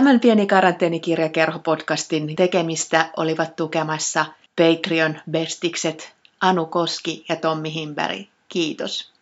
Tämän 0.00 0.20
pieni 0.20 0.46
karanteenikirjakerho-podcastin 0.46 2.36
tekemistä 2.36 3.10
olivat 3.16 3.56
tukemassa 3.56 4.26
Patreon 4.56 5.20
bestikset 5.30 6.14
Anu 6.40 6.66
Koski 6.66 7.24
ja 7.28 7.36
Tommi 7.36 7.74
Himberg. 7.74 8.26
Kiitos. 8.48 9.12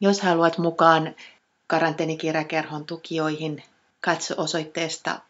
Jos 0.00 0.20
haluat 0.20 0.58
mukaan 0.58 1.14
karanteenikirjakerhon 1.66 2.86
tukijoihin, 2.86 3.62
katso 4.00 4.34
osoitteesta 4.36 5.20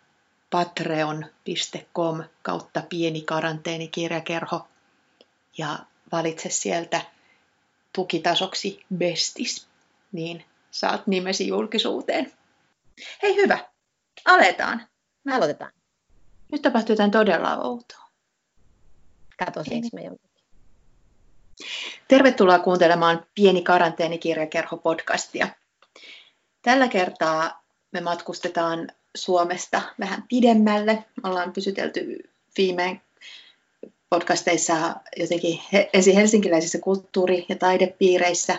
patreon.com 0.50 2.24
kautta 2.42 2.82
pieni 2.88 3.20
karanteenikirjakerho 3.20 4.68
ja 5.58 5.78
valitse 6.12 6.50
sieltä 6.50 7.00
tukitasoksi 7.92 8.84
bestis, 8.96 9.66
niin 10.12 10.44
saat 10.70 11.06
nimesi 11.06 11.48
julkisuuteen. 11.48 12.32
Hei 13.22 13.36
hyvä, 13.36 13.67
aletaan. 14.24 14.86
Me 15.24 15.34
aloitetaan. 15.34 15.72
Nyt 16.52 16.62
tapahtuu 16.62 16.92
jotain 16.92 17.10
todella 17.10 17.56
outoa. 17.56 18.08
Katosiinko 19.38 19.88
me 19.92 20.02
jonkun? 20.02 20.28
Tervetuloa 22.08 22.58
kuuntelemaan 22.58 23.26
Pieni 23.34 23.62
karanteenikirjakerho-podcastia. 23.62 25.48
Tällä 26.62 26.88
kertaa 26.88 27.64
me 27.92 28.00
matkustetaan 28.00 28.88
Suomesta 29.16 29.82
vähän 30.00 30.24
pidemmälle. 30.28 31.04
Ollaan 31.22 31.52
pysytelty 31.52 32.30
viime 32.56 33.00
podcasteissa 34.10 34.96
jotenkin 35.16 35.60
esi 35.92 36.16
helsinkiläisissä 36.16 36.78
kulttuuri- 36.78 37.46
ja 37.48 37.56
taidepiireissä. 37.56 38.58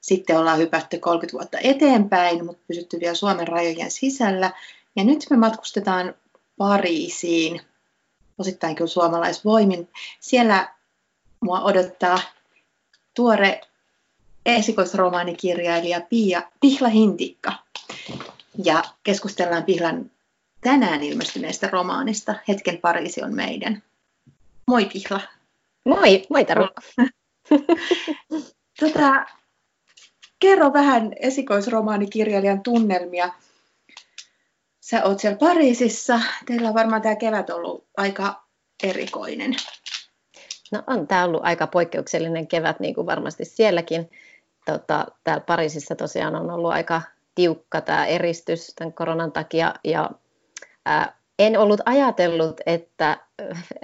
Sitten 0.00 0.38
ollaan 0.38 0.58
hypätty 0.58 0.98
30 0.98 1.32
vuotta 1.38 1.58
eteenpäin, 1.62 2.44
mutta 2.46 2.62
pysytty 2.68 3.00
vielä 3.00 3.14
Suomen 3.14 3.48
rajojen 3.48 3.90
sisällä. 3.90 4.50
Ja 4.96 5.04
nyt 5.04 5.26
me 5.30 5.36
matkustetaan 5.36 6.14
Pariisiin, 6.56 7.60
osittain 8.38 8.76
kyllä 8.76 8.88
suomalaisvoimin. 8.88 9.88
Siellä 10.20 10.74
mua 11.40 11.60
odottaa 11.60 12.18
tuore 13.14 13.60
esikoisromaanikirjailija 14.46 16.00
Pia, 16.00 16.42
Pihla 16.60 16.88
Hintikka. 16.88 17.52
Ja 18.64 18.82
keskustellaan 19.02 19.64
Pihlan 19.64 20.10
tänään 20.60 21.02
ilmestyneestä 21.02 21.68
romaanista 21.72 22.34
Hetken 22.48 22.78
Pariisi 22.78 23.22
on 23.22 23.34
meidän. 23.34 23.82
Moi 24.66 24.84
Pihla. 24.84 25.20
Moi, 25.84 26.22
moi 26.30 26.44
Taru. 26.44 26.68
tota, 28.80 29.26
kerro 30.38 30.72
vähän 30.72 31.12
esikoisromaanikirjailijan 31.20 32.62
tunnelmia. 32.62 33.30
Sä 34.84 35.04
oot 35.04 35.20
siellä 35.20 35.38
Pariisissa. 35.38 36.20
Teillä 36.46 36.68
on 36.68 36.74
varmaan 36.74 37.02
tämä 37.02 37.16
kevät 37.16 37.50
ollut 37.50 37.86
aika 37.96 38.44
erikoinen. 38.82 39.54
No 40.72 40.82
on 40.86 41.06
tämä 41.06 41.24
ollut 41.24 41.40
aika 41.44 41.66
poikkeuksellinen 41.66 42.46
kevät, 42.46 42.80
niin 42.80 42.94
kuin 42.94 43.06
varmasti 43.06 43.44
sielläkin. 43.44 44.10
Tota, 44.66 45.06
täällä 45.24 45.44
Pariisissa 45.46 45.94
tosiaan 45.94 46.34
on 46.34 46.50
ollut 46.50 46.72
aika 46.72 47.02
tiukka 47.34 47.80
tämä 47.80 48.06
eristys 48.06 48.72
tämän 48.74 48.92
koronan 48.92 49.32
takia 49.32 49.74
ja 49.84 50.10
ää, 50.86 51.18
en 51.38 51.58
ollut 51.58 51.80
ajatellut, 51.84 52.60
että 52.66 53.18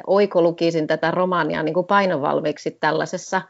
oiko 0.06 0.42
lukisin 0.42 0.86
tätä 0.86 1.10
romaania 1.10 1.62
niin 1.62 1.74
kuin 1.74 1.86
painovalmiiksi 1.86 2.70
tällaisessa, 2.70 3.42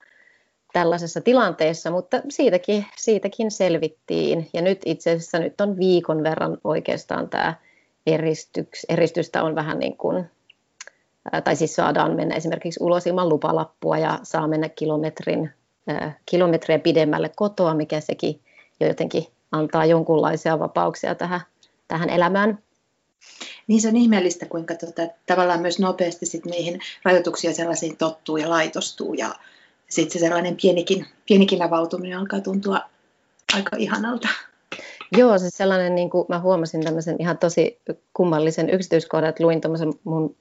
tällaisessa 0.72 1.20
tilanteessa, 1.20 1.90
mutta 1.90 2.22
siitäkin, 2.28 2.86
siitäkin 2.96 3.50
selvittiin. 3.50 4.48
Ja 4.52 4.62
nyt 4.62 4.78
itse 4.84 5.10
asiassa 5.10 5.38
nyt 5.38 5.60
on 5.60 5.78
viikon 5.78 6.22
verran 6.22 6.58
oikeastaan 6.64 7.28
tämä 7.28 7.54
eristyks, 8.06 8.86
eristystä 8.88 9.42
on 9.42 9.54
vähän 9.54 9.78
niin 9.78 9.96
kuin, 9.96 10.30
tai 11.44 11.56
siis 11.56 11.74
saadaan 11.74 12.16
mennä 12.16 12.34
esimerkiksi 12.34 12.80
ulos 12.82 13.06
ilman 13.06 13.28
lupalappua 13.28 13.98
ja 13.98 14.18
saa 14.22 14.48
mennä 14.48 14.68
kilometrin, 14.68 15.50
kilometriä 16.26 16.78
pidemmälle 16.78 17.30
kotoa, 17.36 17.74
mikä 17.74 18.00
sekin 18.00 18.40
jo 18.80 18.86
jotenkin 18.86 19.26
antaa 19.52 19.84
jonkunlaisia 19.84 20.58
vapauksia 20.58 21.14
tähän, 21.14 21.40
tähän 21.88 22.10
elämään. 22.10 22.58
Niin 23.66 23.80
se 23.80 23.88
on 23.88 23.96
ihmeellistä, 23.96 24.46
kuinka 24.46 24.74
tota, 24.74 25.02
tavallaan 25.26 25.60
myös 25.60 25.78
nopeasti 25.78 26.26
sit 26.26 26.44
niihin 26.44 26.80
rajoituksia 27.02 27.54
sellaisiin 27.54 27.96
tottuu 27.96 28.36
ja 28.36 28.50
laitostuu 28.50 29.14
ja 29.14 29.34
sitten 29.90 30.12
se 30.12 30.18
sellainen 30.18 30.56
pienikin, 30.62 31.06
pienikin 31.28 31.62
avautuminen 31.62 32.18
alkaa 32.18 32.40
tuntua 32.40 32.80
aika 33.54 33.76
ihanalta. 33.76 34.28
Joo, 35.18 35.38
se 35.38 35.50
sellainen, 35.50 35.94
niin 35.94 36.10
kuin 36.10 36.26
mä 36.28 36.40
huomasin 36.40 36.84
tämmöisen 36.84 37.16
ihan 37.18 37.38
tosi 37.38 37.80
kummallisen 38.14 38.70
yksityiskohdan, 38.70 39.30
että 39.30 39.44
luin 39.44 39.60
mun 40.04 40.36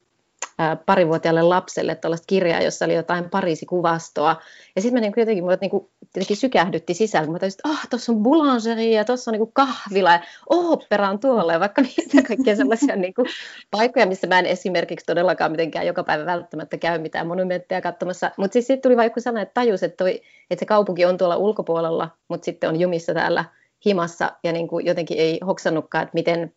parivuotiaalle 0.85 1.41
lapselle 1.41 1.95
tällaista 1.95 2.25
kirjaa, 2.27 2.61
jossa 2.61 2.85
oli 2.85 2.95
jotain 2.95 3.29
Pariisi-kuvastoa. 3.29 4.41
Ja 4.75 4.81
sitten 4.81 4.93
mä 4.93 4.99
niin 5.01 5.13
jotenkin, 5.17 5.43
niin 5.61 5.89
jotenkin 6.15 6.37
sykähdytti 6.37 6.93
sisällä, 6.93 7.25
kun 7.25 7.33
mä 7.33 7.39
tajusin, 7.39 7.59
että 7.65 7.69
ah, 7.69 7.87
tuossa 7.89 8.11
on 8.11 8.23
boulangerie 8.23 8.89
ja 8.89 9.05
tuossa 9.05 9.31
on 9.31 9.37
niin 9.37 9.53
kahvila 9.53 10.11
ja 10.11 10.21
opera 10.49 11.09
on 11.09 11.19
tuolla 11.19 11.53
ja 11.53 11.59
vaikka 11.59 11.81
niitä 11.97 12.27
kaikkia 12.27 12.55
sellaisia 12.55 12.95
niin 12.95 13.13
kuin, 13.13 13.27
paikkoja, 13.71 14.05
missä 14.05 14.27
mä 14.27 14.39
en 14.39 14.45
esimerkiksi 14.45 15.05
todellakaan 15.05 15.51
mitenkään 15.51 15.87
joka 15.87 16.03
päivä 16.03 16.25
välttämättä 16.25 16.77
käy 16.77 16.99
mitään 16.99 17.27
monumentteja 17.27 17.81
katsomassa. 17.81 18.31
Mutta 18.37 18.53
siis 18.53 18.67
sitten 18.67 18.81
tuli 18.81 18.97
vaikka 18.97 19.21
sellainen, 19.21 19.43
että 19.43 19.61
tajus, 19.61 19.83
että, 19.83 19.97
toi, 19.97 20.21
että 20.51 20.61
se 20.61 20.65
kaupunki 20.65 21.05
on 21.05 21.17
tuolla 21.17 21.37
ulkopuolella, 21.37 22.09
mutta 22.27 22.45
sitten 22.45 22.69
on 22.69 22.79
jumissa 22.79 23.13
täällä 23.13 23.45
himassa 23.85 24.31
ja 24.43 24.51
niin 24.51 24.67
kuin 24.67 24.85
jotenkin 24.85 25.17
ei 25.17 25.39
hoksannutkaan, 25.45 26.03
että 26.03 26.13
miten 26.13 26.53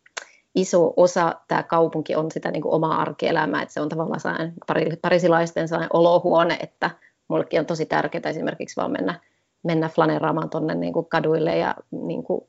iso 0.55 0.95
osa 0.97 1.35
tämä 1.49 1.63
kaupunki 1.63 2.15
on 2.15 2.31
sitä 2.31 2.51
niin 2.51 2.63
kuin 2.63 2.75
omaa 2.75 3.01
arkielämää, 3.01 3.63
että 3.63 3.73
se 3.73 3.81
on 3.81 3.89
tavallaan 3.89 4.21
sellainen 4.21 4.55
parisilaisten 5.03 5.69
sellainen 5.69 5.97
olohuone, 5.97 6.59
että 6.63 6.91
mullekin 7.29 7.61
on 7.61 7.67
tosi 7.67 7.87
tärkeää 7.87 8.31
esimerkiksi 8.31 8.77
vaan 8.77 8.91
mennä, 8.91 9.21
mennä 9.63 9.89
flaneraamaan 9.89 10.51
tuonne 10.51 10.75
niin 10.75 10.93
kuin 10.93 11.07
kaduille 11.07 11.59
ja 11.59 11.75
niin 11.91 12.23
kuin, 12.23 12.45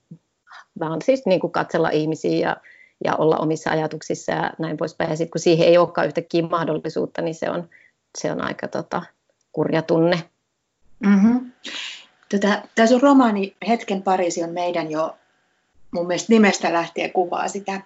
vaan 0.80 1.02
siis 1.02 1.25
niin 1.25 1.40
kuin 1.40 1.52
katsella 1.52 1.90
ihmisiä 1.90 2.47
ja, 2.47 2.58
ja 3.06 3.16
olla 3.16 3.38
omissa 3.38 3.72
ajatuksissa 3.72 4.31
ja 4.31 4.52
näin 4.59 4.78
poispäin. 4.78 5.09
Ja 5.09 5.16
sitten 5.16 5.31
kun 5.31 5.41
siihen 5.41 5.68
ei 5.68 5.78
olekaan 5.78 6.08
yhtäkkiä 6.08 6.47
mahdollisuutta, 6.47 7.22
niin 7.22 7.35
se 7.35 7.50
on, 7.50 7.70
se 8.18 8.31
on 8.31 8.41
aika 8.41 8.68
tota, 8.68 9.02
kurja 9.52 9.81
tunne. 9.81 10.24
Mm-hmm. 11.00 11.52
Tota, 12.31 12.62
tämä 12.75 12.88
sun 12.88 13.02
romaani 13.02 13.56
Hetken 13.68 14.02
Pariisi 14.02 14.44
on 14.44 14.50
meidän 14.50 14.91
jo 14.91 15.16
mun 15.91 16.08
mielestä 16.08 16.34
nimestä 16.34 16.74
lähtien 16.74 17.14
kuvaa 17.14 17.47
sitä 17.47 17.81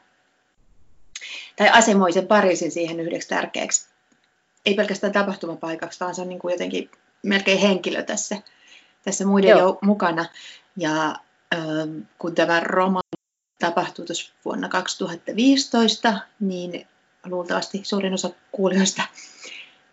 tai 1.55 1.69
asemoi 1.69 2.11
sen 2.11 2.28
Pariisin 2.28 2.72
siihen 2.72 3.00
yhdeksi 3.00 3.28
tärkeäksi, 3.28 3.88
ei 4.66 4.73
pelkästään 4.73 5.13
tapahtumapaikaksi, 5.13 6.00
vaan 6.00 6.16
se 6.16 6.22
on 6.22 6.29
niin 6.29 6.39
kuin 6.39 6.51
jotenkin 6.51 6.91
melkein 7.23 7.59
henkilö 7.59 8.03
tässä, 8.03 8.41
tässä 9.03 9.25
muiden 9.25 9.57
jo 9.57 9.79
mukana. 9.81 10.25
Ja 10.78 11.09
äh, 11.55 11.61
kun 12.19 12.35
tämä 12.35 12.59
romaani 12.59 13.07
tapahtui 13.59 14.05
tuossa 14.05 14.33
vuonna 14.45 14.69
2015, 14.69 16.13
niin 16.39 16.88
luultavasti 17.25 17.81
suurin 17.84 18.13
osa 18.13 18.29
kuulijoista 18.51 19.01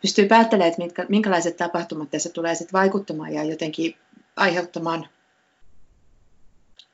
pystyy 0.03 0.27
päättelemään, 0.27 0.69
että 0.69 0.83
mitkä, 0.83 1.06
minkälaiset 1.09 1.56
tapahtumat 1.56 2.11
tässä 2.11 2.31
tulee 2.31 2.55
sitten 2.55 2.73
vaikuttamaan 2.73 3.33
ja 3.33 3.45
jotenkin 3.45 3.97
aiheuttamaan 4.37 5.09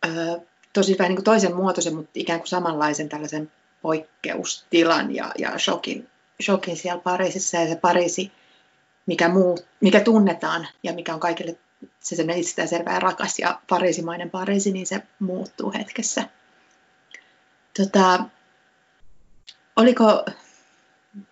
ö, 0.06 0.40
tosi 0.72 0.98
vähän 0.98 1.08
niin 1.08 1.16
kuin 1.16 1.24
toisen 1.24 1.56
muotoisen, 1.56 1.94
mutta 1.94 2.10
ikään 2.14 2.40
kuin 2.40 2.48
samanlaisen 2.48 3.08
tällaisen 3.08 3.52
poikkeustilan 3.82 5.14
ja, 5.14 5.32
ja 5.38 5.58
shokin, 5.58 6.08
shokin 6.42 6.76
siellä 6.76 7.00
Pariisissa 7.00 7.56
ja 7.56 7.68
se 7.68 7.76
Pariisi, 7.76 8.32
mikä, 9.06 9.28
muu, 9.28 9.58
mikä 9.80 10.00
tunnetaan 10.00 10.68
ja 10.82 10.92
mikä 10.92 11.14
on 11.14 11.20
kaikille 11.20 11.58
se 12.00 12.16
sellainen 12.16 12.40
itsestäänselvä 12.40 12.92
ja 12.92 13.00
rakas 13.00 13.38
ja 13.38 13.60
pariisimainen 13.68 14.30
Pariisi, 14.30 14.72
niin 14.72 14.86
se 14.86 15.02
muuttuu 15.18 15.72
hetkessä. 15.72 16.28
Tota, 17.76 18.24
oliko, 19.76 20.24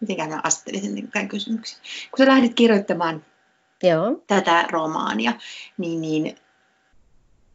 miten 0.00 0.28
mä 0.28 0.40
asettelisin 0.42 1.10
tämän 1.10 1.28
kysymyksen, 1.28 1.78
kun 2.10 2.18
sä 2.18 2.26
lähdit 2.26 2.54
kirjoittamaan 2.54 3.24
Joo. 3.82 4.22
tätä 4.26 4.66
romaania, 4.70 5.32
niin, 5.78 6.00
niin 6.00 6.38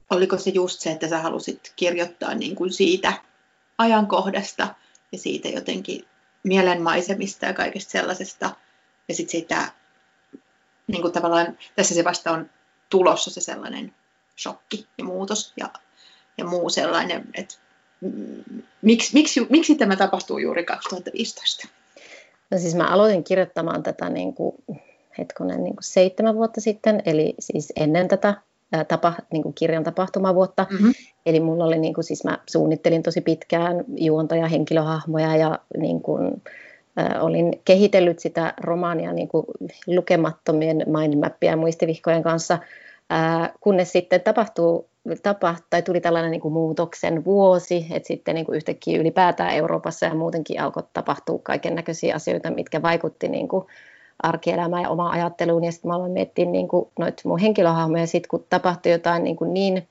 oliko 0.09 0.37
se 0.37 0.49
just 0.49 0.79
se, 0.79 0.91
että 0.91 1.07
sä 1.07 1.19
halusit 1.19 1.73
kirjoittaa 1.75 2.35
niin 2.35 2.55
kuin 2.55 2.73
siitä 2.73 3.13
ajankohdasta 3.77 4.75
ja 5.13 5.19
siitä 5.19 5.47
jotenkin 5.47 6.05
mielenmaisemista 6.43 7.45
ja 7.45 7.53
kaikesta 7.53 7.91
sellaisesta. 7.91 8.55
Ja 9.07 9.15
sitten 9.15 9.31
sitä, 9.31 9.71
niin 10.87 11.01
kuin 11.01 11.13
tavallaan 11.13 11.57
tässä 11.75 11.95
se 11.95 12.03
vasta 12.03 12.31
on 12.31 12.49
tulossa 12.89 13.31
se 13.31 13.41
sellainen 13.41 13.95
shokki 14.37 14.87
ja 14.97 15.03
muutos 15.03 15.53
ja, 15.57 15.69
ja 16.37 16.45
muu 16.45 16.69
sellainen, 16.69 17.23
että 17.33 17.55
miksi, 18.81 19.13
miksi, 19.13 19.47
miksi 19.49 19.75
tämä 19.75 19.95
tapahtuu 19.95 20.37
juuri 20.37 20.65
2015? 20.65 21.67
No 22.51 22.57
siis 22.57 22.75
mä 22.75 22.87
aloitin 22.87 23.23
kirjoittamaan 23.23 23.83
tätä 23.83 24.09
niin 24.09 24.33
kuin, 24.33 24.55
hetkonen, 25.17 25.63
niin 25.63 25.75
kuin 25.75 25.83
seitsemän 25.83 26.35
vuotta 26.35 26.61
sitten, 26.61 27.01
eli 27.05 27.33
siis 27.39 27.73
ennen 27.75 28.07
tätä 28.07 28.41
tapa, 28.87 29.13
niin 29.31 29.43
kuin 29.43 29.53
kirjan 29.53 29.83
tapahtumavuotta. 29.83 30.65
Mm-hmm. 30.69 30.93
Eli 31.25 31.39
mulla 31.39 31.65
oli, 31.65 31.79
niin 31.79 31.93
kuin, 31.93 32.03
siis 32.03 32.23
mä 32.23 32.37
suunnittelin 32.49 33.03
tosi 33.03 33.21
pitkään 33.21 33.83
juontoja, 33.97 34.47
henkilöhahmoja 34.47 35.35
ja 35.35 35.59
niin 35.77 36.01
kuin, 36.01 36.41
äh, 36.99 37.23
olin 37.23 37.61
kehitellyt 37.65 38.19
sitä 38.19 38.53
romaania 38.61 39.13
niin 39.13 39.27
kuin 39.27 39.45
lukemattomien 39.87 40.83
mindmappia 40.87 41.51
ja 41.51 41.57
muistivihkojen 41.57 42.23
kanssa, 42.23 42.53
äh, 43.13 43.51
kunnes 43.61 43.91
sitten 43.91 44.21
tapahtuu 44.21 44.87
tapa, 45.23 45.55
tai 45.69 45.81
tuli 45.81 46.01
tällainen 46.01 46.31
niin 46.31 46.41
kuin 46.41 46.53
muutoksen 46.53 47.25
vuosi, 47.25 47.87
että 47.91 48.07
sitten 48.07 48.35
niin 48.35 48.45
kuin 48.45 48.55
yhtäkkiä 48.55 48.99
ylipäätään 48.99 49.53
Euroopassa 49.53 50.05
ja 50.05 50.15
muutenkin 50.15 50.61
alkoi 50.61 50.83
tapahtua 50.93 51.39
kaiken 51.43 51.75
näköisiä 51.75 52.15
asioita, 52.15 52.51
mitkä 52.51 52.81
vaikutti 52.81 53.27
niin 53.27 53.47
kuin 53.47 53.65
arkielämään 54.23 54.83
ja 54.83 54.89
omaan 54.89 55.11
ajatteluun. 55.11 55.63
Ja 55.63 55.71
sitten 55.71 55.89
mä 55.89 55.95
aloin 55.95 56.11
miettiä 56.11 56.45
niin 56.45 56.67
kuin 56.67 56.89
noita 56.99 57.21
mun 57.25 57.39
henkilöhahmoja, 57.39 58.07
sit 58.07 58.27
kun 58.27 58.45
tapahtui 58.49 58.91
jotain 58.91 59.23
niin, 59.23 59.35
kuin 59.35 59.53
niin 59.53 59.87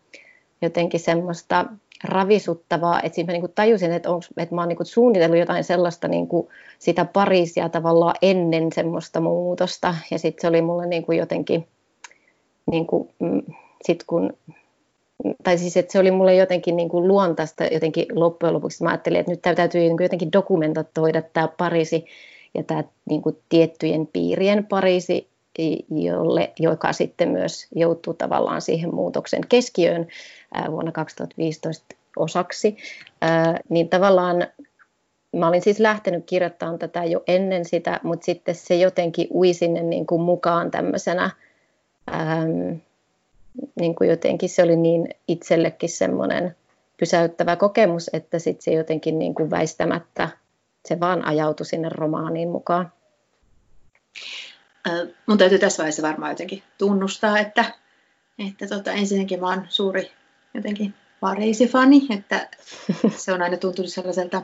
jotenkin 0.62 1.00
semmoista 1.00 1.64
ravisuttavaa, 2.04 3.00
että 3.02 3.16
sitten 3.16 3.26
mä 3.26 3.32
niin 3.32 3.42
kuin 3.42 3.52
tajusin, 3.54 3.92
että, 3.92 4.10
onks, 4.10 4.28
että 4.36 4.54
mä 4.54 4.60
oon 4.60 4.69
niin 4.69 4.76
kuin 4.76 4.86
suunnitellut 4.86 5.38
jotain 5.38 5.64
sellaista 5.64 6.08
niin 6.08 6.28
kuin 6.28 6.48
sitä 6.78 7.04
Pariisia 7.04 7.69
tavallaan 7.69 8.14
ennen 8.22 8.72
semmoista 8.72 9.20
muutosta. 9.20 9.94
Ja 10.10 10.19
sitten 10.19 10.42
se 10.42 10.48
oli 10.48 10.62
mulle 10.62 10.86
niin 10.86 11.02
kuin 11.02 11.18
jotenkin, 11.18 11.66
niin 12.70 12.86
kuin, 12.86 13.08
mm, 13.18 13.42
sit 13.82 14.04
kun 14.04 14.32
tai 15.42 15.58
siis 15.58 15.76
että 15.76 15.92
se 15.92 15.98
oli 15.98 16.10
mulle 16.10 16.34
jotenkin 16.34 16.76
niin 16.76 16.88
kuin 16.88 17.08
luontaista 17.08 17.64
jotenkin 17.64 18.06
loppujen 18.12 18.54
lopuksi. 18.54 18.82
Mä 18.82 18.90
ajattelin, 18.90 19.20
että 19.20 19.32
nyt 19.32 19.42
täytyy 19.42 19.80
niin 19.80 19.96
jotenkin 20.00 20.32
dokumentoida 20.32 21.22
tämä 21.22 21.48
Pariisi 21.48 22.06
ja 22.54 22.62
tämä 22.62 22.84
niin 23.08 23.22
kuin 23.22 23.37
tiettyjen 23.49 24.06
piirien 24.06 24.66
Pariisi, 24.66 25.28
jolle, 25.90 26.52
joka 26.58 26.93
sitten 26.93 27.28
myös 27.28 27.66
joutuu 27.75 28.14
tavallaan 28.14 28.60
siihen 28.60 28.94
muutoksen 28.94 29.40
keskiöön 29.49 30.08
vuonna 30.70 30.93
2015 30.93 31.96
osaksi, 32.16 32.76
niin 33.69 33.88
tavallaan 33.88 34.46
mä 35.37 35.49
olin 35.49 35.62
siis 35.62 35.81
lähtenyt 35.81 36.25
kirjoittamaan 36.26 36.78
tätä 36.78 37.04
jo 37.04 37.22
ennen 37.26 37.64
sitä, 37.64 38.00
mutta 38.02 38.25
sitten 38.25 38.54
se 38.54 38.75
jotenkin 38.75 39.28
ui 39.31 39.52
sinne 39.54 39.82
niin 39.82 40.06
kuin 40.06 40.22
mukaan 40.22 40.70
tämmöisenä, 40.70 41.31
ähm, 42.14 42.76
niin 43.81 43.94
kuin 43.94 44.10
jotenkin 44.10 44.49
se 44.49 44.62
oli 44.62 44.76
niin 44.76 45.08
itsellekin 45.28 45.88
semmoinen 45.88 46.56
pysäyttävä 46.96 47.56
kokemus, 47.56 48.10
että 48.12 48.38
sitten 48.38 48.62
se 48.62 48.70
jotenkin 48.70 49.19
niin 49.19 49.34
kuin 49.34 49.50
väistämättä 49.50 50.28
se 50.88 51.00
vaan 51.00 51.25
ajautui 51.25 51.67
sinne 51.67 51.88
romaaniin 51.88 52.49
mukaan. 52.49 52.93
Mun 55.26 55.38
täytyy 55.38 55.58
tässä 55.58 55.82
vaiheessa 55.82 56.02
varmaan 56.02 56.32
jotenkin 56.32 56.62
tunnustaa, 56.79 57.38
että, 57.38 57.64
että 58.49 58.67
tota, 58.67 58.93
ensinnäkin 58.93 59.40
mä 59.40 59.49
oon 59.49 59.67
suuri 59.69 60.12
jotenkin 60.55 60.94
Pariisi-fani, 61.20 62.06
että 62.11 62.49
se 63.17 63.32
on 63.32 63.43
aina 63.43 63.56
tuntunut 63.56 63.93
sellaiselta 63.93 64.43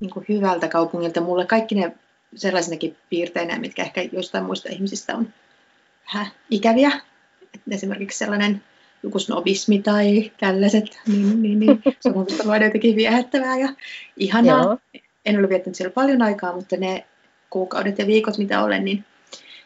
niin 0.00 0.10
kuin 0.10 0.26
hyvältä 0.28 0.68
kaupungilta. 0.68 1.20
Mulle 1.20 1.46
kaikki 1.46 1.74
ne 1.74 1.96
sellaisinakin 2.36 2.96
piirteinä, 3.10 3.58
mitkä 3.58 3.82
ehkä 3.82 4.02
jostain 4.12 4.44
muista 4.44 4.68
ihmisistä 4.68 5.16
on 5.16 5.34
vähän 6.14 6.26
ikäviä. 6.50 6.90
Et 7.54 7.60
esimerkiksi 7.70 8.18
sellainen 8.18 8.62
joku 9.02 9.18
snobismi 9.18 9.78
tai 9.78 10.32
tällaiset, 10.40 11.00
niin, 11.06 11.42
niin, 11.42 11.60
niin 11.60 11.82
se 12.00 12.08
on 12.08 12.18
minusta 12.18 12.46
vain 12.46 12.62
jotenkin 12.62 12.96
viehättävää 12.96 13.58
ja 13.58 13.68
ihanaa. 14.16 14.62
Joo. 14.62 14.78
En 15.24 15.38
ole 15.38 15.48
viettänyt 15.48 15.74
siellä 15.74 15.92
paljon 15.92 16.22
aikaa, 16.22 16.56
mutta 16.56 16.76
ne 16.76 17.06
kuukaudet 17.50 17.98
ja 17.98 18.06
viikot, 18.06 18.38
mitä 18.38 18.64
olen, 18.64 18.84
niin 18.84 19.04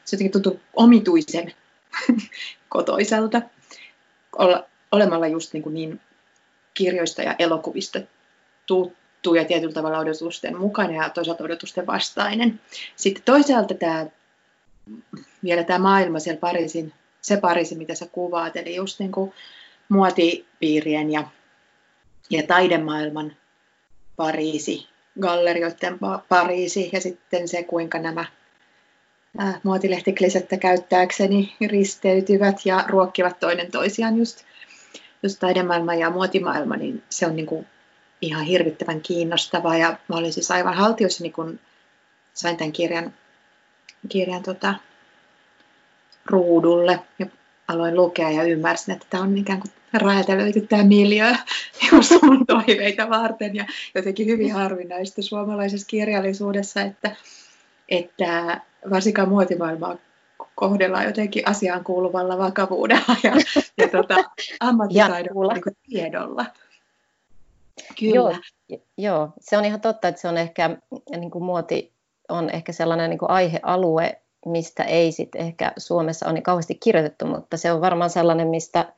se 0.05 0.17
jotenkin 0.17 0.33
tuntuu 0.33 0.61
omituisen 0.75 1.53
kotoiselta 2.69 3.43
olla, 4.39 4.65
olemalla 4.93 5.27
just 5.27 5.53
niin, 5.53 5.63
kuin 5.63 5.75
niin 5.75 6.01
kirjoista 6.75 7.23
ja 7.23 7.35
elokuvista 7.39 8.01
tuttu 8.67 9.35
ja 9.35 9.45
tietyllä 9.45 9.73
tavalla 9.73 9.99
odotusten 9.99 10.57
mukainen 10.57 10.97
ja 10.97 11.11
toisaalta 11.11 11.45
odotusten 11.45 11.87
vastainen. 11.87 12.61
Sitten 12.97 13.25
toisaalta 13.25 13.75
tämä, 13.75 14.07
vielä 15.45 15.65
tämä 15.65 15.79
maailma 15.79 16.19
siellä 16.19 16.41
Pariisin 16.41 16.93
se 17.25 17.37
Pariisi, 17.37 17.75
mitä 17.75 17.95
sä 17.95 18.07
kuvaat, 18.07 18.57
eli 18.57 18.75
just 18.75 19.01
niin 19.01 19.13
kuin 19.13 19.33
muotipiirien 19.89 21.13
ja, 21.13 21.25
ja 22.31 22.43
taidemaailman 22.43 23.37
Pariisi, 24.17 24.87
gallerioiden 25.21 25.99
Pariisi 26.29 26.91
ja 26.93 27.01
sitten 27.01 27.49
se, 27.49 27.63
kuinka 27.63 27.99
nämä 27.99 28.25
äh, 29.41 29.61
muotilehtiklisettä 29.63 30.57
käyttääkseni 30.57 31.57
risteytyvät 31.67 32.57
ja 32.65 32.85
ruokkivat 32.89 33.41
toinen 33.41 33.71
toisiaan 33.71 34.17
just, 34.17 34.45
just 35.23 35.41
taidemaailma 35.41 35.95
ja 35.95 36.11
muotimaailma, 36.11 36.77
niin 36.77 37.03
se 37.11 37.27
on 37.27 37.37
niin 37.37 37.47
kuin 37.47 37.67
ihan 38.21 38.45
hirvittävän 38.45 39.01
kiinnostavaa 39.01 39.77
ja 39.77 39.99
mä 40.09 40.17
olin 40.17 40.33
siis 40.33 40.51
aivan 40.51 40.75
haltiossa, 40.75 41.25
kun 41.35 41.61
sain 42.35 42.57
tämän 42.57 42.73
kirjan, 42.73 43.15
kirjan 44.09 44.43
tota, 44.43 44.75
ruudulle 46.27 47.01
ja 47.19 47.27
aloin 47.69 47.97
lukea 47.97 48.31
ja 48.31 48.43
ymmärsin, 48.43 48.95
että 48.95 49.07
tämä 49.11 49.23
on 49.23 49.39
ikään 49.39 49.61
kuin 49.61 49.73
räätälöity 49.93 50.61
tämä 50.61 50.85
miljö 50.85 51.35
mun 52.23 52.47
toiveita 52.67 53.09
varten 53.09 53.55
ja 53.55 53.65
jotenkin 53.95 54.27
hyvin 54.27 54.53
harvinaista 54.53 55.23
suomalaisessa 55.23 55.87
kirjallisuudessa, 55.87 56.81
että, 56.81 57.17
että 57.89 58.61
varsinkaan 58.91 59.29
muotimaailmaa 59.29 59.97
kohdellaan 60.55 61.05
jotenkin 61.05 61.49
asiaan 61.49 61.85
kuuluvalla 61.85 62.39
vakavuudella 62.39 63.17
ja, 63.23 63.33
ja 63.79 63.89
tota, 63.89 64.15
ammattitaidolla 64.61 65.53
niin 65.53 65.77
tiedolla. 65.91 66.47
Kyllä. 67.99 68.15
Joo, 68.15 68.35
joo, 68.99 69.33
se 69.41 69.59
on 69.59 69.65
ihan 69.65 69.81
totta, 69.81 70.09
että 70.09 70.21
se 70.21 70.29
on 70.29 70.39
ehkä, 70.39 70.77
niin 71.17 71.31
kuin 71.31 71.45
muoti 71.45 71.93
on 72.29 72.51
ehkä 72.51 72.73
sellainen 72.73 73.11
niin 73.11 73.19
kuin 73.19 73.31
aihealue, 73.31 74.21
mistä 74.47 74.85
ei 74.85 75.13
sit 75.13 75.35
ehkä 75.35 75.73
Suomessa 75.77 76.27
ole 76.27 76.35
niin 76.35 76.43
kauheasti 76.43 76.75
kirjoitettu, 76.75 77.27
mutta 77.27 77.57
se 77.57 77.73
on 77.73 77.81
varmaan 77.81 78.11
sellainen, 78.11 78.49
mistä 78.49 78.93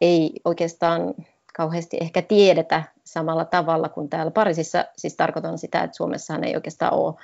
ei 0.00 0.32
oikeastaan 0.44 1.14
kauheasti 1.56 1.96
ehkä 2.00 2.22
tiedetä 2.22 2.82
samalla 3.04 3.44
tavalla 3.44 3.88
kuin 3.88 4.08
täällä 4.08 4.30
Pariisissa. 4.30 4.84
Siis 4.96 5.16
tarkoitan 5.16 5.58
sitä, 5.58 5.82
että 5.82 5.96
Suomessahan 5.96 6.44
ei 6.44 6.54
oikeastaan 6.54 6.94
ole 6.94 7.14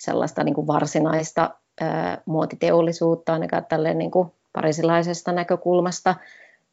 sellaista 0.00 0.44
niin 0.44 0.54
kuin 0.54 0.66
varsinaista 0.66 1.50
ää, 1.80 2.22
muotiteollisuutta 2.26 3.32
ainakaan 3.32 3.66
tälleen 3.66 3.98
niin 3.98 4.10
kuin 4.10 4.32
parisilaisesta 4.52 5.32
näkökulmasta. 5.32 6.14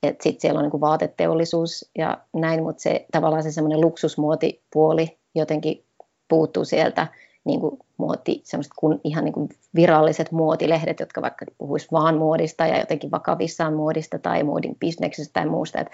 Sitten 0.06 0.42
siellä 0.42 0.58
on 0.58 0.64
niin 0.64 0.72
kuin 0.72 0.82
vaateteollisuus 0.82 1.92
ja 1.98 2.18
näin, 2.34 2.64
mutta 2.64 2.82
se 2.82 3.06
tavallaan 3.12 3.44
se 3.44 3.52
semmoinen 3.52 3.82
luksusmuotipuoli 3.82 5.18
jotenkin 5.36 5.86
puuttuu 6.28 6.66
sieltä 6.66 7.08
niin 7.46 7.60
kuin 7.60 7.80
muoti, 7.98 8.42
semmoiset 8.44 8.74
kun, 8.76 9.02
ihan 9.04 9.24
niin 9.24 9.34
kuin 9.34 9.50
viralliset 9.76 10.32
muotilehdet, 10.32 11.00
jotka 11.00 11.22
vaikka 11.22 11.46
puhuisivat 11.58 11.92
vaan 11.92 12.18
muodista 12.18 12.66
ja 12.66 12.80
jotenkin 12.80 13.12
vakavissaan 13.12 13.74
muodista 13.74 14.20
tai 14.20 14.44
muodin 14.44 14.76
bisneksestä 14.80 15.34
tai 15.34 15.46
muusta. 15.46 15.80
Et, 15.80 15.88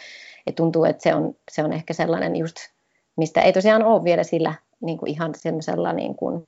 et 0.47 0.55
tuntuu, 0.55 0.85
että 0.85 1.03
se 1.03 1.15
on, 1.15 1.35
se 1.51 1.63
on 1.63 1.73
ehkä 1.73 1.93
sellainen 1.93 2.35
just, 2.35 2.55
mistä 3.17 3.41
ei 3.41 3.53
tosiaan 3.53 3.83
ole 3.83 4.03
vielä 4.03 4.23
sillä 4.23 4.53
niin 4.81 4.97
kuin 4.97 5.11
ihan 5.11 5.31
semmoisella 5.35 5.93
niin 5.93 6.15
kuin 6.15 6.43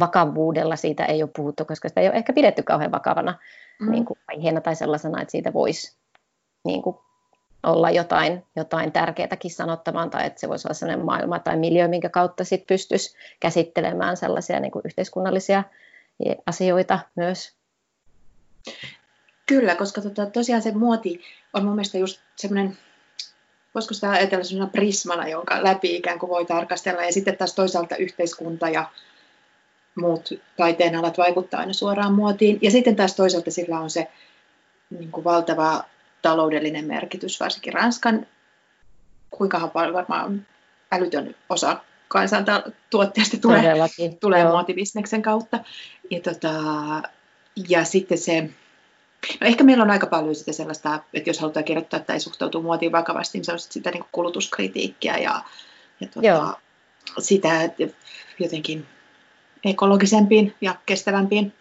vakavuudella 0.00 0.76
siitä 0.76 1.04
ei 1.04 1.22
ole 1.22 1.30
puhuttu, 1.36 1.64
koska 1.64 1.88
sitä 1.88 2.00
ei 2.00 2.08
ole 2.08 2.16
ehkä 2.16 2.32
pidetty 2.32 2.62
kauhean 2.62 2.90
vakavana 2.90 3.38
mm. 3.80 3.90
niin 3.90 4.04
kuin 4.04 4.18
aiheena 4.28 4.60
tai 4.60 4.76
sellaisena, 4.76 5.22
että 5.22 5.32
siitä 5.32 5.52
voisi 5.52 5.96
niin 6.64 6.82
kuin 6.82 6.96
olla 7.62 7.90
jotain, 7.90 8.44
jotain 8.56 8.92
tärkeätäkin 8.92 9.50
sanottamaan 9.50 10.10
tai 10.10 10.26
että 10.26 10.40
se 10.40 10.48
voisi 10.48 10.68
olla 10.68 10.74
sellainen 10.74 11.06
maailma 11.06 11.38
tai 11.38 11.56
miljö, 11.56 11.88
minkä 11.88 12.08
kautta 12.08 12.44
sit 12.44 12.66
pystyisi 12.66 13.16
käsittelemään 13.40 14.16
sellaisia 14.16 14.60
niin 14.60 14.72
kuin 14.72 14.82
yhteiskunnallisia 14.84 15.64
asioita 16.46 16.98
myös. 17.16 17.54
Kyllä, 19.46 19.74
koska 19.74 20.00
tota, 20.00 20.26
tosiaan 20.26 20.62
se 20.62 20.72
muoti 20.72 21.20
on 21.52 21.64
mun 21.64 21.74
mielestä 21.74 21.98
just 21.98 22.20
semmoinen, 22.36 22.78
voisiko 23.74 23.94
sitä 23.94 24.10
ajatella 24.10 24.44
semmoinen 24.44 24.72
prismana, 24.72 25.28
jonka 25.28 25.64
läpi 25.64 25.96
ikään 25.96 26.18
kuin 26.18 26.30
voi 26.30 26.44
tarkastella 26.44 27.02
ja 27.02 27.12
sitten 27.12 27.36
taas 27.36 27.54
toisaalta 27.54 27.96
yhteiskunta 27.96 28.68
ja 28.68 28.90
muut 29.94 30.28
taiteen 30.56 30.96
alat 30.96 31.18
vaikuttaa 31.18 31.60
aina 31.60 31.72
suoraan 31.72 32.14
muotiin 32.14 32.58
ja 32.62 32.70
sitten 32.70 32.96
taas 32.96 33.16
toisaalta 33.16 33.50
sillä 33.50 33.80
on 33.80 33.90
se 33.90 34.10
niin 34.90 35.10
kuin 35.10 35.24
valtava 35.24 35.84
taloudellinen 36.22 36.84
merkitys, 36.84 37.40
varsinkin 37.40 37.72
Ranskan, 37.72 38.26
kuinka 39.30 39.68
paljon 39.68 39.94
varmaan 39.94 40.46
älytön 40.92 41.34
osa 41.48 41.80
kansantuotteesta 42.08 43.36
tulee, 43.42 43.74
tulee 44.20 44.44
muotibisneksen 44.44 45.22
kautta. 45.22 45.58
Ja, 46.10 46.20
tota, 46.20 46.52
ja 47.68 47.84
sitten 47.84 48.18
se, 48.18 48.50
no 49.40 49.46
ehkä 49.46 49.64
meillä 49.64 49.84
on 49.84 49.90
aika 49.90 50.06
paljon 50.06 50.34
sitä 50.34 50.52
sellaista, 50.52 51.00
että 51.14 51.30
jos 51.30 51.38
halutaan 51.38 51.64
kirjoittaa 51.64 52.00
tai 52.00 52.20
suhtautuu 52.20 52.62
muotiin 52.62 52.92
vakavasti, 52.92 53.38
niin 53.38 53.44
se 53.44 53.52
on 53.52 53.58
sitä 53.58 53.90
niin 53.90 54.04
kulutuskritiikkiä 54.12 55.18
ja, 55.18 55.44
ja 56.00 56.08
tota, 56.08 56.56
sitä 57.18 57.70
jotenkin 58.38 58.86
ekologisempiin 59.64 60.54
ja 60.60 60.74
kestävämpiin 60.86 61.52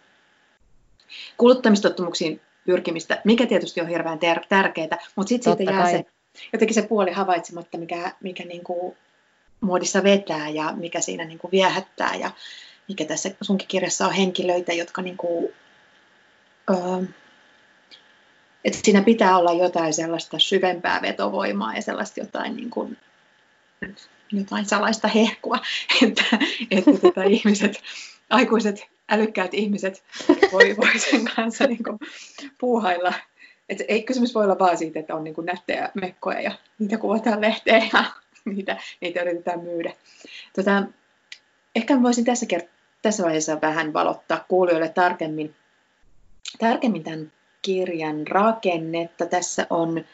kuluttamistottumuksiin 1.38 2.42
pyrkimistä, 2.66 3.22
mikä 3.24 3.46
tietysti 3.46 3.82
on 3.82 3.88
hirveän 3.88 4.20
ter- 4.20 4.46
tärkeää, 4.50 4.98
mutta 5.16 5.30
sitten 5.30 5.58
siitä 5.58 5.72
jää 5.72 5.82
kai. 5.82 5.92
se, 5.92 6.06
jotenkin 6.54 6.76
se 6.76 6.82
puoli 6.82 7.12
havaitsematta, 7.12 7.78
mikä, 7.78 8.12
mikä 8.24 8.46
niin 8.46 8.64
kuin 8.64 8.98
muodissa 9.62 10.04
vetää 10.04 10.50
ja 10.50 10.74
mikä 10.76 11.02
siinä 11.02 11.26
niin 11.26 11.40
kuin 11.40 11.52
viehättää 11.52 12.16
ja 12.16 12.32
mikä 12.88 13.06
tässä 13.06 13.30
sunkin 13.42 13.68
kirjassa 13.68 14.08
on 14.08 14.14
henkilöitä, 14.14 14.74
jotka 14.74 15.02
niin 15.02 15.18
kuin, 15.18 15.54
öö, 16.70 17.04
että 18.66 18.80
siinä 18.84 19.02
pitää 19.02 19.38
olla 19.38 19.54
jotain 19.54 19.94
sellaista 19.94 20.40
syvempää 20.40 21.02
vetovoimaa 21.02 21.76
ja 21.76 21.82
sellaista 21.82 22.20
jotain, 22.20 22.56
niin 22.56 22.70
kuin, 22.70 22.98
jotain 24.32 24.66
salaista 24.66 25.08
hehkua, 25.08 25.58
että, 26.04 26.24
että 26.72 26.92
tota, 27.02 27.24
ihmiset, 27.24 27.82
aikuiset, 28.30 28.88
älykkäät 29.10 29.54
ihmiset 29.54 30.04
voi, 30.52 30.78
voi 30.78 31.00
sen 31.00 31.26
kanssa 31.36 31.68
niin 31.68 31.84
kuin, 31.84 32.00
puuhailla. 32.58 33.14
Et 33.70 33.82
ei 33.88 34.04
kysymys 34.04 34.36
voi 34.36 34.44
olla 34.44 34.60
vaan 34.60 34.78
siitä, 34.78 35.00
että 35.00 35.16
on 35.16 35.24
niin 35.24 35.34
kuin 35.36 35.46
nättejä 35.46 35.90
mekkoja 35.94 36.42
ja 36.42 36.52
niitä 36.80 36.98
kuvataan 36.98 37.42
lehteen 37.42 37.90
ja 37.94 38.04
niitä, 38.46 38.78
niitä 39.02 39.22
yritetään 39.22 39.60
myydä. 39.60 39.94
Tota, 40.56 40.84
ehkä 41.76 42.02
voisin 42.02 42.26
tässä, 42.26 42.46
kert- 42.54 42.70
tässä 43.02 43.24
vaiheessa 43.24 43.62
vähän 43.62 43.94
valottaa 43.94 44.46
kuulijoille 44.48 44.90
tarkemmin, 44.90 45.56
tarkemmin 46.60 47.04
tämän 47.04 47.32
kirjan 47.62 48.28
rakennetta. 48.28 49.26
Tässä 49.26 49.68
on 49.70 50.06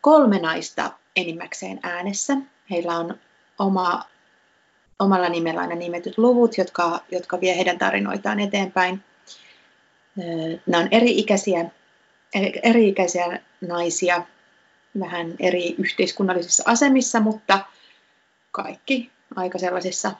kolme 0.00 0.38
naista 0.38 0.90
enimmäkseen 1.16 1.80
äänessä. 1.82 2.36
Heillä 2.70 2.98
on 2.98 3.18
oma, 3.58 4.04
omalla 4.98 5.28
nimellä 5.28 5.60
aina 5.60 5.74
nimetyt 5.74 6.18
luvut, 6.18 6.58
jotka, 6.58 7.00
jotka 7.10 7.40
vie 7.40 7.56
heidän 7.56 7.78
tarinoitaan 7.78 8.40
eteenpäin. 8.40 9.00
Nämä 10.66 10.82
on 10.82 10.88
eri-ikäisiä, 10.90 11.70
eri-ikäisiä 12.62 13.40
naisia, 13.60 14.22
vähän 15.00 15.34
eri 15.40 15.74
yhteiskunnallisissa 15.78 16.62
asemissa, 16.66 17.20
mutta 17.20 17.58
kaikki 18.52 19.10
aika 19.36 19.58
sellaisissa 19.58 20.12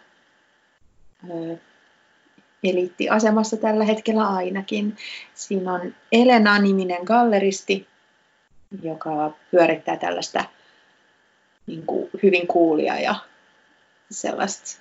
eliittiasemassa 2.64 3.56
tällä 3.56 3.84
hetkellä 3.84 4.28
ainakin. 4.28 4.96
Siinä 5.34 5.72
on 5.72 5.94
Elena-niminen 6.12 7.02
galleristi, 7.04 7.86
joka 8.82 9.32
pyörittää 9.50 9.96
tällaista 9.96 10.44
niin 11.66 11.86
kuin 11.86 12.10
hyvin 12.22 12.46
kuulia 12.46 13.00
ja 13.00 13.14
sellaista 14.10 14.80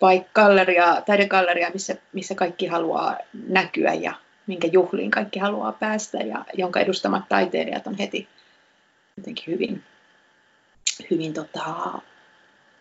paikkalleria, 0.00 1.02
taidegalleria, 1.06 1.70
missä, 1.70 1.96
missä 2.12 2.34
kaikki 2.34 2.66
haluaa 2.66 3.18
näkyä 3.48 3.94
ja 3.94 4.14
minkä 4.46 4.68
juhliin 4.72 5.10
kaikki 5.10 5.38
haluaa 5.38 5.72
päästä 5.72 6.18
ja 6.18 6.44
jonka 6.54 6.80
edustamat 6.80 7.28
taiteilijat 7.28 7.86
on 7.86 7.94
heti 7.98 8.28
jotenkin 9.16 9.44
hyvin, 9.46 9.82
hyvin 11.10 11.34
tota, 11.34 11.98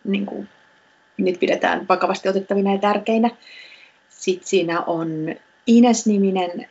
niin 0.03 0.25
kuin 0.25 0.49
niitä 1.17 1.39
pidetään 1.39 1.87
vakavasti 1.87 2.29
otettavina 2.29 2.71
ja 2.71 2.77
tärkeinä. 2.77 3.29
Sitten 4.09 4.47
siinä 4.47 4.81
on 4.81 5.35
Ines-niminen 5.67 6.69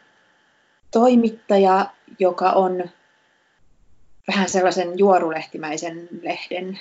toimittaja, 0.91 1.87
joka 2.19 2.51
on 2.51 2.85
vähän 4.29 4.49
sellaisen 4.49 4.99
juorulehtimäisen 4.99 6.09
lehden 6.23 6.81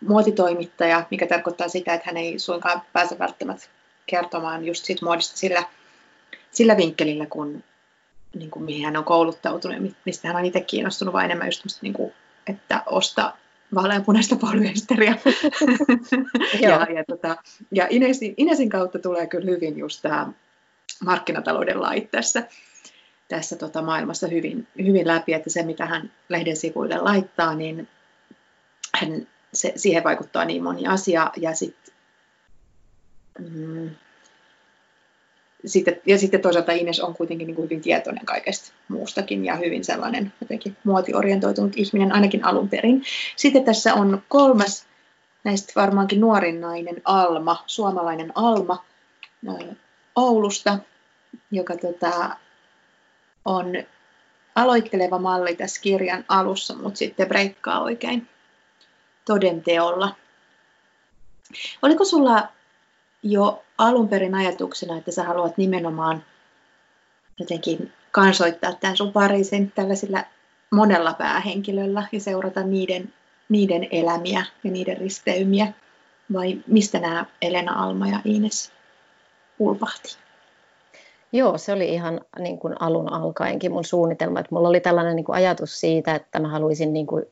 muotitoimittaja, 0.00 1.06
mikä 1.10 1.26
tarkoittaa 1.26 1.68
sitä, 1.68 1.94
että 1.94 2.06
hän 2.06 2.16
ei 2.16 2.38
suinkaan 2.38 2.82
pääse 2.92 3.18
välttämättä 3.18 3.66
kertomaan 4.06 4.64
just 4.64 4.84
siitä 4.84 5.04
muodista 5.04 5.36
sillä, 5.36 5.64
sillä 6.50 6.76
vinkkelillä, 6.76 7.26
kun, 7.26 7.64
niin 8.34 8.50
kuin 8.50 8.64
mihin 8.64 8.84
hän 8.84 8.96
on 8.96 9.04
kouluttautunut 9.04 9.82
ja 9.82 9.90
mistä 10.04 10.28
hän 10.28 10.36
on 10.36 10.44
itse 10.44 10.60
kiinnostunut, 10.60 11.14
vaan 11.14 11.24
enemmän 11.24 11.46
just 11.46 11.82
niin 11.82 11.92
kuin, 11.92 12.12
että 12.46 12.82
osta 12.86 13.32
vaaleanpunaista 13.74 14.36
polyesteriä. 14.36 15.18
ja, 16.60 16.86
ja, 16.94 17.04
tota, 17.08 17.36
ja 17.72 17.86
Inesin, 17.90 18.34
Inesin 18.36 18.68
kautta 18.68 18.98
tulee 18.98 19.26
kyllä 19.26 19.50
hyvin 19.50 19.78
just 19.78 20.02
tämä 20.02 20.32
markkinatalouden 21.04 21.82
lait 21.82 22.10
tässä, 22.10 22.42
tässä 23.28 23.56
tota 23.56 23.82
maailmassa 23.82 24.26
hyvin, 24.26 24.66
hyvin 24.78 25.06
läpi, 25.06 25.32
että 25.32 25.50
se 25.50 25.62
mitä 25.62 25.86
hän 25.86 26.12
lehden 26.28 26.56
sivuille 26.56 26.96
laittaa, 26.96 27.54
niin 27.54 27.88
hän, 28.94 29.26
se, 29.54 29.72
siihen 29.76 30.04
vaikuttaa 30.04 30.44
niin 30.44 30.62
moni 30.62 30.86
asia 30.86 31.30
ja 31.36 31.54
sitten 31.54 31.94
mm, 33.38 33.90
sitten, 35.64 36.00
ja 36.06 36.18
sitten 36.18 36.40
toisaalta 36.40 36.72
Ines 36.72 37.00
on 37.00 37.14
kuitenkin 37.14 37.46
niin 37.46 37.54
kuin 37.54 37.64
hyvin 37.64 37.80
tietoinen 37.80 38.26
kaikesta 38.26 38.72
muustakin 38.88 39.44
ja 39.44 39.56
hyvin 39.56 39.84
sellainen 39.84 40.32
jotenkin 40.40 40.76
muotiorientoitunut 40.84 41.72
ihminen 41.76 42.12
ainakin 42.12 42.44
alun 42.44 42.68
perin. 42.68 43.02
Sitten 43.36 43.64
tässä 43.64 43.94
on 43.94 44.22
kolmas 44.28 44.86
näistä 45.44 45.72
varmaankin 45.76 46.20
nuorin 46.20 46.60
nainen 46.60 47.02
Alma, 47.04 47.64
suomalainen 47.66 48.32
Alma 48.34 48.84
Oulusta, 50.16 50.78
joka 51.50 51.76
tota, 51.76 52.36
on 53.44 53.66
aloitteleva 54.54 55.18
malli 55.18 55.56
tässä 55.56 55.80
kirjan 55.82 56.24
alussa, 56.28 56.74
mutta 56.74 56.98
sitten 56.98 57.28
breikkaa 57.28 57.80
oikein 57.80 58.28
todenteolla. 59.24 60.14
Oliko 61.82 62.04
sulla 62.04 62.48
jo 63.22 63.62
alun 63.78 64.08
perin 64.08 64.34
ajatuksena, 64.34 64.98
että 64.98 65.10
sä 65.10 65.24
haluat 65.24 65.58
nimenomaan 65.58 66.24
jotenkin 67.38 67.92
kansoittaa 68.12 68.72
tämän 68.72 68.96
sun 68.96 69.12
parisin 69.12 69.72
tällaisilla 69.72 70.24
monella 70.70 71.14
päähenkilöllä 71.14 72.06
ja 72.12 72.20
seurata 72.20 72.62
niiden, 72.62 73.12
niiden 73.48 73.88
elämiä 73.90 74.44
ja 74.64 74.70
niiden 74.70 74.96
risteymiä? 74.96 75.72
Vai 76.32 76.58
mistä 76.66 76.98
nämä 76.98 77.26
Elena 77.42 77.84
Alma 77.84 78.08
ja 78.08 78.20
Ines 78.24 78.72
ulvahti? 79.58 80.16
Joo, 81.32 81.58
se 81.58 81.72
oli 81.72 81.88
ihan 81.88 82.20
niin 82.38 82.58
kuin 82.58 82.74
alun 82.80 83.12
alkaenkin 83.12 83.72
mun 83.72 83.84
suunnitelma. 83.84 84.40
Että 84.40 84.54
mulla 84.54 84.68
oli 84.68 84.80
tällainen 84.80 85.16
niin 85.16 85.24
kuin 85.24 85.36
ajatus 85.36 85.80
siitä, 85.80 86.14
että 86.14 86.40
mä 86.40 86.48
haluaisin 86.48 86.92
niin 86.92 87.06
kuin, 87.06 87.24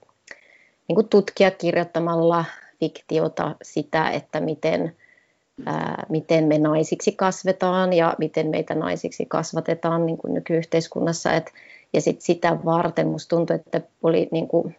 niin 0.89 0.95
kuin 0.95 1.09
tutkia 1.09 1.51
kirjoittamalla 1.51 2.45
fiktiota 2.81 3.55
sitä, 3.63 4.11
että 4.11 4.41
miten– 4.41 4.93
ää, 5.67 6.07
miten 6.09 6.45
me 6.45 6.59
naisiksi 6.59 7.13
kasvetaan 7.13 7.93
ja 7.93 8.15
miten 8.19 8.49
meitä 8.49 8.75
naisiksi 8.75 9.27
kasvatetaan 9.27 10.07
niin 10.07 10.19
kuin 10.19 10.35
nykyyhteiskunnassa. 10.35 11.33
Et, 11.33 11.53
ja 11.93 12.01
sit 12.01 12.21
sitä 12.21 12.57
varten 12.65 13.09
musta 13.09 13.37
tuntui, 13.37 13.57
että 13.57 13.81
oli 14.03 14.29
niin 14.31 14.49
kuin, 14.49 14.77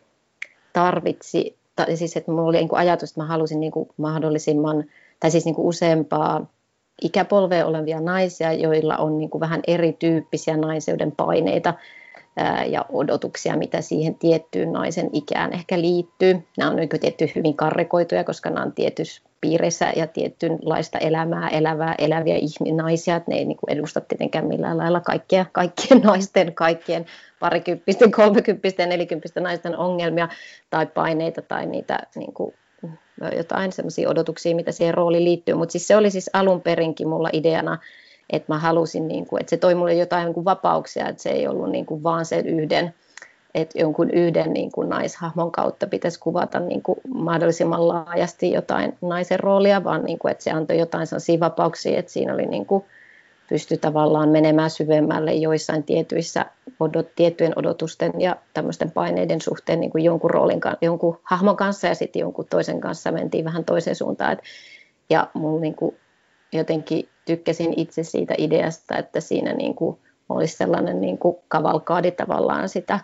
tarvitsi, 0.73 1.55
tai 1.75 1.97
siis 1.97 2.17
että 2.17 2.31
mulla 2.31 2.49
oli 2.49 2.57
niin 2.57 2.69
kuin 2.69 2.79
ajatus, 2.79 3.09
että 3.09 3.21
mä 3.21 3.27
halusin 3.27 3.59
niin 3.59 3.71
kuin 3.71 3.89
mahdollisimman, 3.97 4.85
tai 5.19 5.31
siis 5.31 5.45
niin 5.45 5.55
kuin 5.55 5.67
useampaa 5.67 6.45
ikäpolvea 7.01 7.65
olevia 7.65 8.01
naisia, 8.01 8.53
joilla 8.53 8.97
on 8.97 9.17
niin 9.17 9.29
kuin 9.29 9.41
vähän 9.41 9.61
erityyppisiä 9.67 10.57
naiseuden 10.57 11.11
paineita 11.11 11.73
ja 12.67 12.85
odotuksia, 12.89 13.57
mitä 13.57 13.81
siihen 13.81 14.15
tiettyyn 14.15 14.71
naisen 14.71 15.09
ikään 15.13 15.53
ehkä 15.53 15.81
liittyy. 15.81 16.43
Nämä 16.57 16.71
on 16.71 16.75
niin 16.75 16.89
tietty 17.01 17.31
hyvin 17.35 17.55
karrekoituja, 17.55 18.23
koska 18.23 18.49
nämä 18.49 18.65
on 18.65 18.71
tietyssä 18.71 19.21
piirissä 19.41 19.93
ja 19.95 20.07
tietynlaista 20.07 20.97
elämää 20.97 21.49
elävää, 21.49 21.95
eläviä 21.97 22.35
naisia, 22.75 23.21
ne 23.27 23.35
ei 23.35 23.45
niin 23.45 23.57
edusta 23.67 24.01
tietenkään 24.01 24.47
millään 24.47 24.77
lailla 24.77 24.99
kaikkia, 24.99 25.45
kaikkien 25.51 26.01
naisten, 26.01 26.53
kaikkien 26.53 27.05
parikymppisten, 27.39 28.11
kolmekymppisten, 28.11 28.89
nelikymppisten 28.89 29.43
naisten 29.43 29.77
ongelmia 29.77 30.29
tai 30.69 30.85
paineita 30.85 31.41
tai 31.41 31.65
niitä 31.65 31.99
niin 32.15 32.33
kuin, 32.33 32.53
jotain 33.37 33.71
sellaisia 33.71 34.09
odotuksia, 34.09 34.55
mitä 34.55 34.71
siihen 34.71 34.93
rooliin 34.93 35.25
liittyy. 35.25 35.55
Mutta 35.55 35.71
siis 35.71 35.87
se 35.87 35.95
oli 35.95 36.11
siis 36.11 36.29
alun 36.33 36.61
perinkin 36.61 37.07
mulla 37.07 37.29
ideana, 37.33 37.77
että 38.29 38.53
mä 38.53 38.59
halusin, 38.59 39.07
niin 39.07 39.25
kuin, 39.25 39.41
että 39.41 39.49
se 39.49 39.57
toi 39.57 39.75
mulle 39.75 39.93
jotain 39.93 40.25
niin 40.25 40.33
kuin 40.33 40.45
vapauksia, 40.45 41.09
että 41.09 41.23
se 41.23 41.29
ei 41.29 41.47
ollut 41.47 41.71
niin 41.71 41.85
kuin 41.85 42.03
vaan 42.03 42.25
sen 42.25 42.47
yhden 42.47 42.93
että 43.55 43.79
jonkun 43.79 44.09
yhden 44.09 44.53
niin 44.53 44.71
kuin 44.71 44.89
naishahmon 44.89 45.51
kautta 45.51 45.87
pitäisi 45.87 46.19
kuvata 46.19 46.59
niin 46.59 46.83
kuin 46.83 46.99
mahdollisimman 47.07 47.87
laajasti 47.87 48.51
jotain 48.51 48.97
naisen 49.01 49.39
roolia, 49.39 49.83
vaan 49.83 50.03
niin 50.03 50.19
kuin, 50.19 50.31
että 50.31 50.43
se 50.43 50.51
antoi 50.51 50.79
jotain 50.79 51.07
sellaisia 51.07 51.39
vapauksia, 51.39 51.99
että 51.99 52.11
siinä 52.11 52.33
oli 52.33 52.45
niin 52.45 52.65
kuin, 52.65 52.85
pysty 53.49 53.77
tavallaan 53.77 54.29
menemään 54.29 54.69
syvemmälle 54.69 55.33
joissain 55.33 55.83
tietyissä 55.83 56.45
odot, 56.79 57.15
tiettyjen 57.15 57.53
odotusten 57.55 58.11
ja 58.17 58.35
tämmöisten 58.53 58.91
paineiden 58.91 59.41
suhteen 59.41 59.79
niin 59.79 59.91
kuin 59.91 60.03
jonkun 60.03 60.29
roolin, 60.29 60.61
jonkun 60.81 61.19
hahmon 61.23 61.55
kanssa 61.57 61.87
ja 61.87 61.95
sitten 61.95 62.19
jonkun 62.19 62.45
toisen 62.49 62.81
kanssa 62.81 63.11
mentiin 63.11 63.45
vähän 63.45 63.65
toiseen 63.65 63.95
suuntaan. 63.95 64.33
Et, 64.33 64.39
ja 65.09 65.27
mulla 65.33 65.61
niin 65.61 65.75
kuin, 65.75 65.95
jotenkin 66.53 67.09
tykkäsin 67.29 67.73
itse 67.77 68.03
siitä 68.03 68.33
ideasta, 68.37 68.97
että 68.97 69.19
siinä 69.19 69.53
niin 69.53 69.75
kuin, 69.75 69.97
olisi 70.29 70.57
sellainen 70.57 71.01
niin 71.01 71.17
kuin 71.17 71.37
kavalkaadi 71.47 72.11
tavallaan 72.11 72.69
sitä 72.69 72.99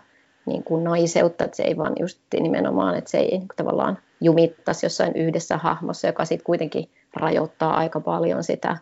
niin 0.46 0.62
kuin 0.62 0.84
naiseutta, 0.84 1.44
että 1.44 1.56
se 1.56 1.62
ei 1.62 1.76
vaan 1.76 1.92
just 2.00 2.18
nimenomaan, 2.40 2.98
että 2.98 3.10
se 3.10 3.18
ei 3.18 3.28
niin 3.28 3.40
kuin 3.40 3.56
tavallaan 3.56 3.98
jumittaisi 4.20 4.86
jossain 4.86 5.16
yhdessä 5.16 5.56
hahmossa, 5.56 6.06
joka 6.06 6.24
sitten 6.24 6.44
kuitenkin 6.44 6.90
rajoittaa 7.16 7.76
aika 7.76 8.00
paljon 8.00 8.44
sitä 8.44 8.76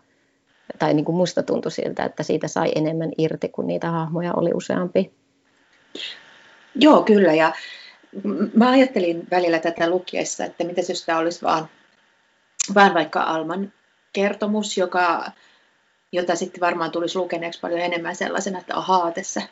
tai 0.79 0.95
niin 0.95 1.05
kuin 1.05 1.17
musta 1.17 1.43
tuntui 1.43 1.73
siltä, 1.73 2.05
että 2.05 2.23
siitä 2.23 2.49
sai 2.49 2.73
enemmän 2.75 3.11
irti, 3.19 3.49
kun 3.49 3.67
niitä 3.67 3.91
hahmoja 3.91 4.35
oli 4.35 4.51
useampi. 4.55 5.13
Joo, 6.75 7.03
kyllä. 7.03 7.35
Ja 7.35 7.53
mä 8.55 8.71
ajattelin 8.71 9.27
välillä 9.31 9.59
tätä 9.59 9.91
lukiessa, 9.91 10.45
että 10.45 10.65
mitä 10.65 10.81
jos 10.89 11.05
tämä 11.05 11.19
olisi 11.19 11.43
vaan, 11.43 11.69
vaan 12.75 12.95
vaikka 12.95 13.23
Alman 13.23 13.73
kertomus, 14.14 14.76
joka, 14.76 15.30
jota 16.12 16.37
sitten 16.37 16.61
varmaan 16.61 16.90
tulisi 16.90 17.18
lukeneeksi 17.18 17.61
paljon 17.61 17.80
enemmän 17.80 18.16
sellaisena, 18.16 18.59
että 18.59 18.76
ahaa, 18.76 19.11
tässä, 19.11 19.42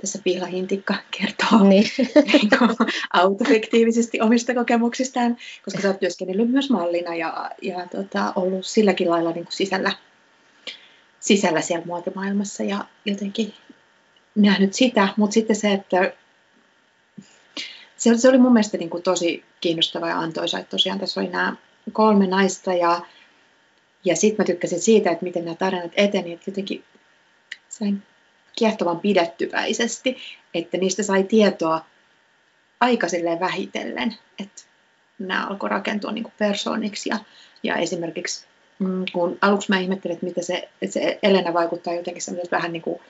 tässä 0.00 0.18
piilahintikka 0.24 0.94
kertoo 1.10 1.68
niin. 1.68 1.84
niin 2.32 2.50
autofiktiivisesti 3.12 4.20
omista 4.20 4.54
kokemuksistaan, 4.54 5.36
koska 5.64 5.80
sä 5.80 5.88
oot 5.88 6.00
työskennellyt 6.00 6.50
myös 6.50 6.70
mallina 6.70 7.14
ja, 7.14 7.50
ja 7.62 7.86
tota, 7.86 8.32
ollut 8.36 8.66
silläkin 8.66 9.10
lailla 9.10 9.32
niin 9.32 9.44
kuin 9.44 9.56
sisällä, 9.56 9.92
sisällä 11.20 11.60
siellä 11.60 11.86
muotimaailmassa 11.86 12.62
ja 12.62 12.84
jotenkin 13.04 13.54
nähnyt 14.34 14.74
sitä, 14.74 15.08
mutta 15.16 15.34
sitten 15.34 15.56
se, 15.56 15.72
että 15.72 16.12
se, 17.96 18.18
se 18.18 18.28
oli 18.28 18.38
mun 18.38 18.52
mielestä 18.52 18.78
niin 18.78 18.90
kuin 18.90 19.02
tosi 19.02 19.44
kiinnostava 19.60 20.08
ja 20.08 20.18
antoisa, 20.18 20.58
että 20.58 20.70
tosiaan 20.70 20.98
tässä 20.98 21.20
oli 21.20 21.28
nämä 21.28 21.56
kolme 21.92 22.26
naista 22.26 22.74
ja, 22.74 23.00
ja 24.04 24.16
sitten 24.16 24.44
mä 24.44 24.46
tykkäsin 24.46 24.80
siitä, 24.80 25.10
että 25.10 25.24
miten 25.24 25.44
nämä 25.44 25.54
tarinat 25.54 25.92
eteni, 25.96 26.32
että 26.32 26.50
jotenkin 26.50 26.84
sain 27.68 28.02
kiehtovan 28.58 29.00
pidettyväisesti, 29.00 30.16
että 30.54 30.76
niistä 30.76 31.02
sai 31.02 31.24
tietoa 31.24 31.84
aika 32.80 33.06
vähitellen, 33.40 34.16
että 34.38 34.62
nämä 35.18 35.46
alkoi 35.46 35.68
rakentua 35.68 36.12
niin 36.12 36.32
persooniksi 36.38 37.08
ja, 37.08 37.18
ja 37.62 37.76
esimerkiksi 37.76 38.46
mm, 38.78 39.04
kun 39.12 39.38
aluksi 39.40 39.70
mä 39.70 39.78
ihmettelin, 39.78 40.14
että 40.14 40.26
mitä 40.26 40.42
se, 40.42 40.68
että 40.82 40.92
se 40.92 41.18
Elena 41.22 41.52
vaikuttaa 41.52 41.94
jotenkin 41.94 42.22
vähän 42.50 42.72
niin 42.72 42.82
kuin 42.82 43.00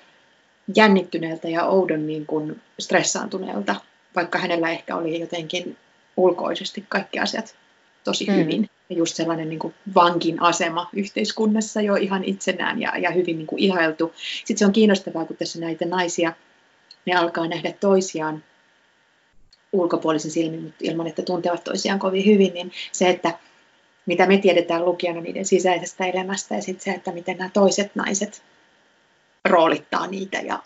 jännittyneeltä 0.76 1.48
ja 1.48 1.64
oudon 1.64 2.06
niin 2.06 2.26
kuin 2.26 2.62
stressaantuneelta 2.78 3.76
vaikka 4.16 4.38
hänellä 4.38 4.70
ehkä 4.70 4.96
oli 4.96 5.20
jotenkin 5.20 5.76
ulkoisesti 6.16 6.84
kaikki 6.88 7.18
asiat 7.18 7.56
tosi 8.04 8.26
mm. 8.26 8.34
hyvin. 8.34 8.70
Ja 8.88 8.96
just 8.96 9.16
sellainen 9.16 9.48
niin 9.48 9.58
kuin 9.58 9.74
vankin 9.94 10.42
asema 10.42 10.88
yhteiskunnassa 10.92 11.80
jo 11.80 11.94
ihan 11.94 12.24
itsenään 12.24 12.80
ja, 12.80 12.98
ja 12.98 13.10
hyvin 13.10 13.38
niin 13.38 13.46
kuin 13.46 13.62
ihailtu. 13.62 14.12
Sitten 14.16 14.58
se 14.58 14.66
on 14.66 14.72
kiinnostavaa, 14.72 15.24
kun 15.24 15.36
tässä 15.36 15.60
näitä 15.60 15.86
naisia, 15.86 16.32
ne 17.06 17.14
alkaa 17.14 17.48
nähdä 17.48 17.72
toisiaan 17.80 18.44
ulkopuolisen 19.72 20.30
silmin, 20.30 20.62
mutta 20.62 20.78
ilman, 20.80 21.06
että 21.06 21.22
tuntevat 21.22 21.64
toisiaan 21.64 21.98
kovin 21.98 22.26
hyvin, 22.26 22.54
niin 22.54 22.72
se, 22.92 23.10
että 23.10 23.38
mitä 24.06 24.26
me 24.26 24.38
tiedetään 24.38 24.84
lukijana 24.84 25.20
niiden 25.20 25.44
sisäisestä 25.44 26.06
elämästä 26.06 26.54
ja 26.54 26.62
sitten 26.62 26.84
se, 26.84 26.90
että 26.90 27.12
miten 27.12 27.36
nämä 27.36 27.50
toiset 27.50 27.94
naiset 27.94 28.42
roolittaa 29.44 30.06
niitä 30.06 30.38
ja 30.38 30.62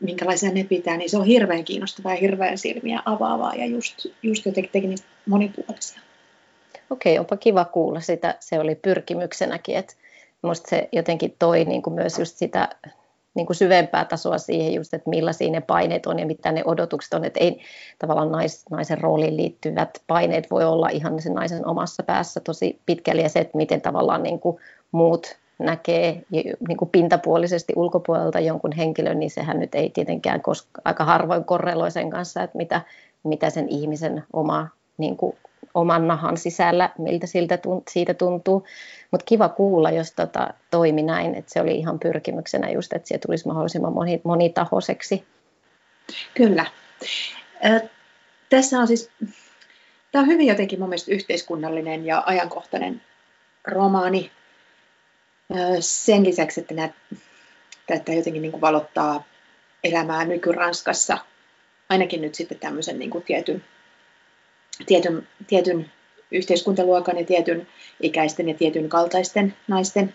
minkälaisia 0.00 0.50
ne 0.50 0.64
pitää, 0.64 0.96
niin 0.96 1.10
se 1.10 1.16
on 1.16 1.26
hirveän 1.26 1.64
kiinnostavaa 1.64 2.12
ja 2.12 2.20
hirveän 2.20 2.58
silmiä 2.58 3.02
avaavaa 3.04 3.54
ja 3.54 3.66
just, 3.66 4.06
just 4.22 4.46
jotenkin 4.46 4.90
niistä 4.90 5.06
monipuolisia. 5.26 6.00
Okei, 6.90 7.18
onpa 7.18 7.36
kiva 7.36 7.64
kuulla 7.64 8.00
sitä. 8.00 8.34
Se 8.40 8.60
oli 8.60 8.74
pyrkimyksenäkin, 8.74 9.76
että 9.76 9.94
minusta 10.42 10.70
se 10.70 10.88
jotenkin 10.92 11.36
toi 11.38 11.64
niin 11.64 11.82
kuin 11.82 11.94
myös 11.94 12.18
just 12.18 12.36
sitä 12.36 12.68
niin 13.34 13.46
kuin 13.46 13.56
syvempää 13.56 14.04
tasoa 14.04 14.38
siihen 14.38 14.74
just, 14.74 14.94
että 14.94 15.10
millaisia 15.10 15.50
ne 15.50 15.60
paineet 15.60 16.06
on 16.06 16.18
ja 16.18 16.26
mitä 16.26 16.52
ne 16.52 16.62
odotukset 16.64 17.14
on, 17.14 17.24
että 17.24 17.40
ei 17.40 17.60
tavallaan 17.98 18.32
nais, 18.32 18.64
naisen 18.70 19.00
rooliin 19.00 19.36
liittyvät 19.36 20.02
paineet 20.06 20.50
voi 20.50 20.64
olla 20.64 20.88
ihan 20.88 21.22
sen 21.22 21.34
naisen 21.34 21.66
omassa 21.66 22.02
päässä 22.02 22.40
tosi 22.40 22.80
pitkälle 22.86 23.22
ja 23.22 23.28
se, 23.28 23.38
että 23.38 23.56
miten 23.56 23.80
tavallaan 23.80 24.22
niin 24.22 24.40
kuin 24.40 24.56
muut 24.92 25.36
näkee 25.58 26.22
niin 26.68 26.76
kuin 26.76 26.90
pintapuolisesti 26.90 27.72
ulkopuolelta 27.76 28.40
jonkun 28.40 28.72
henkilön, 28.72 29.18
niin 29.18 29.30
sehän 29.30 29.60
nyt 29.60 29.74
ei 29.74 29.90
tietenkään 29.90 30.42
koska, 30.42 30.82
aika 30.84 31.04
harvoin 31.04 31.44
korreloi 31.44 31.90
sen 31.90 32.10
kanssa, 32.10 32.42
että 32.42 32.56
mitä, 32.56 32.80
mitä 33.24 33.50
sen 33.50 33.68
ihmisen 33.68 34.24
oma, 34.32 34.68
niin 34.98 35.16
kuin, 35.16 35.36
oman 35.76 36.08
nahan 36.08 36.36
sisällä, 36.36 36.90
miltä 36.98 37.26
siltä 37.26 37.56
tunt, 37.56 37.88
siitä 37.88 38.14
tuntuu. 38.14 38.66
Mutta 39.10 39.24
kiva 39.24 39.48
kuulla, 39.48 39.90
jos 39.90 40.12
tota, 40.12 40.48
toimi 40.70 41.02
näin, 41.02 41.34
että 41.34 41.52
se 41.52 41.60
oli 41.60 41.78
ihan 41.78 41.98
pyrkimyksenä 41.98 42.70
just, 42.70 42.92
että 42.92 43.08
se 43.08 43.18
tulisi 43.18 43.46
mahdollisimman 43.46 43.92
moni, 43.92 44.20
monitahoiseksi. 44.24 45.24
Kyllä. 46.34 46.66
Äh, 47.64 47.82
tässä 48.50 48.78
on 48.78 48.86
siis, 48.86 49.10
tämä 50.12 50.22
on 50.22 50.28
hyvin 50.28 50.46
jotenkin 50.46 50.78
mun 50.78 50.88
mielestä 50.88 51.12
yhteiskunnallinen 51.12 52.06
ja 52.06 52.22
ajankohtainen 52.26 53.02
romaani, 53.64 54.30
sen 55.80 56.24
lisäksi, 56.24 56.60
että 56.60 56.74
nämä, 56.74 56.88
tätä 57.86 58.12
jotenkin 58.12 58.42
niin 58.42 58.52
kuin 58.52 58.60
valottaa 58.60 59.24
elämää 59.84 60.24
nykyranskassa, 60.24 61.18
ainakin 61.88 62.20
nyt 62.20 62.34
sitten 62.34 62.58
tämmöisen 62.58 62.98
niin 62.98 63.10
kuin 63.10 63.24
tietyn, 63.24 63.64
tietyn, 64.86 65.28
tietyn 65.46 65.90
yhteiskuntaluokan 66.30 67.18
ja 67.18 67.24
tietyn 67.24 67.66
ikäisten 68.00 68.48
ja 68.48 68.54
tietyn 68.54 68.88
kaltaisten 68.88 69.54
naisten 69.68 70.14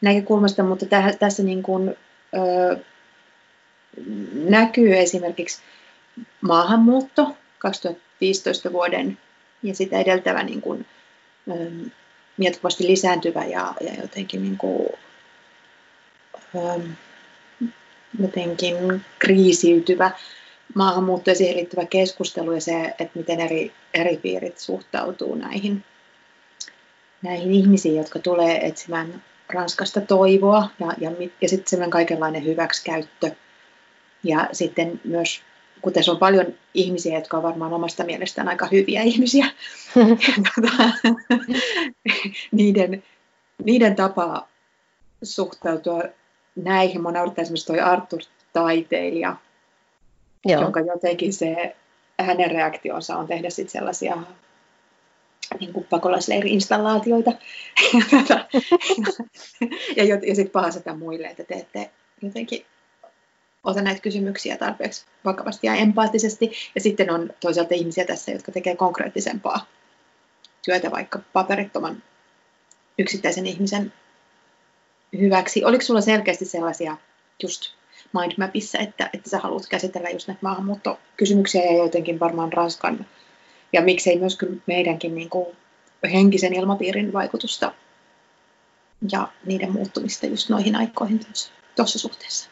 näkökulmasta, 0.00 0.62
mutta 0.62 0.86
täh, 0.86 1.16
tässä 1.16 1.42
niin 1.42 1.62
kuin, 1.62 1.96
ö, 2.36 2.76
näkyy 4.32 4.96
esimerkiksi 4.96 5.62
maahanmuutto 6.40 7.36
2015 7.58 8.72
vuoden 8.72 9.18
ja 9.62 9.74
sitä 9.74 10.00
edeltävä 10.00 10.42
niin 10.42 10.60
kuin, 10.60 10.86
ö, 11.50 11.70
jatkuvasti 12.38 12.86
lisääntyvä 12.86 13.44
ja, 13.44 13.74
ja 13.80 13.94
jotenkin 14.00 14.42
niin 14.42 14.58
kuin, 14.58 14.88
ähm, 16.56 16.90
jotenkin 18.20 18.76
kriisiytyvä 19.18 20.10
maahanmuutto 20.74 21.30
ja 21.30 21.34
siihen 21.34 21.56
liittyvä 21.56 21.84
keskustelu 21.84 22.52
ja 22.52 22.60
se, 22.60 22.84
että 22.84 23.18
miten 23.18 23.40
eri, 23.40 23.72
eri 23.94 24.16
piirit 24.16 24.58
suhtautuu 24.58 25.34
näihin, 25.34 25.84
näihin 27.22 27.52
ihmisiin, 27.52 27.96
jotka 27.96 28.18
tulee 28.18 28.66
etsimään 28.66 29.22
Ranskasta 29.48 30.00
toivoa 30.00 30.68
ja, 30.80 30.86
ja, 30.98 31.10
ja 31.40 31.48
sitten 31.48 31.68
semmoinen 31.68 31.90
kaikenlainen 31.90 32.44
hyväksikäyttö. 32.44 33.30
Ja 34.24 34.48
sitten 34.52 35.00
myös 35.04 35.42
kun 35.82 35.92
tässä 35.92 36.12
on 36.12 36.18
paljon 36.18 36.46
ihmisiä, 36.74 37.18
jotka 37.18 37.36
on 37.36 37.42
varmaan 37.42 37.72
omasta 37.72 38.04
mielestään 38.04 38.48
aika 38.48 38.68
hyviä 38.72 39.02
ihmisiä, 39.02 39.46
niiden, 42.52 43.02
niiden 43.64 43.96
tapa 43.96 44.48
suhtautua 45.22 46.02
näihin, 46.56 47.02
naurattaa 47.02 47.42
esimerkiksi 47.42 47.66
toi 47.66 47.80
Arthur-taiteilija, 47.80 49.36
Joo. 50.46 50.62
jonka 50.62 50.80
jotenkin 50.80 51.32
se 51.32 51.76
hänen 52.20 52.50
reaktionsa 52.50 53.16
on 53.16 53.26
tehdä 53.26 53.50
sit 53.50 53.70
sellaisia 53.70 54.16
niin 55.60 55.72
kuin 55.72 55.86
pakolaisleiri-installaatioita 55.90 57.32
ja, 57.92 58.46
ja, 59.96 60.04
ja, 60.04 60.20
ja 60.26 60.34
sitten 60.34 60.52
pahaseta 60.52 60.94
muille, 60.94 61.26
että 61.26 61.44
te 61.44 61.54
ette 61.54 61.90
jotenkin 62.22 62.66
ota 63.66 63.82
näitä 63.82 64.00
kysymyksiä 64.00 64.56
tarpeeksi 64.56 65.06
vakavasti 65.24 65.66
ja 65.66 65.74
empaattisesti. 65.74 66.52
Ja 66.74 66.80
sitten 66.80 67.10
on 67.10 67.30
toisaalta 67.40 67.74
ihmisiä 67.74 68.04
tässä, 68.04 68.32
jotka 68.32 68.52
tekee 68.52 68.76
konkreettisempaa 68.76 69.66
työtä 70.64 70.90
vaikka 70.90 71.18
paperittoman 71.32 72.02
yksittäisen 72.98 73.46
ihmisen 73.46 73.92
hyväksi. 75.18 75.64
Oliko 75.64 75.84
sulla 75.84 76.00
selkeästi 76.00 76.44
sellaisia 76.44 76.96
just 77.42 77.75
mindmapissa, 78.12 78.78
että, 78.78 79.10
että 79.14 79.30
sä 79.30 79.38
haluat 79.38 79.66
käsitellä 79.68 80.10
just 80.10 80.28
näitä 80.28 80.40
maahanmuuttokysymyksiä 80.42 81.64
ja 81.64 81.76
jotenkin 81.76 82.20
varmaan 82.20 82.52
Ranskan 82.52 83.06
ja 83.72 83.82
miksei 83.82 84.18
myös 84.18 84.38
meidänkin 84.66 85.14
niin 85.14 85.30
kuin 85.30 85.46
henkisen 86.12 86.54
ilmapiirin 86.54 87.12
vaikutusta 87.12 87.72
ja 89.12 89.28
niiden 89.46 89.72
muuttumista 89.72 90.26
just 90.26 90.48
noihin 90.48 90.76
aikoihin 90.76 91.20
tuossa 91.76 91.98
suhteessa? 91.98 92.50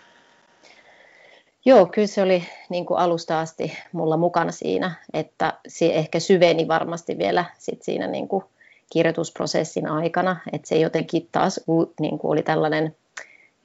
Joo, 1.65 1.87
kyllä 1.87 2.07
se 2.07 2.23
oli 2.23 2.45
niin 2.69 2.87
kuin 2.87 2.99
alusta 2.99 3.41
asti 3.41 3.79
mulla 3.93 4.17
mukana 4.17 4.53
siinä, 4.53 4.95
että 5.13 5.59
se 5.69 5.95
ehkä 5.95 6.21
syveni 6.21 6.69
varmasti 6.69 7.19
vielä 7.19 7.45
sit 7.59 7.83
siinä 7.83 8.07
niin 8.07 8.29
kuin 8.29 8.45
kirjoitusprosessin 8.93 9.89
aikana, 9.89 10.37
että 10.53 10.69
se 10.69 10.79
jotenkin 10.79 11.29
taas 11.33 11.61
niin 12.01 12.19
kuin 12.19 12.31
oli 12.31 12.43
tällainen 12.43 12.97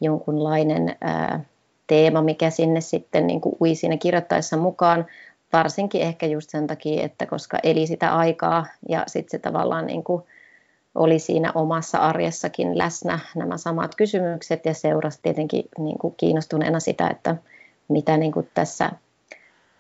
jonkunlainen 0.02 0.96
ää, 1.02 1.46
teema, 1.90 2.22
mikä 2.22 2.50
sinne 2.50 2.82
sitten 2.82 3.28
niin 3.28 3.42
kuin 3.42 3.56
ui 3.62 3.76
siinä 3.76 3.98
kirjoittaessa 3.98 4.58
mukaan, 4.58 5.06
varsinkin 5.54 6.02
ehkä 6.02 6.26
just 6.26 6.50
sen 6.50 6.68
takia, 6.68 7.04
että 7.04 7.26
koska 7.26 7.58
eli 7.64 7.88
sitä 7.88 8.16
aikaa 8.16 8.66
ja 8.90 9.04
sitten 9.08 9.32
se 9.32 9.40
tavallaan 9.40 9.86
niin 9.86 10.04
kuin 10.04 10.24
oli 10.96 11.20
siinä 11.20 11.52
omassa 11.56 11.98
arjessakin 11.98 12.78
läsnä 12.78 13.20
nämä 13.36 13.58
samat 13.58 13.96
kysymykset 13.96 14.66
ja 14.66 14.74
seurasi 14.74 15.20
tietenkin 15.22 15.64
niin 15.78 15.98
kuin 15.98 16.14
kiinnostuneena 16.18 16.80
sitä, 16.80 17.08
että 17.08 17.36
mitä 17.88 18.18
niin 18.18 18.32
kuin 18.32 18.50
tässä 18.54 18.92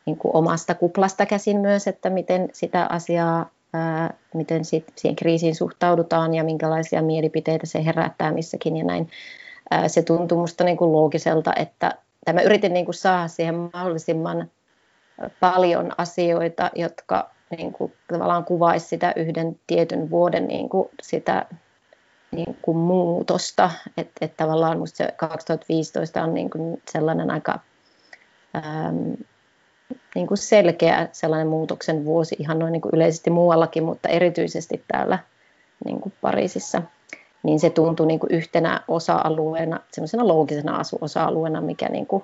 niin 0.05 0.17
kuin 0.17 0.35
omasta 0.35 0.75
kuplasta 0.75 1.25
käsin 1.25 1.59
myös, 1.59 1.87
että 1.87 2.09
miten 2.09 2.49
sitä 2.53 2.85
asiaa 2.85 3.49
ää, 3.73 4.13
miten 4.33 4.65
sit 4.65 4.85
siihen 4.95 5.15
kriisiin 5.15 5.55
suhtaudutaan 5.55 6.33
ja 6.33 6.43
minkälaisia 6.43 7.01
mielipiteitä 7.01 7.65
se 7.65 7.85
herättää 7.85 8.31
missäkin 8.31 8.77
ja 8.77 8.83
näin. 8.83 9.09
Se 9.87 10.01
tuntuu 10.01 10.37
minusta 10.37 10.63
niin 10.63 10.77
kuin 10.77 10.91
loogiselta, 10.91 11.53
että 11.55 11.93
tämä 12.25 12.41
yritin 12.41 12.73
niin 12.73 12.85
kuin 12.85 12.95
saada 12.95 13.27
siihen 13.27 13.55
mahdollisimman 13.55 14.51
paljon 15.39 15.91
asioita, 15.97 16.71
jotka 16.75 17.29
niin 17.57 17.73
kuin, 17.73 17.93
tavallaan 18.07 18.45
kuvaisi 18.45 18.87
sitä 18.87 19.13
yhden 19.15 19.59
tietyn 19.67 20.09
vuoden 20.09 20.47
niin 20.47 20.69
kuin, 20.69 20.89
sitä 21.01 21.45
niin 22.31 22.57
kuin 22.61 22.77
muutosta. 22.77 23.71
Että 23.97 24.25
et 24.25 24.37
tavallaan 24.37 24.77
minusta 24.77 24.97
se 24.97 25.13
2015 25.17 26.23
on 26.23 26.33
niin 26.33 26.49
kuin 26.49 26.81
sellainen 26.91 27.31
aika 27.31 27.59
äm, 28.55 29.17
niin 30.15 30.27
kuin 30.27 30.37
selkeä 30.37 31.09
sellainen 31.11 31.47
muutoksen 31.47 32.05
vuosi 32.05 32.35
ihan 32.39 32.59
noin 32.59 32.71
niin 32.71 32.81
kuin 32.81 32.95
yleisesti 32.95 33.29
muuallakin, 33.29 33.83
mutta 33.83 34.09
erityisesti 34.09 34.83
täällä 34.87 35.19
niin 35.85 36.01
kuin 36.01 36.13
Pariisissa. 36.21 36.81
Niin 37.43 37.59
se 37.59 37.69
tuntui 37.69 38.07
niin 38.07 38.19
kuin 38.19 38.31
yhtenä 38.31 38.81
osa-alueena, 38.87 39.79
semmoisena 39.91 40.27
loogisena 40.27 40.81
osa-alueena, 41.01 41.61
mikä 41.61 41.89
niin 41.89 42.07
kuin 42.07 42.23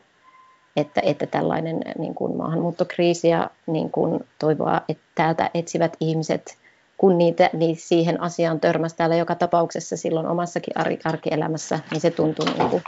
että, 0.75 1.01
että 1.03 1.25
tällainen 1.25 1.81
niin 1.97 2.15
kuin 2.15 2.37
maahanmuuttokriisi 2.37 3.29
ja 3.29 3.49
niin 3.67 3.91
kuin 3.91 4.19
toivoa, 4.39 4.81
että 4.89 5.03
täältä 5.15 5.49
etsivät 5.53 5.97
ihmiset, 5.99 6.57
kun 6.97 7.17
niitä, 7.17 7.49
niin 7.53 7.75
siihen 7.75 8.21
asiaan 8.21 8.59
törmäsi 8.59 8.95
täällä 8.95 9.15
joka 9.15 9.35
tapauksessa 9.35 9.97
silloin 9.97 10.27
omassakin 10.27 10.73
arkielämässä, 11.03 11.79
niin 11.91 12.01
se 12.01 12.11
tuntui 12.11 12.45
niin 12.45 12.69
kuin, 12.69 12.83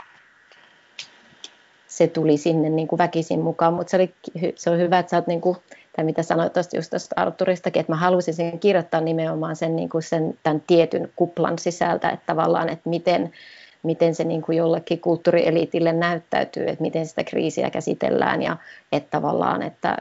se 1.86 2.06
tuli 2.06 2.36
sinne 2.36 2.68
niin 2.70 2.88
kuin 2.88 2.98
väkisin 2.98 3.40
mukaan, 3.40 3.74
mutta 3.74 3.90
se, 3.90 3.96
oli, 3.96 4.14
se 4.56 4.70
on 4.70 4.78
hyvä, 4.78 4.98
että 4.98 5.10
sä 5.10 5.16
oot 5.16 5.26
niin 5.26 5.40
kuin, 5.40 5.56
tai 5.98 6.04
mitä 6.04 6.22
sanoit 6.22 6.52
tuosta 6.52 6.76
just 6.76 6.90
tuosta 6.90 7.20
Arturistakin, 7.20 7.80
että 7.80 7.92
mä 7.92 7.96
halusin 7.96 8.34
sen 8.34 8.58
kirjoittaa 8.58 9.00
nimenomaan 9.00 9.56
sen, 9.56 9.76
niin 9.76 9.88
kuin 9.88 10.02
sen 10.02 10.38
tämän 10.42 10.62
tietyn 10.66 11.12
kuplan 11.16 11.58
sisältä, 11.58 12.10
että 12.10 12.26
tavallaan, 12.26 12.68
että 12.68 12.90
miten, 12.90 13.32
miten 13.82 14.14
se 14.14 14.24
niin 14.24 14.42
kuin 14.42 14.58
jollekin 14.58 15.00
kulttuurieliitille 15.00 15.92
näyttäytyy, 15.92 16.62
että 16.68 16.82
miten 16.82 17.06
sitä 17.06 17.24
kriisiä 17.24 17.70
käsitellään 17.70 18.42
ja 18.42 18.56
että 18.92 19.10
tavallaan, 19.10 19.62
että 19.62 19.96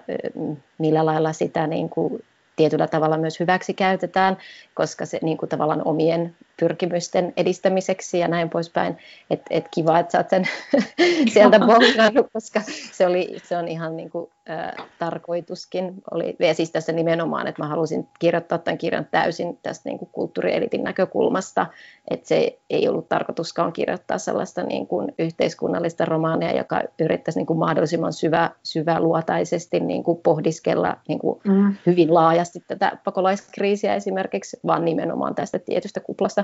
millä 0.78 1.06
lailla 1.06 1.34
sitä 1.34 1.68
niin 1.68 1.90
kuin 1.90 2.24
tietyllä 2.56 2.88
tavalla 2.88 3.18
myös 3.18 3.40
hyväksi 3.40 3.74
käytetään, 3.74 4.38
koska 4.74 5.06
se 5.06 5.20
niin 5.22 5.38
kuin 5.38 5.50
tavallaan 5.50 5.88
omien 5.88 6.36
pyrkimysten 6.60 7.34
edistämiseksi 7.38 8.20
ja 8.20 8.28
näin 8.28 8.50
poispäin. 8.50 8.98
Että 9.30 9.46
et 9.50 9.68
kiva, 9.72 10.00
että 10.00 10.12
sä 10.12 10.18
oot 10.18 10.30
sen 10.30 10.44
sieltä 11.34 11.60
bongannut, 11.60 12.28
koska 12.34 12.62
se, 12.92 13.06
oli, 13.06 13.38
se 13.44 13.58
on 13.58 13.68
ihan 13.68 13.98
niin 13.98 14.10
kuin, 14.10 14.30
äh, 14.50 14.88
tarkoituskin. 15.00 15.94
Oli, 16.12 16.36
ja 16.40 16.54
siis 16.54 16.72
tässä 16.72 16.92
nimenomaan, 16.92 17.48
että 17.48 17.64
mä 17.64 17.68
halusin 17.70 18.08
kirjoittaa 18.20 18.58
tämän 18.58 18.78
kirjan 18.78 19.08
täysin 19.12 19.60
tästä 19.64 19.90
niin 19.90 20.00
kuin 20.00 20.10
kulttuurielitin 20.12 20.84
näkökulmasta, 20.84 21.66
että 22.12 22.28
se 22.28 22.60
ei 22.70 22.88
ollut 22.88 23.10
tarkoituskaan 23.10 23.74
kirjoittaa 23.74 24.18
sellaista 24.18 24.64
niin 24.64 24.88
kuin 24.88 25.14
yhteiskunnallista 25.20 26.06
romaania, 26.06 26.58
joka 26.58 26.82
yrittäisi 27.00 27.40
niin 27.40 27.48
kuin 27.48 27.60
mahdollisimman 27.60 28.14
syvä, 28.14 28.52
syväluotaisesti 28.64 29.80
niin 29.80 30.04
kuin 30.04 30.20
pohdiskella 30.24 30.98
niin 31.08 31.20
kuin 31.20 31.40
mm. 31.44 31.76
hyvin 31.86 32.14
laajasti 32.14 32.64
tätä 32.68 32.98
pakolaiskriisiä 33.04 33.96
esimerkiksi, 33.96 34.60
vaan 34.68 34.86
nimenomaan 34.86 35.36
tästä 35.36 35.60
tietystä 35.60 36.00
kuplasta 36.00 36.44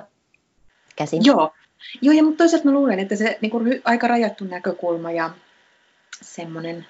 käsin. 0.95 1.25
Joo, 1.25 1.51
Joo 2.01 2.15
ja 2.15 2.23
mutta 2.23 2.37
toisaalta 2.37 2.65
mä 2.65 2.73
luulen, 2.73 2.99
että 2.99 3.15
se 3.15 3.37
niin 3.41 3.51
kuin, 3.51 3.81
aika 3.85 4.07
rajattu 4.07 4.45
näkökulma 4.45 5.11
ja 5.11 5.29
semmoinen 6.21 6.85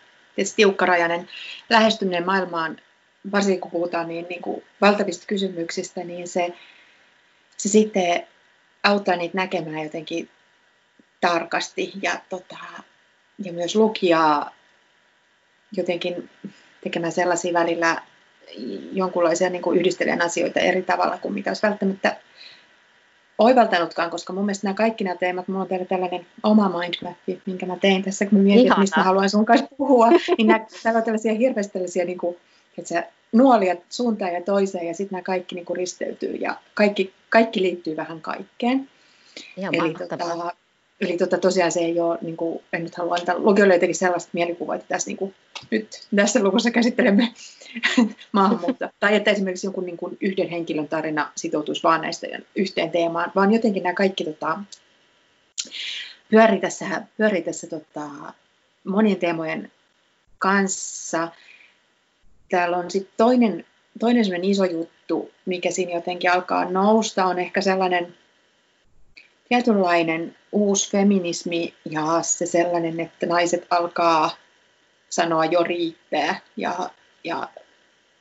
tiukkarajainen 0.55 1.29
lähestyminen 1.69 2.25
maailmaan, 2.25 2.77
varsinkin 3.31 3.61
kun 3.61 3.71
puhutaan 3.71 4.07
niin, 4.07 4.25
niin 4.29 4.41
kuin 4.41 4.63
valtavista 4.81 5.25
kysymyksistä, 5.27 6.03
niin 6.03 6.27
se, 6.27 6.53
se 7.57 7.69
sitten 7.69 8.27
auttaa 8.83 9.15
niitä 9.15 9.37
näkemään 9.37 9.83
jotenkin 9.83 10.29
tarkasti 11.21 11.91
ja, 12.01 12.11
tota, 12.29 12.57
ja 13.43 13.53
myös 13.53 13.75
lukijaa 13.75 14.51
jotenkin 15.77 16.29
tekemään 16.83 17.11
sellaisia 17.11 17.53
välillä 17.53 18.01
jonkunlaisia 18.91 19.49
niin 19.49 19.61
kuin 19.61 19.79
yhdistelijän 19.79 20.21
asioita 20.21 20.59
eri 20.59 20.81
tavalla 20.81 21.17
kuin 21.17 21.33
mitä 21.33 21.49
olisi 21.49 21.67
välttämättä 21.67 22.17
oivaltanutkaan, 23.37 24.09
koska 24.09 24.33
mun 24.33 24.45
mielestä 24.45 24.67
nämä 24.67 24.73
kaikki 24.73 25.03
nämä 25.03 25.15
teemat, 25.15 25.47
mulla 25.47 25.61
on 25.61 25.67
teillä 25.67 25.85
tällainen 25.85 26.25
oma 26.43 26.79
mindmappi, 26.79 27.41
minkä 27.45 27.65
mä 27.65 27.77
tein 27.77 28.03
tässä, 28.03 28.25
kun 28.25 28.37
mä 28.37 28.43
mietin, 28.43 28.67
että 28.67 28.79
mistä 28.79 28.99
mä 28.99 29.03
haluan 29.03 29.29
sun 29.29 29.45
kanssa 29.45 29.67
puhua, 29.77 30.09
niin 30.37 30.47
nämä, 30.47 30.97
on 30.97 31.03
tällaisia 31.03 31.33
hirveästi 31.33 31.73
tällaisia 31.73 32.05
niin 32.05 32.17
kuin, 32.17 32.37
että 32.77 32.89
sä 32.89 33.03
nuolia 33.31 33.75
suuntaan 33.89 34.33
ja 34.33 34.41
toiseen 34.41 34.87
ja 34.87 34.93
sitten 34.93 35.15
nämä 35.15 35.23
kaikki 35.23 35.55
niin 35.55 35.65
kuin 35.65 35.77
risteytyy 35.77 36.35
ja 36.35 36.55
kaikki, 36.73 37.13
kaikki 37.29 37.61
liittyy 37.61 37.95
vähän 37.95 38.21
kaikkeen. 38.21 38.89
Ihan 39.57 39.75
Eli 39.75 39.93
tota, 39.93 40.53
Eli 41.03 41.17
tota, 41.17 41.37
tosiaan 41.37 41.71
se 41.71 41.79
ei 41.79 41.99
ole, 41.99 42.17
niin 42.21 42.37
kuin, 42.37 42.63
en 42.73 42.83
nyt 42.83 42.95
halua 42.95 43.15
antaa 43.15 43.39
lukijoille 43.39 43.73
jotenkin 43.73 43.95
sellaista 43.95 44.29
mielikuvaa, 44.33 44.75
että 44.75 44.87
tässä, 44.87 45.09
niin 45.09 45.17
kuin, 45.17 45.35
nyt 45.71 46.07
tässä 46.15 46.43
luvussa 46.43 46.71
käsittelemme 46.71 47.33
maahanmuuttoa. 48.31 48.89
tai 48.99 49.15
että 49.15 49.31
esimerkiksi 49.31 49.67
jonkun 49.67 49.85
niin 49.85 49.97
kuin, 49.97 50.17
yhden 50.21 50.49
henkilön 50.49 50.87
tarina 50.87 51.31
sitoutuisi 51.35 51.83
vaan 51.83 52.01
näistä 52.01 52.27
yhteen 52.55 52.91
teemaan, 52.91 53.31
vaan 53.35 53.53
jotenkin 53.53 53.83
nämä 53.83 53.93
kaikki 53.93 54.23
tota, 54.25 54.59
pyörii 56.29 56.59
tässä, 56.59 57.03
pyörii 57.17 57.41
tässä 57.41 57.67
tota, 57.67 58.09
monien 58.83 59.17
teemojen 59.17 59.71
kanssa. 60.39 61.27
Täällä 62.49 62.77
on 62.77 62.91
sitten 62.91 63.13
toinen, 63.17 63.65
toinen 63.99 64.43
iso 64.43 64.65
juttu, 64.65 65.31
mikä 65.45 65.71
siinä 65.71 65.93
jotenkin 65.93 66.31
alkaa 66.31 66.65
nousta, 66.65 67.25
on 67.25 67.39
ehkä 67.39 67.61
sellainen 67.61 68.15
tietynlainen 69.49 70.35
uusi 70.51 70.91
feminismi 70.91 71.73
ja 71.89 72.21
se 72.21 72.45
sellainen, 72.45 72.99
että 72.99 73.25
naiset 73.25 73.67
alkaa 73.69 74.31
sanoa 75.09 75.45
jo 75.45 75.63
riittää. 75.63 76.39
Ja, 76.57 76.89
ja 77.23 77.49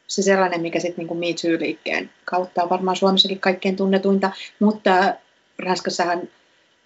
se 0.07 0.23
sellainen, 0.23 0.61
mikä 0.61 0.81
sitten 0.81 1.07
niin 1.07 1.19
Me 1.19 1.27
Too-liikkeen 1.27 2.11
kautta 2.25 2.63
on 2.63 2.71
varmaan 2.71 2.97
Suomessakin 2.97 3.41
kaikkein 3.41 3.77
tunnetuinta, 3.77 4.31
mutta 4.59 5.15
Ranskassahan 5.59 6.29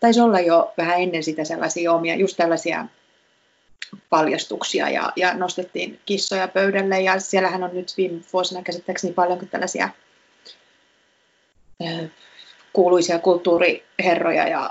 taisi 0.01 0.21
olla 0.21 0.41
jo 0.41 0.73
vähän 0.79 1.01
ennen 1.01 1.23
sitä 1.23 1.45
sellaisia 1.45 1.93
omia, 1.93 2.17
just 2.17 2.37
tällaisia 2.37 2.87
paljastuksia. 4.11 4.89
Ja, 4.89 5.13
ja 5.17 5.35
nostettiin 5.35 6.01
kissoja 6.07 6.49
pöydälle. 6.49 7.01
Ja 7.01 7.21
siellähän 7.21 7.63
on 7.63 7.71
nyt 7.75 7.95
viime 7.97 8.21
vuosina 8.33 8.63
käsittääkseni 8.63 9.13
paljon 9.13 9.49
tällaisia 9.51 9.89
kuuluisia 12.77 13.19
kulttuuriherroja 13.19 14.49
ja 14.49 14.71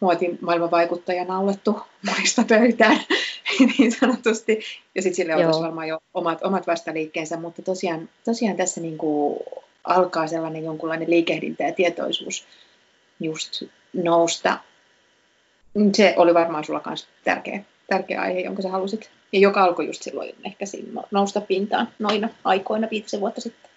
muotimaailman 0.00 0.70
vaikuttajana 0.70 1.34
naulettu 1.34 1.80
monista 2.06 2.44
pöytään 2.48 3.00
niin 3.78 3.92
sanotusti. 3.92 4.60
Ja 4.94 5.02
sitten 5.02 5.14
sille 5.14 5.46
on 5.46 5.62
varmaan 5.62 5.88
jo 5.88 5.98
omat, 6.14 6.42
omat 6.42 6.66
vastaliikkeensä, 6.66 7.36
mutta 7.36 7.62
tosiaan, 7.62 8.08
tosiaan 8.24 8.56
tässä 8.56 8.80
niin 8.80 8.98
kuin 8.98 9.40
alkaa 9.84 10.26
sellainen 10.26 10.64
jonkunlainen 10.64 11.10
liikehdintä 11.10 11.64
ja 11.64 11.72
tietoisuus 11.72 12.44
just 13.20 13.62
nousta. 13.92 14.58
Se 15.92 16.14
oli 16.16 16.34
varmaan 16.34 16.64
sulla 16.64 16.82
myös 16.86 17.08
tärkeä, 17.24 17.64
tärkeä 17.90 18.20
aihe, 18.20 18.40
jonka 18.40 18.62
sä 18.62 18.68
halusit. 18.68 19.10
Ja 19.32 19.38
joka 19.38 19.64
alkoi 19.64 19.86
just 19.86 20.02
silloin 20.02 20.34
ehkä 20.44 20.64
nousta 21.10 21.40
pintaan 21.40 21.88
noina 21.98 22.28
aikoina 22.44 22.88
viitisen 22.90 23.20
vuotta 23.20 23.40
sitten. 23.40 23.70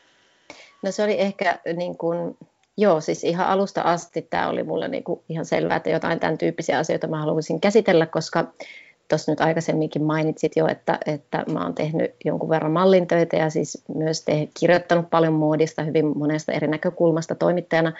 No 0.81 0.91
se 0.91 1.03
oli 1.03 1.19
ehkä 1.19 1.59
niin 1.73 1.97
kuin 1.97 2.37
Joo, 2.77 3.01
siis 3.01 3.23
ihan 3.23 3.47
alusta 3.47 3.81
asti 3.81 4.21
tämä 4.21 4.49
oli 4.49 4.63
mulle 4.63 4.87
niinku 4.87 5.23
ihan 5.29 5.45
selvää, 5.45 5.77
että 5.77 5.89
jotain 5.89 6.19
tämän 6.19 6.37
tyyppisiä 6.37 6.79
asioita 6.79 7.07
mä 7.07 7.19
haluaisin 7.19 7.61
käsitellä, 7.61 8.05
koska 8.05 8.45
tuossa 9.07 9.31
nyt 9.31 9.41
aikaisemminkin 9.41 10.03
mainitsit 10.03 10.55
jo, 10.55 10.67
että, 10.67 10.99
että 11.05 11.43
mä 11.51 11.63
oon 11.63 11.75
tehnyt 11.75 12.15
jonkun 12.25 12.49
verran 12.49 12.71
mallintöitä 12.71 13.37
ja 13.37 13.49
siis 13.49 13.83
myös 13.95 14.21
te, 14.21 14.47
kirjoittanut 14.59 15.09
paljon 15.09 15.33
muodista 15.33 15.83
hyvin 15.83 16.17
monesta 16.17 16.51
eri 16.51 16.67
näkökulmasta 16.67 17.35
toimittajana 17.35 17.93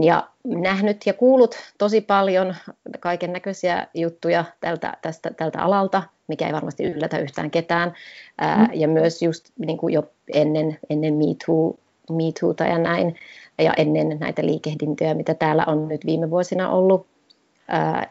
ja 0.00 0.28
nähnyt 0.44 1.06
ja 1.06 1.12
kuullut 1.12 1.54
tosi 1.78 2.00
paljon 2.00 2.54
kaiken 3.00 3.32
näköisiä 3.32 3.86
juttuja 3.94 4.44
tältä, 4.60 4.96
tästä, 5.02 5.30
tältä 5.36 5.62
alalta, 5.62 6.02
mikä 6.28 6.46
ei 6.46 6.52
varmasti 6.52 6.84
yllätä 6.84 7.18
yhtään 7.18 7.50
ketään. 7.50 7.94
Ää, 8.38 8.56
mm. 8.56 8.68
ja 8.72 8.88
myös 8.88 9.22
just 9.22 9.44
niin 9.58 9.78
kuin 9.78 9.94
jo 9.94 10.02
ennen, 10.34 10.78
ennen 10.90 11.14
Me, 11.14 11.24
Too, 11.46 11.74
Me 12.10 12.32
Toota 12.40 12.64
ja 12.64 12.78
näin, 12.78 13.16
ja 13.58 13.72
ennen 13.76 14.16
näitä 14.20 14.46
liikehdintöjä, 14.46 15.14
mitä 15.14 15.34
täällä 15.34 15.64
on 15.66 15.88
nyt 15.88 16.06
viime 16.06 16.30
vuosina 16.30 16.70
ollut, 16.70 17.06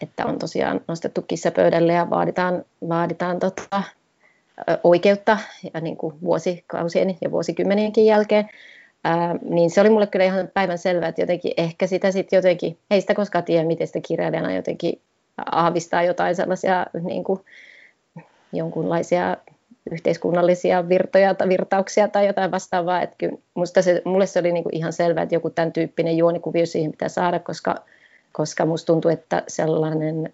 että 0.02 0.26
on 0.26 0.40
tosiaan 0.40 0.82
nostettu 0.88 1.22
kissapöydälle 1.22 1.94
ja 1.94 2.10
vaaditaan, 2.10 2.66
vaaditaan 2.90 3.40
tota, 3.40 3.84
oikeutta 4.84 5.38
ja 5.74 5.82
niin 5.82 5.98
kuin 5.98 6.16
vuosikausien 6.22 7.18
ja 7.22 7.32
vuosikymmenienkin 7.32 8.06
jälkeen, 8.06 8.50
Ää, 9.04 9.36
niin 9.44 9.70
se 9.70 9.82
oli 9.82 9.90
mulle 9.90 10.08
kyllä 10.08 10.26
ihan 10.26 10.50
päivän 10.54 10.78
selvää, 10.78 11.10
että 11.10 11.22
jotenkin 11.22 11.54
ehkä 11.58 11.88
sitä 11.88 12.12
sitten 12.12 12.38
jotenkin, 12.38 12.78
ei 12.92 13.02
sitä 13.02 13.16
koskaan 13.16 13.44
tiedä, 13.44 13.68
miten 13.68 13.88
sitä 13.88 14.00
kirjailijana 14.08 14.56
jotenkin 14.56 15.02
aavistaa 15.52 16.04
jotain 16.04 16.36
sellaisia 16.36 16.86
niin 17.04 17.24
kuin, 17.24 17.40
jonkunlaisia 18.54 19.38
yhteiskunnallisia 19.92 20.90
virtoja 20.90 21.36
tai 21.36 21.50
virtauksia 21.50 22.08
tai 22.08 22.28
jotain 22.28 22.52
vastaavaa. 22.52 23.02
Että 23.02 23.16
kyllä 23.18 23.38
musta 23.54 23.82
se, 23.82 24.02
mulle 24.06 24.26
se 24.26 24.40
oli 24.40 24.52
niin 24.52 24.64
kuin 24.64 24.76
ihan 24.76 24.94
selvää, 24.94 25.24
että 25.24 25.36
joku 25.36 25.50
tämän 25.50 25.74
tyyppinen 25.74 26.18
juonikuvio 26.18 26.66
siihen 26.66 26.92
pitää 26.92 27.10
saada, 27.10 27.40
koska, 27.40 27.76
koska 28.32 28.66
musta 28.66 28.86
tuntuu, 28.86 29.12
että 29.12 29.44
sellainen, 29.48 30.34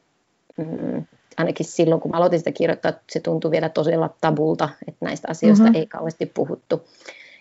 mm, 0.58 1.06
ainakin 1.38 1.66
silloin 1.66 2.02
kun 2.02 2.12
mä 2.12 2.18
aloitin 2.18 2.40
sitä 2.40 2.52
kirjoittaa, 2.52 2.94
se 3.10 3.20
tuntui 3.20 3.52
vielä 3.52 3.70
todella 3.70 4.10
tabulta, 4.22 4.70
että 4.88 5.06
näistä 5.06 5.28
asioista 5.32 5.64
mm-hmm. 5.64 5.80
ei 5.80 5.88
kauheasti 5.88 6.26
puhuttu. 6.26 6.88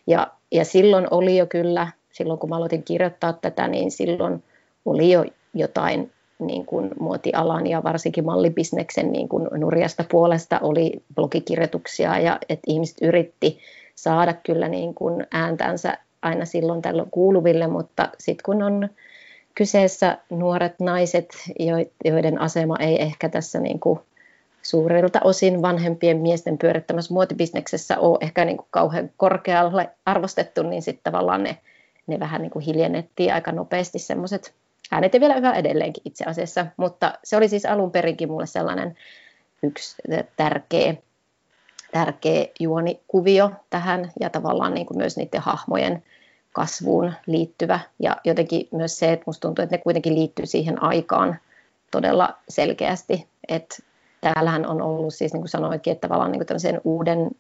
Ja, 0.07 0.33
ja 0.53 0.65
silloin 0.65 1.07
oli 1.11 1.37
jo 1.37 1.47
kyllä, 1.47 1.89
silloin 2.13 2.39
kun 2.39 2.51
mä 2.51 2.57
aloitin 2.57 2.83
kirjoittaa 2.83 3.33
tätä, 3.33 3.69
niin 3.69 3.91
silloin 3.91 4.45
oli 4.85 5.13
jo 5.13 5.25
jotain 5.55 6.13
niin 6.39 6.67
kuin 6.67 6.91
muotialan 7.01 7.67
ja 7.67 7.83
varsinkin 7.83 8.25
mallibisneksen 8.25 9.13
niin 9.13 9.29
kuin 9.29 9.49
nurjasta 9.53 10.05
puolesta 10.11 10.59
oli 10.63 11.03
blogikirjoituksia 11.15 12.19
ja 12.19 12.39
että 12.49 12.65
ihmiset 12.67 12.97
yritti 13.03 13.59
saada 13.95 14.33
kyllä 14.33 14.69
niin 14.69 14.95
kuin 14.95 15.27
ääntänsä 15.33 15.99
aina 16.23 16.45
silloin 16.45 16.83
tällöin 16.83 17.11
kuuluville, 17.11 17.67
mutta 17.67 18.09
sitten 18.19 18.45
kun 18.45 18.63
on 18.63 18.89
kyseessä 19.55 20.19
nuoret 20.31 20.81
naiset, 20.81 21.29
joiden 22.05 22.41
asema 22.41 22.77
ei 22.79 23.03
ehkä 23.03 23.29
tässä 23.29 23.61
niin 23.61 23.81
kuin 23.81 24.01
suurilta 24.63 25.21
osin 25.25 25.63
vanhempien 25.63 26.17
miesten 26.17 26.59
pyörittämässä 26.59 27.15
muotibisneksessä 27.15 27.99
ole 27.99 28.19
ehkä 28.21 28.45
niin 28.45 28.57
kuin 28.57 28.67
kauhean 28.71 29.11
korkealle 29.17 29.91
arvostettu, 30.07 30.63
niin 30.63 30.83
sitten 30.83 31.13
tavallaan 31.13 31.43
ne, 31.43 31.57
ne 32.07 32.21
vähän 32.21 32.43
niin 32.43 32.51
kuin 32.51 32.65
hiljennettiin 32.65 33.35
aika 33.35 33.53
nopeasti 33.53 33.99
semmoiset 33.99 34.55
äänet 34.93 35.13
vielä 35.13 35.35
yhä 35.35 35.55
edelleenkin 35.55 36.03
itse 36.05 36.25
asiassa, 36.25 36.67
mutta 36.77 37.13
se 37.25 37.37
oli 37.37 37.49
siis 37.49 37.67
alun 37.67 37.91
perinkin 37.91 38.31
mulle 38.31 38.47
sellainen 38.47 38.97
yksi 39.63 39.97
tärkeä, 40.37 40.95
tärkeä 41.93 42.47
juonikuvio 42.61 43.51
tähän 43.71 44.13
ja 44.21 44.31
tavallaan 44.31 44.75
niin 44.75 44.87
kuin 44.87 44.99
myös 44.99 45.17
niiden 45.17 45.41
hahmojen 45.41 46.03
kasvuun 46.53 47.13
liittyvä. 47.27 47.81
Ja 47.99 48.17
jotenkin 48.25 48.69
myös 48.73 48.99
se, 48.99 49.13
että 49.13 49.25
musta 49.27 49.49
tuntuu, 49.49 49.63
että 49.63 49.77
ne 49.77 49.83
kuitenkin 49.83 50.15
liittyy 50.15 50.47
siihen 50.47 50.83
aikaan 50.83 51.37
todella 51.91 52.37
selkeästi, 52.49 53.27
että 53.49 53.77
täällähän 54.21 54.67
on 54.67 54.83
ollut 54.83 55.15
siis 55.15 55.33
niin 55.33 55.41
kuin 55.41 55.49
sanoinkin, 55.49 55.93
että 55.93 56.09
tavallaan 56.09 56.33
niin 56.33 56.47
kuin 56.47 56.81
uuden 56.85 57.31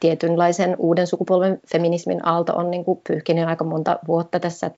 tietynlaisen 0.00 0.76
uuden 0.78 1.06
sukupolven 1.06 1.60
feminismin 1.72 2.26
aalto 2.26 2.52
on 2.56 2.70
niin 2.70 2.84
kuin 2.84 3.00
pyyhkinyt 3.08 3.48
aika 3.48 3.64
monta 3.64 3.98
vuotta 4.08 4.40
tässä 4.40 4.70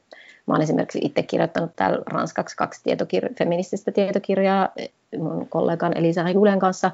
Mä 0.47 0.55
olen 0.55 0.63
esimerkiksi 0.63 0.99
itse 1.03 1.23
kirjoittanut 1.23 1.71
täällä 1.77 2.03
ranskaksi 2.07 2.57
kaksi 2.57 2.81
tietokir- 2.81 3.35
feminististä 3.39 3.93
tietokirjaa 3.93 4.69
mun 5.19 5.47
kollegan 5.49 5.97
Elisa 5.97 6.31
Julen 6.31 6.59
kanssa 6.59 6.91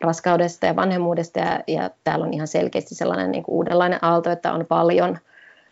raskaudesta 0.00 0.66
ja 0.66 0.76
vanhemmuudesta 0.76 1.38
ja, 1.38 1.60
ja 1.66 1.90
täällä 2.04 2.26
on 2.26 2.34
ihan 2.34 2.48
selkeästi 2.48 2.94
sellainen 2.94 3.30
niin 3.30 3.44
kuin 3.44 3.54
uudenlainen 3.54 4.04
aalto, 4.04 4.30
että 4.30 4.52
on 4.52 4.66
paljon, 4.66 5.18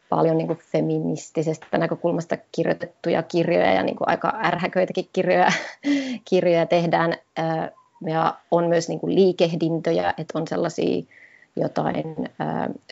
paljon 0.09 0.39
niin 0.39 0.47
kuin 0.47 0.59
feministisestä 0.73 1.79
näkökulmasta 1.79 2.37
kirjoitettuja 2.53 3.23
kirjoja 3.23 3.73
ja 3.73 3.83
niin 3.83 3.97
kuin 3.97 4.09
aika 4.09 4.33
ärhäköitäkin 4.45 5.09
kirjoja, 5.13 5.53
kirjoja 6.31 6.67
tehdään. 6.67 7.15
Ja 8.07 8.35
on 8.51 8.69
myös 8.69 8.89
niin 8.89 9.01
kuin 9.01 9.15
liikehdintöjä, 9.15 10.15
että 10.19 10.39
on 10.39 10.49
sellaisia 10.49 11.03
jotain 11.57 12.17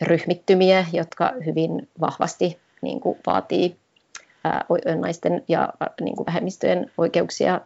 ryhmittymiä, 0.03 0.87
jotka 0.93 1.33
hyvin 1.47 1.89
vahvasti 2.01 2.59
niin 2.83 3.01
kuin 3.01 3.19
vaatii 3.27 3.77
naisten 5.01 5.45
ja 5.49 5.69
niin 6.01 6.17
kuin 6.17 6.27
vähemmistöjen 6.27 6.91
oikeuksia 6.99 7.61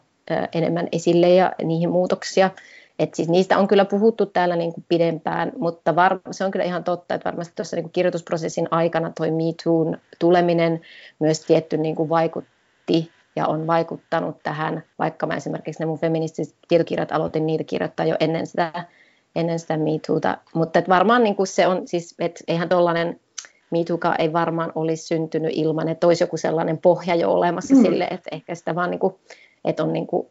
enemmän 0.52 0.88
esille 0.92 1.28
ja 1.28 1.52
niihin 1.62 1.90
muutoksia. 1.90 2.50
Et 2.98 3.14
siis 3.14 3.28
niistä 3.28 3.58
on 3.58 3.68
kyllä 3.68 3.84
puhuttu 3.84 4.26
täällä 4.26 4.56
niin 4.56 4.72
kuin 4.72 4.84
pidempään, 4.88 5.52
mutta 5.58 5.96
var, 5.96 6.20
se 6.30 6.44
on 6.44 6.50
kyllä 6.50 6.64
ihan 6.64 6.84
totta, 6.84 7.14
että 7.14 7.30
varmasti 7.30 7.54
tuossa 7.56 7.76
niin 7.76 7.84
kuin 7.84 7.92
kirjoitusprosessin 7.92 8.68
aikana 8.70 9.12
toi 9.18 9.30
Me 9.30 9.44
Toon 9.64 9.98
tuleminen 10.18 10.80
myös 11.18 11.40
tietty 11.40 11.76
niin 11.76 11.96
kuin 11.96 12.08
vaikutti 12.08 13.10
ja 13.36 13.46
on 13.46 13.66
vaikuttanut 13.66 14.36
tähän, 14.42 14.82
vaikka 14.98 15.26
mä 15.26 15.34
esimerkiksi 15.34 15.82
ne 15.82 15.86
mun 15.86 15.98
feministiset 15.98 16.54
tietokirjat 16.68 17.12
aloitin 17.12 17.46
niitä 17.46 17.64
kirjoittaa 17.64 18.06
jo 18.06 18.16
ennen 18.20 18.46
sitä, 18.46 18.84
ennen 19.36 19.58
sitä 19.58 19.76
Me 19.76 19.90
Toota. 20.06 20.38
Mutta 20.54 20.78
et 20.78 20.88
varmaan 20.88 21.22
niin 21.22 21.36
kuin 21.36 21.46
se 21.46 21.66
on, 21.66 21.88
siis, 21.88 22.14
että 22.18 22.44
eihän 22.48 22.68
tuollainen 22.68 23.20
Mituka 23.70 24.14
ei 24.14 24.32
varmaan 24.32 24.72
olisi 24.74 25.06
syntynyt 25.06 25.52
ilman, 25.54 25.88
että 25.88 26.06
olisi 26.06 26.24
joku 26.24 26.36
sellainen 26.36 26.78
pohja 26.78 27.14
jo 27.14 27.32
olemassa 27.32 27.74
mm. 27.74 27.82
sille, 27.82 28.04
että 28.04 28.30
ehkä 28.32 28.54
sitä 28.54 28.74
vaan 28.74 28.90
niin 28.90 28.98
kuin, 28.98 29.14
että 29.64 29.82
on 29.82 29.92
niin 29.92 30.06
kuin 30.06 30.26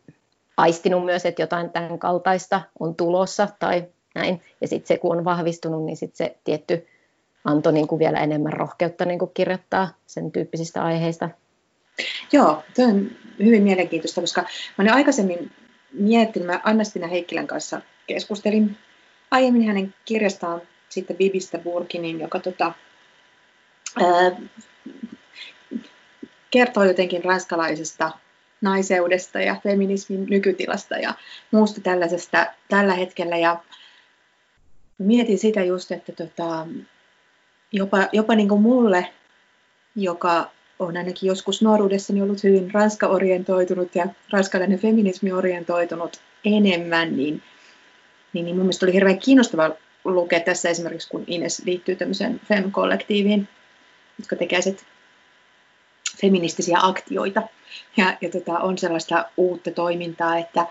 aistinut 0.57 1.05
myös, 1.05 1.25
että 1.25 1.41
jotain 1.41 1.69
tämän 1.69 1.99
kaltaista 1.99 2.61
on 2.79 2.95
tulossa 2.95 3.47
tai 3.59 3.85
näin. 4.15 4.41
Ja 4.61 4.67
sitten 4.67 4.87
se, 4.87 4.97
kun 4.97 5.17
on 5.17 5.25
vahvistunut, 5.25 5.85
niin 5.85 5.97
sitten 5.97 6.17
se 6.17 6.37
tietty 6.43 6.87
antoi 7.45 7.73
niin 7.73 7.87
kuin 7.87 7.99
vielä 7.99 8.19
enemmän 8.19 8.53
rohkeutta 8.53 9.05
niin 9.05 9.19
kuin 9.19 9.31
kirjoittaa 9.33 9.89
sen 10.05 10.31
tyyppisistä 10.31 10.83
aiheista. 10.83 11.29
Joo, 12.31 12.63
tuo 12.75 12.85
on 12.85 13.09
hyvin 13.39 13.63
mielenkiintoista, 13.63 14.21
koska 14.21 14.41
mä 14.41 14.47
olen 14.79 14.93
aikaisemmin 14.93 15.51
miettinyt, 15.93 16.47
mä 16.47 16.61
Anna-Stina 16.63 17.07
Heikkilän 17.07 17.47
kanssa 17.47 17.81
keskustelin 18.07 18.77
aiemmin 19.31 19.67
hänen 19.67 19.93
kirjastaan 20.05 20.61
sitten 20.89 21.17
Bibistä 21.17 21.57
Burkinin, 21.57 22.19
joka 22.19 22.39
tota, 22.39 22.73
kertoo 26.51 26.83
jotenkin 26.83 27.23
ranskalaisesta 27.23 28.11
naiseudesta 28.61 29.39
ja 29.39 29.55
feminismin 29.63 30.25
nykytilasta 30.29 30.97
ja 30.97 31.13
muusta 31.51 31.81
tällaisesta 31.81 32.47
tällä 32.69 32.93
hetkellä. 32.93 33.37
Ja 33.37 33.59
mietin 34.97 35.37
sitä 35.37 35.63
just, 35.63 35.91
että 35.91 36.11
tota, 36.11 36.67
jopa, 37.71 38.07
jopa 38.11 38.35
niin 38.35 38.49
kuin 38.49 38.61
mulle, 38.61 39.07
joka 39.95 40.51
on 40.79 40.97
ainakin 40.97 41.27
joskus 41.27 41.61
nuoruudessani 41.61 42.21
ollut 42.21 42.43
hyvin 42.43 42.73
ranska-orientoitunut 42.73 43.95
ja 43.95 44.07
ranskalainen 44.31 44.79
feminismi 44.79 45.31
orientoitunut 45.31 46.21
enemmän, 46.45 47.17
niin, 47.17 47.41
niin, 48.33 48.45
niin 48.45 48.55
mun 48.55 48.65
mielestä 48.65 48.85
oli 48.85 48.93
hirveän 48.93 49.19
kiinnostava 49.19 49.71
lukea 50.05 50.39
tässä 50.39 50.69
esimerkiksi, 50.69 51.09
kun 51.09 51.23
Ines 51.27 51.61
liittyy 51.65 51.95
tämmöiseen 51.95 52.41
FEM-kollektiiviin, 52.47 53.47
jotka 54.19 54.35
tekee 54.35 54.61
sit 54.61 54.85
feministisiä 56.21 56.77
aktioita. 56.81 57.41
Ja, 57.97 58.17
ja 58.21 58.29
tota, 58.29 58.59
on 58.59 58.77
sellaista 58.77 59.25
uutta 59.37 59.71
toimintaa, 59.71 60.37
että, 60.37 60.65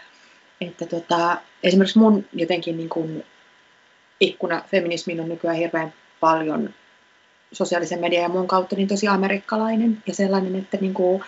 että 0.60 0.86
tota, 0.86 1.36
esimerkiksi 1.62 1.98
mun 1.98 2.24
jotenkin 2.32 2.76
niin 2.76 2.88
kuin 2.88 3.24
ikkuna 4.20 4.62
feminismiin 4.70 5.20
on 5.20 5.28
nykyään 5.28 5.56
hirveän 5.56 5.94
paljon 6.20 6.74
sosiaalisen 7.52 8.00
median 8.00 8.22
ja 8.22 8.28
muun 8.28 8.48
kautta 8.48 8.76
niin 8.76 8.88
tosi 8.88 9.08
amerikkalainen 9.08 10.02
ja 10.06 10.14
sellainen, 10.14 10.56
että 10.56 10.76
niin 10.80 10.94
kuin, 10.94 11.22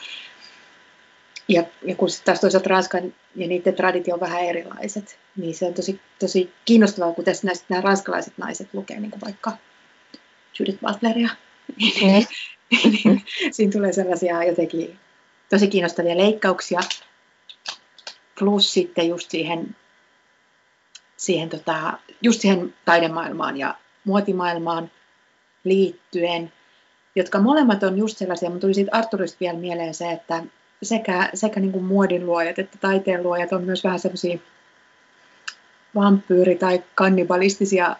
ja, 1.48 1.62
ja 1.83 1.94
kun 1.94 2.11
sitten 2.11 2.26
taas 2.26 2.40
toisaalta 2.40 2.68
Ranskan 2.68 3.14
ja 3.35 3.46
niiden 3.46 3.74
traditio 3.74 4.14
on 4.14 4.20
vähän 4.20 4.44
erilaiset, 4.44 5.18
niin 5.37 5.55
se 5.55 5.66
on 5.66 5.74
tosi, 5.74 6.00
tosi 6.18 6.52
kiinnostavaa, 6.64 7.12
kun 7.12 7.24
tässä 7.24 7.46
näistä 7.46 7.66
nämä 7.68 7.81
ranskalaiset 7.81 8.38
naiset 8.38 8.68
lukee 8.72 9.00
niin 9.00 9.11
kuin 9.11 9.20
vaikka 9.20 9.52
Judith 10.59 10.81
Butleria 10.81 11.29
niin. 11.76 13.22
Siinä 13.50 13.72
tulee 13.72 13.92
sellaisia 13.92 14.44
jotenkin 14.44 14.98
tosi 15.50 15.68
kiinnostavia 15.68 16.16
leikkauksia. 16.16 16.81
Plus 18.38 18.72
sitten 18.72 19.09
just 19.09 19.31
siihen, 19.31 19.76
siihen, 21.16 21.48
tota, 21.48 21.98
just 22.22 22.40
siihen 22.40 22.74
taidemaailmaan 22.85 23.57
ja 23.57 23.74
muotimaailmaan 24.05 24.90
liittyen, 25.64 26.52
jotka 27.14 27.40
molemmat 27.40 27.83
on 27.83 27.98
just 27.98 28.18
sellaisia, 28.18 28.50
mutta 28.50 28.61
tuli 28.61 28.74
siitä 28.74 28.96
Arturista 28.96 29.37
vielä 29.40 29.59
mieleen 29.59 29.94
se, 29.94 30.11
että 30.11 30.44
sekä, 30.83 31.31
sekä 31.35 31.61
niin 31.61 31.72
kuin 31.72 31.85
muodin 31.85 32.26
luojat 32.26 32.59
että 32.59 32.79
taiteen 32.79 33.22
luojat 33.22 33.52
on 33.52 33.64
myös 33.64 33.85
vähän 33.85 33.98
sellaisia 33.98 34.38
vampyyri- 35.94 36.59
tai 36.59 36.83
kannibalistisia 36.94 37.96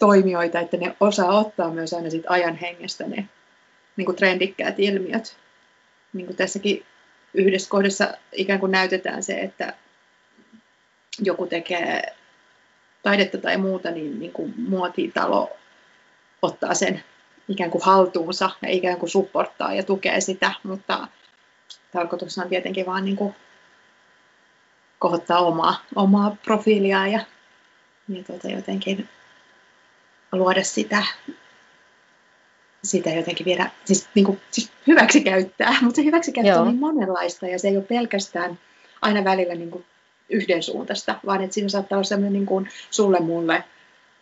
toimijoita, 0.00 0.60
että 0.60 0.76
ne 0.76 0.96
osaa 1.00 1.38
ottaa 1.38 1.70
myös 1.70 1.94
aina 1.94 2.10
sit 2.10 2.24
ajan 2.28 2.56
hengestä 2.56 3.06
ne 3.06 3.28
niin 3.96 4.06
kuin 4.06 4.16
trendikkäät 4.16 4.74
ilmiöt. 4.78 5.36
Niin 6.12 6.26
kuin 6.26 6.36
tässäkin 6.36 6.86
yhdessä 7.34 7.70
kohdassa 7.70 8.14
ikään 8.32 8.60
kuin 8.60 8.72
näytetään 8.72 9.22
se, 9.22 9.40
että 9.40 9.74
joku 11.18 11.46
tekee 11.46 12.02
taidetta 13.02 13.38
tai 13.38 13.56
muuta, 13.56 13.90
niin, 13.90 14.20
niin 14.20 14.32
kuin 14.32 14.54
muotitalo 14.56 15.56
ottaa 16.42 16.74
sen 16.74 17.04
ikään 17.48 17.70
kuin 17.70 17.84
haltuunsa 17.84 18.50
ja 18.62 18.68
ikään 18.68 18.98
kuin 18.98 19.10
supporttaa 19.10 19.74
ja 19.74 19.82
tukee 19.82 20.20
sitä, 20.20 20.52
mutta 20.62 21.08
tarkoituksena 21.92 22.44
on 22.44 22.50
tietenkin 22.50 22.86
vaan 22.86 23.04
niin 23.04 23.16
kuin 23.16 23.34
kohottaa 24.98 25.38
omaa, 25.38 25.84
omaa 25.94 26.36
profiilia 26.44 27.06
ja, 27.06 27.20
ja 28.08 28.24
tuota 28.24 28.48
jotenkin 28.48 29.08
luoda 30.32 30.64
sitä, 30.64 31.02
sitä 32.84 33.10
jotenkin 33.10 33.46
viedä, 33.46 33.70
siis, 33.84 34.08
niin 34.14 34.24
kuin, 34.24 34.40
siis 34.50 34.72
hyväksi 34.86 35.20
käyttää, 35.20 35.76
mutta 35.82 35.96
se 35.96 36.04
hyväksi 36.04 36.32
käyttää 36.32 36.60
on 36.60 36.68
niin 36.68 36.78
monenlaista 36.78 37.46
ja 37.46 37.58
se 37.58 37.68
ei 37.68 37.76
ole 37.76 37.84
pelkästään 37.84 38.58
aina 39.02 39.24
välillä 39.24 39.54
niin 39.54 39.70
kuin 39.70 39.84
yhdensuuntaista, 40.28 41.20
vaan 41.26 41.42
että 41.42 41.54
siinä 41.54 41.68
saattaa 41.68 41.96
olla 41.96 42.04
sellainen 42.04 42.32
niin 42.32 42.46
kuin 42.46 42.68
sulle 42.90 43.20
mulle 43.20 43.64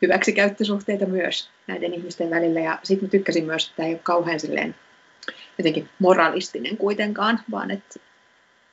hyväksikäyttösuhteita 0.02 1.06
myös 1.06 1.50
näiden 1.66 1.94
ihmisten 1.94 2.30
välillä. 2.30 2.60
Ja 2.60 2.78
sitten 2.82 3.08
mä 3.08 3.10
tykkäsin 3.10 3.44
myös, 3.44 3.64
että 3.64 3.76
tämä 3.76 3.86
ei 3.86 3.92
ole 3.92 4.00
kauhean 4.02 4.40
silleen 4.40 4.74
jotenkin 5.58 5.88
moralistinen 5.98 6.76
kuitenkaan, 6.76 7.40
vaan 7.50 7.70
että 7.70 8.00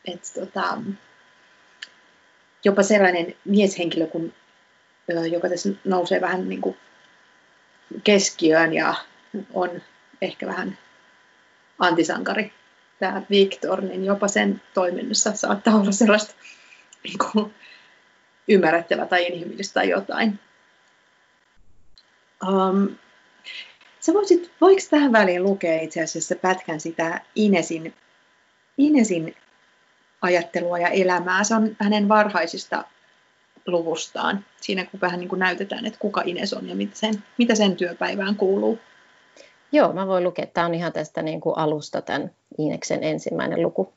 et, 0.06 0.32
tota, 0.34 0.78
jopa 2.66 2.84
sellainen 2.84 3.36
mieshenkilö, 3.46 4.08
kun, 4.08 4.34
joka 5.32 5.50
tässä 5.50 5.70
nousee 5.84 6.22
vähän 6.22 6.50
niin 6.50 6.62
kuin 6.62 6.78
keskiöön 8.04 8.74
ja 8.74 8.96
on 9.54 9.82
ehkä 10.22 10.48
vähän 10.48 10.78
antisankari, 11.80 12.54
tämä 13.00 13.22
Victor, 13.30 13.82
niin 13.82 14.06
jopa 14.06 14.28
sen 14.28 14.62
toiminnassa 14.74 15.34
saattaa 15.34 15.76
olla 15.76 15.92
sellaista 15.92 16.34
niin 17.04 17.18
kuin, 17.18 17.54
ymmärrettävä 18.48 19.06
tai 19.06 19.26
inhimillistä 19.26 19.74
tai 19.74 19.90
jotain. 19.90 20.40
Um, 22.48 22.96
sä 24.00 24.14
voisit, 24.14 24.52
voiko 24.62 24.82
tähän 24.90 25.12
väliin 25.12 25.44
lukea 25.44 25.82
itse 25.82 26.04
asiassa 26.04 26.36
pätkän 26.36 26.80
sitä 26.80 27.22
Inesin, 27.36 27.94
Inesin 28.78 29.36
ajattelua 30.22 30.80
ja 30.80 30.88
elämää? 30.88 31.44
Se 31.44 31.56
on 31.56 31.76
hänen 31.80 32.10
varhaisista 32.10 32.84
luvustaan. 33.68 34.46
Siinä 34.62 34.86
kun 34.86 35.02
vähän 35.02 35.20
niin 35.20 35.30
kuin 35.30 35.40
näytetään, 35.40 35.86
että 35.86 36.00
kuka 36.00 36.22
Ines 36.26 36.54
on 36.54 36.70
ja 36.70 36.76
mitä 36.76 36.96
sen, 36.96 37.14
mitä 37.38 37.56
sen 37.56 37.76
työpäivään 37.76 38.36
kuuluu. 38.36 38.80
Joo, 39.72 39.94
mä 39.94 40.08
voin 40.08 40.24
lukea. 40.24 40.46
Tämä 40.46 40.68
on 40.68 40.74
ihan 40.74 40.94
tästä 40.94 41.22
niin 41.22 41.42
kuin 41.42 41.58
alusta 41.58 42.02
tämän 42.02 42.32
Ineksen 42.58 43.04
ensimmäinen 43.04 43.62
luku. 43.62 43.94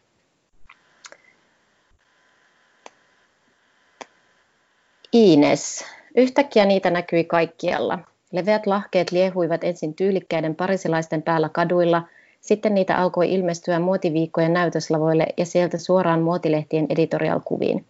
Ines. 5.12 5.84
Yhtäkkiä 6.16 6.64
niitä 6.64 6.90
näkyi 6.90 7.24
kaikkialla. 7.24 7.98
Leveät 8.32 8.66
lahkeet 8.66 9.12
liehuivat 9.12 9.64
ensin 9.64 9.94
tyylikkäiden 9.94 10.56
parisilaisten 10.56 11.22
päällä 11.22 11.48
kaduilla, 11.48 12.02
sitten 12.40 12.74
niitä 12.74 12.96
alkoi 12.96 13.34
ilmestyä 13.34 13.78
muotiviikkojen 13.78 14.52
näytöslavoille 14.52 15.26
ja 15.36 15.46
sieltä 15.46 15.78
suoraan 15.78 16.22
muotilehtien 16.22 16.86
editorialkuviin. 16.90 17.84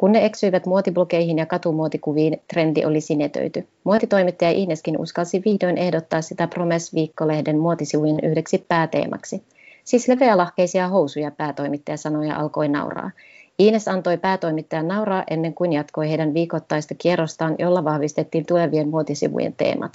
Kun 0.00 0.12
ne 0.12 0.24
eksyivät 0.24 0.66
muotiblogeihin 0.66 1.38
ja 1.38 1.46
katumuotikuviin, 1.46 2.42
trendi 2.48 2.84
oli 2.84 3.00
sinetöity. 3.00 3.66
Muotitoimittaja 3.84 4.50
Ineskin 4.50 5.00
uskalsi 5.00 5.42
vihdoin 5.44 5.78
ehdottaa 5.78 6.22
sitä 6.22 6.46
Promes-viikkolehden 6.46 7.58
muotisivujen 7.58 8.18
yhdeksi 8.22 8.64
pääteemaksi. 8.68 9.42
Siis 9.84 10.08
leveälahkeisia 10.08 10.88
housuja, 10.88 11.30
päätoimittaja 11.30 11.96
sanoi 11.96 12.28
ja 12.28 12.36
alkoi 12.36 12.68
nauraa. 12.68 13.10
Ines 13.58 13.88
antoi 13.88 14.18
päätoimittajan 14.18 14.88
nauraa 14.88 15.24
ennen 15.30 15.54
kuin 15.54 15.72
jatkoi 15.72 16.08
heidän 16.08 16.34
viikoittaista 16.34 16.94
kierrostaan, 16.98 17.54
jolla 17.58 17.84
vahvistettiin 17.84 18.46
tulevien 18.46 18.88
muotisivujen 18.88 19.54
teemat. 19.56 19.92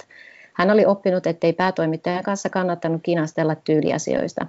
Hän 0.52 0.70
oli 0.70 0.86
oppinut, 0.86 1.26
ettei 1.26 1.52
päätoimittajan 1.52 2.24
kanssa 2.24 2.48
kannattanut 2.48 3.00
kinastella 3.02 3.54
tyyliasioista. 3.54 4.46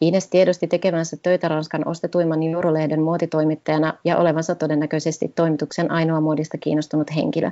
Ines 0.00 0.28
tiedosti 0.28 0.66
tekevänsä 0.66 1.16
töitä 1.22 1.48
Ranskan 1.48 1.88
ostetuimman 1.88 2.42
Eurolehden 2.42 3.02
muotitoimittajana 3.02 3.94
ja 4.04 4.16
olevansa 4.16 4.54
todennäköisesti 4.54 5.32
toimituksen 5.34 5.90
ainoa 5.90 6.20
muodista 6.20 6.58
kiinnostunut 6.58 7.16
henkilö. 7.16 7.50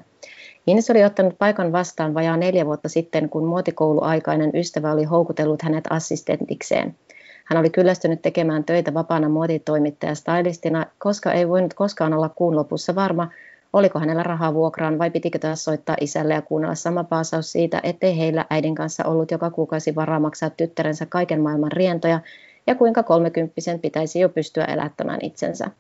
Ines 0.66 0.90
oli 0.90 1.04
ottanut 1.04 1.38
paikan 1.38 1.72
vastaan 1.72 2.14
vajaa 2.14 2.36
neljä 2.36 2.66
vuotta 2.66 2.88
sitten, 2.88 3.28
kun 3.28 3.44
muotikouluaikainen 3.44 4.50
ystävä 4.54 4.92
oli 4.92 5.04
houkutellut 5.04 5.62
hänet 5.62 5.84
assistentikseen. 5.90 6.94
Hän 7.44 7.60
oli 7.60 7.70
kyllästynyt 7.70 8.22
tekemään 8.22 8.64
töitä 8.64 8.94
vapaana 8.94 9.28
muotitoimittaja 9.28 10.14
stylistina, 10.14 10.86
koska 10.98 11.32
ei 11.32 11.48
voinut 11.48 11.74
koskaan 11.74 12.14
olla 12.14 12.28
kuun 12.28 12.56
lopussa 12.56 12.94
varma, 12.94 13.28
oliko 13.72 13.98
hänellä 13.98 14.22
rahaa 14.22 14.54
vuokraan 14.54 14.98
vai 14.98 15.10
pitikö 15.10 15.38
taas 15.38 15.64
soittaa 15.64 15.96
isälle 16.00 16.34
ja 16.34 16.42
kuunnella 16.42 16.74
sama 16.74 17.04
paasaus 17.04 17.52
siitä, 17.52 17.80
ettei 17.82 18.18
heillä 18.18 18.46
äidin 18.50 18.74
kanssa 18.74 19.04
ollut 19.04 19.30
joka 19.30 19.50
kuukausi 19.50 19.94
varaa 19.94 20.20
maksaa 20.20 20.50
tyttärensä 20.50 21.06
kaiken 21.06 21.40
maailman 21.40 21.72
rientoja 21.72 22.20
ja 22.66 22.74
kuinka 22.74 23.02
kolmekymppisen 23.02 23.80
pitäisi 23.80 24.20
jo 24.20 24.28
pystyä 24.28 24.64
elättämään 24.64 25.18
itsensä. 25.22 25.70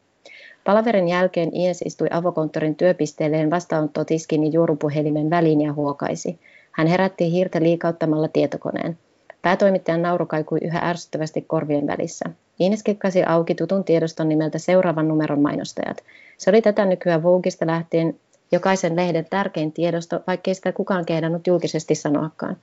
Palaverin 0.64 1.08
jälkeen 1.08 1.56
Ies 1.56 1.82
istui 1.82 2.08
avokonttorin 2.10 2.74
työpisteelleen 2.74 3.50
vastaanottotiskin 3.50 4.44
ja 4.44 4.50
juorupuhelimen 4.50 5.30
väliin 5.30 5.60
ja 5.60 5.72
huokaisi. 5.72 6.38
Hän 6.72 6.86
herätti 6.86 7.30
hiirtä 7.30 7.62
liikauttamalla 7.62 8.28
tietokoneen. 8.28 8.98
Päätoimittajan 9.42 10.02
nauru 10.02 10.26
kaikui 10.26 10.58
yhä 10.62 10.78
ärsyttävästi 10.78 11.44
korvien 11.46 11.86
välissä. 11.86 12.24
Ines 12.58 12.82
kikkasi 12.82 13.24
auki 13.24 13.54
tutun 13.54 13.84
tiedoston 13.84 14.28
nimeltä 14.28 14.58
seuraavan 14.58 15.08
numeron 15.08 15.40
mainostajat. 15.40 16.02
Se 16.38 16.50
oli 16.50 16.62
tätä 16.62 16.84
nykyään 16.84 17.22
Vogueista 17.22 17.66
lähtien 17.66 18.20
jokaisen 18.52 18.96
lehden 18.96 19.26
tärkein 19.30 19.72
tiedosto, 19.72 20.20
vaikkei 20.26 20.54
sitä 20.54 20.72
kukaan 20.72 21.06
kehdannut 21.06 21.46
julkisesti 21.46 21.94
sanoakaan. 21.94 22.56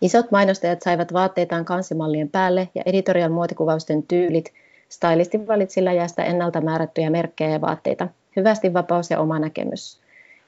Isot 0.00 0.30
mainostajat 0.30 0.82
saivat 0.82 1.12
vaatteitaan 1.12 1.64
kansimallien 1.64 2.28
päälle 2.28 2.68
ja 2.74 2.82
editorial 2.86 3.30
muotikuvausten 3.30 4.02
tyylit. 4.02 4.52
Stylistin 4.88 5.46
valitsi 5.46 5.84
läjästä 5.84 6.24
ennalta 6.24 6.60
määrättyjä 6.60 7.10
merkkejä 7.10 7.50
ja 7.50 7.60
vaatteita. 7.60 8.08
Hyvästi 8.36 8.74
vapaus 8.74 9.10
ja 9.10 9.20
oma 9.20 9.38
näkemys. 9.38 10.00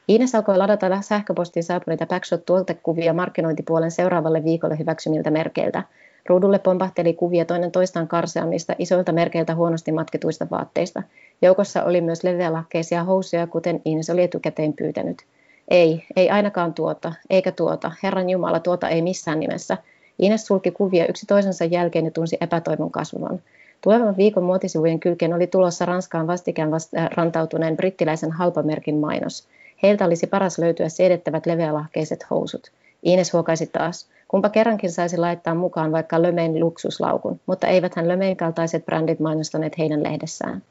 Ines 0.08 0.34
alkoi 0.34 0.58
ladata 0.58 1.02
sähköpostiin 1.02 1.64
saapuneita 1.64 2.06
Backshot-tuotekuvia 2.06 3.12
markkinointipuolen 3.12 3.90
seuraavalle 3.90 4.44
viikolle 4.44 4.78
hyväksymiltä 4.78 5.30
merkeiltä. 5.30 5.82
Ruudulle 6.28 6.58
pompahteli 6.58 7.14
kuvia 7.14 7.44
toinen 7.44 7.72
toistaan 7.72 8.08
karseamista 8.08 8.74
isoilta 8.78 9.12
merkeiltä 9.12 9.54
huonosti 9.54 9.92
matkituista 9.92 10.46
vaatteista. 10.50 11.02
Joukossa 11.42 11.84
oli 11.84 12.00
myös 12.00 12.24
leveälahkeisia 12.24 13.04
housuja, 13.04 13.46
kuten 13.46 13.82
Ines 13.84 14.10
oli 14.10 14.22
etukäteen 14.22 14.72
pyytänyt. 14.72 15.22
Ei, 15.68 16.06
ei 16.16 16.30
ainakaan 16.30 16.74
tuota, 16.74 17.12
eikä 17.30 17.52
tuota. 17.52 17.92
Herran 18.02 18.30
Jumala, 18.30 18.60
tuota 18.60 18.88
ei 18.88 19.02
missään 19.02 19.40
nimessä. 19.40 19.76
Ines 20.18 20.46
sulki 20.46 20.70
kuvia 20.70 21.06
yksi 21.06 21.26
toisensa 21.26 21.64
jälkeen 21.64 22.04
ja 22.04 22.10
tunsi 22.10 22.36
epätoivon 22.40 22.90
kasvavan. 22.90 23.42
Tulevan 23.80 24.16
viikon 24.16 24.44
muotisivujen 24.44 25.00
kylkeen 25.00 25.34
oli 25.34 25.46
tulossa 25.46 25.84
Ranskaan 25.84 26.26
vastikään 26.26 26.70
vasta 26.70 27.08
rantautuneen 27.16 27.76
brittiläisen 27.76 28.32
halpamerkin 28.32 28.98
mainos. 28.98 29.48
Heiltä 29.82 30.04
olisi 30.04 30.26
paras 30.26 30.58
löytyä 30.58 30.88
siedettävät 30.88 31.46
leveälahkeiset 31.46 32.26
housut. 32.30 32.70
Ines 33.02 33.32
huokaisi 33.32 33.66
taas. 33.66 34.08
Kumpa 34.36 34.48
kerrankin 34.48 34.92
saisi 34.92 35.16
laittaa 35.16 35.54
mukaan 35.54 35.92
vaikka 35.92 36.22
Lömein 36.22 36.60
luksuslaukun, 36.60 37.40
mutta 37.46 37.66
eivät 37.66 37.94
hän 37.94 38.08
Lömein 38.08 38.36
kaltaiset 38.36 38.86
brändit 38.86 39.20
mainostaneet 39.20 39.78
heidän 39.78 40.02
lehdessään. 40.02 40.62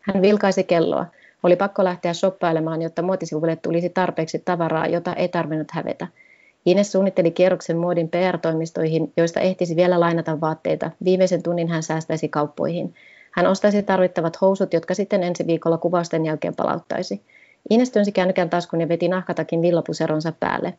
Hän 0.00 0.22
vilkaisi 0.22 0.64
kelloa. 0.64 1.06
Oli 1.42 1.56
pakko 1.56 1.84
lähteä 1.84 2.14
shoppailemaan, 2.14 2.82
jotta 2.82 3.02
muotisivuille 3.02 3.56
tulisi 3.56 3.88
tarpeeksi 3.88 4.38
tavaraa, 4.44 4.86
jota 4.86 5.14
ei 5.14 5.28
tarvinnut 5.28 5.70
hävetä. 5.70 6.06
Ines 6.66 6.92
suunnitteli 6.92 7.30
kierroksen 7.30 7.76
muodin 7.76 8.08
PR-toimistoihin, 8.08 9.12
joista 9.16 9.40
ehtisi 9.40 9.76
vielä 9.76 10.00
lainata 10.00 10.40
vaatteita. 10.40 10.90
Viimeisen 11.04 11.42
tunnin 11.42 11.68
hän 11.68 11.82
säästäisi 11.82 12.28
kauppoihin. 12.28 12.94
Hän 13.30 13.46
ostaisi 13.46 13.82
tarvittavat 13.82 14.40
housut, 14.40 14.72
jotka 14.72 14.94
sitten 14.94 15.22
ensi 15.22 15.46
viikolla 15.46 15.78
kuvausten 15.78 16.24
jälkeen 16.24 16.56
palauttaisi. 16.56 17.22
Ines 17.70 17.90
työnsi 17.90 18.12
kännykän 18.12 18.50
taskun 18.50 18.80
ja 18.80 18.88
veti 18.88 19.08
nahkatakin 19.08 19.62
villapuseronsa 19.62 20.32
päälle. 20.40 20.74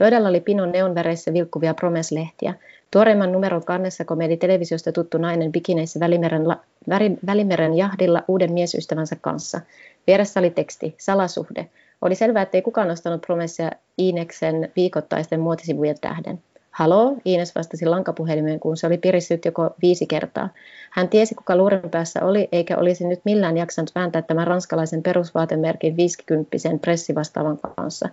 Pöydällä 0.00 0.28
oli 0.28 0.40
pinon 0.40 0.72
neonväreissä 0.72 1.32
vilkkuvia 1.32 1.74
Promes-lehtiä. 1.74 2.54
Tuoreimman 2.90 3.32
numeron 3.32 3.64
kannessa 3.64 4.04
komedi 4.04 4.36
televisiosta 4.36 4.92
tuttu 4.92 5.18
nainen 5.18 5.52
bikineissä 5.52 6.00
Välimeren, 6.00 6.48
la, 6.48 6.56
väri, 6.88 7.10
Välimeren 7.26 7.76
jahdilla 7.76 8.22
uuden 8.28 8.52
miesystävänsä 8.52 9.16
kanssa. 9.20 9.60
Vieressä 10.06 10.40
oli 10.40 10.50
teksti, 10.50 10.94
salasuhde. 10.98 11.68
Oli 12.02 12.14
selvää, 12.14 12.42
ettei 12.42 12.62
kukaan 12.62 12.88
nostanut 12.88 13.20
Promessia 13.26 13.70
Ineksen 13.98 14.72
viikoittaisten 14.76 15.40
muotisivujen 15.40 15.96
tähden. 16.00 16.42
Haloo, 16.70 17.16
Ines 17.24 17.54
vastasi 17.54 17.86
lankapuhelimeen, 17.86 18.60
kun 18.60 18.76
se 18.76 18.86
oli 18.86 18.98
pirissyt 18.98 19.44
joko 19.44 19.70
viisi 19.82 20.06
kertaa. 20.06 20.48
Hän 20.90 21.08
tiesi, 21.08 21.34
kuka 21.34 21.56
luuren 21.56 21.90
päässä 21.90 22.24
oli, 22.24 22.48
eikä 22.52 22.76
olisi 22.76 23.06
nyt 23.06 23.20
millään 23.24 23.56
jaksanut 23.56 23.94
vääntää 23.94 24.22
tämän 24.22 24.46
ranskalaisen 24.46 25.02
perusvaatemerkin 25.02 25.96
50 25.96 26.56
pressivastaavan 26.80 27.58
kanssa. 27.76 28.08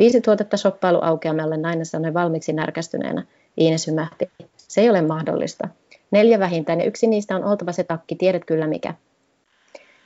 Viisi 0.00 0.20
tuotetta 0.20 0.56
shoppailuaukeamalle 0.56 1.56
nainen 1.56 1.86
sanoi 1.86 2.14
valmiiksi 2.14 2.52
närkästyneenä. 2.52 3.24
Ines 3.56 3.86
hymähti. 3.86 4.30
Se 4.56 4.80
ei 4.80 4.90
ole 4.90 5.02
mahdollista. 5.02 5.68
Neljä 6.10 6.38
vähintään 6.38 6.80
ja 6.80 6.86
yksi 6.86 7.06
niistä 7.06 7.36
on 7.36 7.44
oltava 7.44 7.72
se 7.72 7.84
takki, 7.84 8.14
tiedät 8.14 8.44
kyllä 8.44 8.66
mikä. 8.66 8.94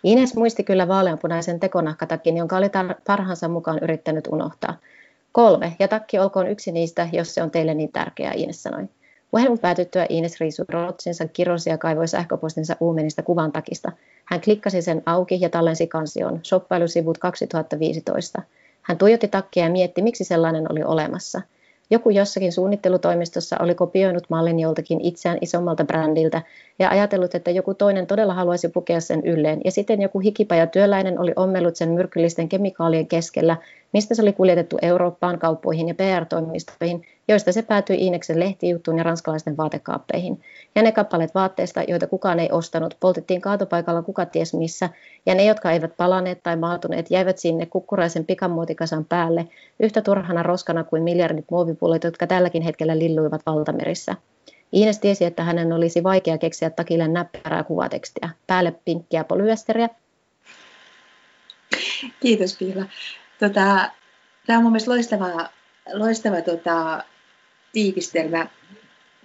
Ines 0.04 0.36
muisti 0.36 0.64
kyllä 0.64 0.88
vaaleanpunaisen 0.88 1.60
tekonahkatakin, 1.60 2.36
jonka 2.36 2.56
oli 2.56 2.70
parhaansa 3.06 3.48
mukaan 3.48 3.78
yrittänyt 3.82 4.26
unohtaa. 4.26 4.76
Kolme, 5.32 5.76
ja 5.78 5.88
takki 5.88 6.18
olkoon 6.18 6.48
yksi 6.48 6.72
niistä, 6.72 7.08
jos 7.12 7.34
se 7.34 7.42
on 7.42 7.50
teille 7.50 7.74
niin 7.74 7.92
tärkeää, 7.92 8.32
Ines 8.36 8.62
sanoi. 8.62 8.84
Puhelun 9.30 9.58
päätyttyä 9.58 10.06
Ines 10.08 10.40
riisui 10.40 10.66
rotsinsa, 10.68 11.28
kirosi 11.28 11.70
ja 11.70 11.78
kaivoi 11.78 12.08
sähköpostinsa 12.08 12.76
uumenista 12.80 13.22
kuvan 13.22 13.52
takista. 13.52 13.92
Hän 14.24 14.40
klikkasi 14.40 14.82
sen 14.82 15.02
auki 15.06 15.38
ja 15.40 15.48
tallensi 15.48 15.86
kansion, 15.86 16.40
shoppailusivut 16.44 17.18
2015. 17.18 18.42
Hän 18.84 18.98
tuijotti 18.98 19.28
takkia 19.28 19.64
ja 19.64 19.70
mietti, 19.70 20.02
miksi 20.02 20.24
sellainen 20.24 20.72
oli 20.72 20.82
olemassa. 20.82 21.40
Joku 21.90 22.10
jossakin 22.10 22.52
suunnittelutoimistossa 22.52 23.56
oli 23.60 23.74
kopioinut 23.74 24.30
mallin 24.30 24.60
joltakin 24.60 25.00
itseään 25.00 25.38
isommalta 25.40 25.84
brändiltä 25.84 26.42
ja 26.78 26.90
ajatellut, 26.90 27.34
että 27.34 27.50
joku 27.50 27.74
toinen 27.74 28.06
todella 28.06 28.34
haluaisi 28.34 28.68
pukea 28.68 29.00
sen 29.00 29.26
ylleen. 29.26 29.60
Ja 29.64 29.70
sitten 29.70 30.02
joku 30.02 30.18
hikipaja 30.18 30.66
työläinen 30.66 31.18
oli 31.18 31.32
ommellut 31.36 31.76
sen 31.76 31.90
myrkyllisten 31.90 32.48
kemikaalien 32.48 33.06
keskellä 33.06 33.56
mistä 33.94 34.14
se 34.14 34.22
oli 34.22 34.32
kuljetettu 34.32 34.78
Eurooppaan, 34.82 35.38
kauppoihin 35.38 35.88
ja 35.88 35.94
PR-toimistoihin, 35.94 37.06
joista 37.28 37.52
se 37.52 37.62
päätyi 37.62 37.96
Iineksen 37.96 38.40
lehtijuttuun 38.40 38.98
ja 38.98 39.04
ranskalaisten 39.04 39.56
vaatekaappeihin. 39.56 40.40
Ja 40.74 40.82
ne 40.82 40.92
kappaleet 40.92 41.34
vaatteista, 41.34 41.82
joita 41.82 42.06
kukaan 42.06 42.40
ei 42.40 42.48
ostanut, 42.52 42.96
poltettiin 43.00 43.40
kaatopaikalla 43.40 44.02
kuka 44.02 44.26
ties 44.26 44.54
missä, 44.54 44.88
ja 45.26 45.34
ne, 45.34 45.44
jotka 45.44 45.70
eivät 45.70 45.96
palaneet 45.96 46.42
tai 46.42 46.56
maatuneet, 46.56 47.10
jäivät 47.10 47.38
sinne 47.38 47.66
kukkuraisen 47.66 48.26
pikamuotikasan 48.26 49.04
päälle, 49.04 49.48
yhtä 49.80 50.02
turhana 50.02 50.42
roskana 50.42 50.84
kuin 50.84 51.02
miljardit 51.02 51.44
muovipullot, 51.50 52.04
jotka 52.04 52.26
tälläkin 52.26 52.62
hetkellä 52.62 52.98
lilluivat 52.98 53.42
valtamerissä. 53.46 54.14
Ines 54.72 54.98
tiesi, 54.98 55.24
että 55.24 55.44
hänen 55.44 55.72
olisi 55.72 56.02
vaikea 56.02 56.38
keksiä 56.38 56.70
takille 56.70 57.08
näppärää 57.08 57.64
kuvatekstiä, 57.64 58.28
päälle 58.46 58.74
pinkkiä 58.84 59.24
polyesteriä. 59.24 59.88
Kiitos 62.20 62.56
Piila. 62.58 62.84
Tota, 63.38 63.90
tämä 64.46 64.56
on 64.58 64.62
mun 64.62 64.72
mielestä 64.72 64.90
loistava, 64.90 65.48
loistava 65.92 66.40
tota, 66.40 67.04
tiivistelmä 67.72 68.46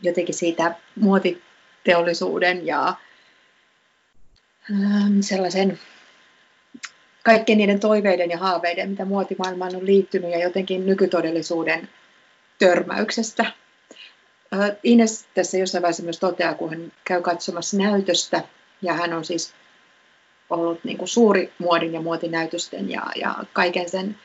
jotenkin 0.02 0.36
siitä 0.36 0.76
muotiteollisuuden 0.96 2.66
ja 2.66 2.96
ähm, 4.72 5.20
sellaisen 5.22 5.80
kaikkien 7.24 7.58
niiden 7.58 7.80
toiveiden 7.80 8.30
ja 8.30 8.38
haaveiden, 8.38 8.90
mitä 8.90 9.06
muotimaailmaan 9.06 9.76
on 9.76 9.86
liittynyt 9.86 10.32
ja 10.32 10.40
jotenkin 10.40 10.86
nykytodellisuuden 10.86 11.90
törmäyksestä. 12.60 13.46
Äh, 14.54 14.72
Ines 14.84 15.28
tässä 15.34 15.58
jossain 15.58 15.82
vaiheessa 15.82 16.04
myös 16.04 16.20
toteaa, 16.20 16.54
kun 16.54 16.70
hän 16.70 16.92
käy 17.04 17.22
katsomassa 17.22 17.78
näytöstä, 17.78 18.44
ja 18.82 18.94
hän 18.94 19.14
on 19.14 19.26
siis 19.26 19.54
ollut 20.50 20.84
niin 20.84 20.98
kuin 20.98 21.08
suuri 21.08 21.54
muodin 21.58 21.94
ja 21.94 22.02
muotinäytösten 22.02 22.90
ja, 22.90 23.02
ja 23.16 23.36
kaiken 23.54 23.90
sen 23.90 24.18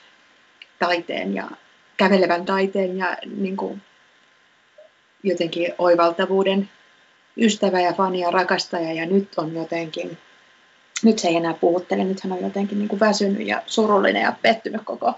taiteen 0.78 1.34
ja 1.34 1.50
kävelevän 1.96 2.44
taiteen 2.44 2.98
ja 2.98 3.16
niin 3.36 3.56
kuin 3.56 3.82
jotenkin 5.22 5.74
oivaltavuuden 5.78 6.70
ystävä 7.36 7.80
ja 7.80 7.92
fani 7.92 8.20
ja 8.20 8.30
rakastaja 8.30 8.92
ja 8.92 9.06
nyt 9.06 9.28
on 9.36 9.54
jotenkin, 9.54 10.18
nyt 11.02 11.18
se 11.18 11.28
ei 11.28 11.36
enää 11.36 11.54
puhuttele, 11.54 12.04
nyt 12.04 12.20
hän 12.20 12.32
on 12.32 12.42
jotenkin 12.42 12.78
niin 12.78 12.88
kuin 12.88 13.00
väsynyt 13.00 13.46
ja 13.46 13.62
surullinen 13.66 14.22
ja 14.22 14.32
pettynyt 14.42 14.82
koko, 14.84 15.14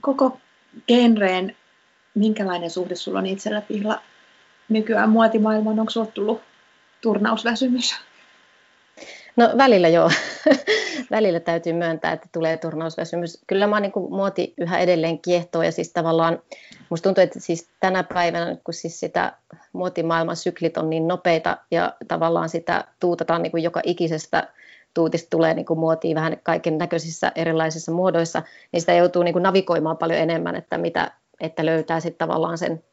koko 0.00 0.40
genreen. 0.86 1.56
Minkälainen 2.14 2.70
suhde 2.70 2.94
sulla 2.94 3.18
on 3.18 3.26
itsellä 3.26 3.60
pihla 3.60 4.02
nykyään 4.68 5.10
muotimaailmaan? 5.10 5.80
Onko 5.80 5.90
sulla 5.90 6.06
tullut 6.06 6.40
turnausväsymys? 7.00 7.96
No 9.38 9.50
välillä 9.56 9.88
joo. 9.88 10.10
välillä 11.10 11.40
täytyy 11.40 11.72
myöntää, 11.72 12.12
että 12.12 12.28
tulee 12.32 12.56
turnausväsymys. 12.56 13.42
Kyllä 13.46 13.66
mä 13.66 13.80
niin 13.80 13.92
kuin, 13.92 14.12
muoti 14.12 14.54
yhä 14.58 14.78
edelleen 14.78 15.18
kiehtoo 15.18 15.62
ja 15.62 15.72
siis 15.72 15.92
tavallaan 15.92 16.42
musta 16.90 17.08
tuntuu, 17.08 17.24
että 17.24 17.40
siis 17.40 17.70
tänä 17.80 18.02
päivänä, 18.02 18.56
kun 18.64 18.74
siis 18.74 19.00
sitä 19.00 19.32
muotimaailman 19.72 20.36
syklit 20.36 20.76
on 20.76 20.90
niin 20.90 21.08
nopeita 21.08 21.56
ja 21.70 21.94
tavallaan 22.08 22.48
sitä 22.48 22.84
tuutataan 23.00 23.42
niin 23.42 23.50
kuin 23.50 23.62
joka 23.62 23.80
ikisestä 23.84 24.48
tuutista 24.94 25.30
tulee 25.30 25.54
niin 25.54 25.66
kuin 25.66 25.80
muotiin 25.80 26.14
vähän 26.14 26.36
kaiken 26.42 26.78
näköisissä 26.78 27.32
erilaisissa 27.34 27.92
muodoissa, 27.92 28.42
niin 28.72 28.80
sitä 28.80 28.94
joutuu 28.94 29.22
niin 29.22 29.32
kuin 29.32 29.42
navigoimaan 29.42 29.96
paljon 29.96 30.20
enemmän, 30.20 30.56
että, 30.56 30.78
mitä, 30.78 31.12
että 31.40 31.66
löytää 31.66 32.00
sitten 32.00 32.28
tavallaan 32.28 32.58
sen 32.58 32.84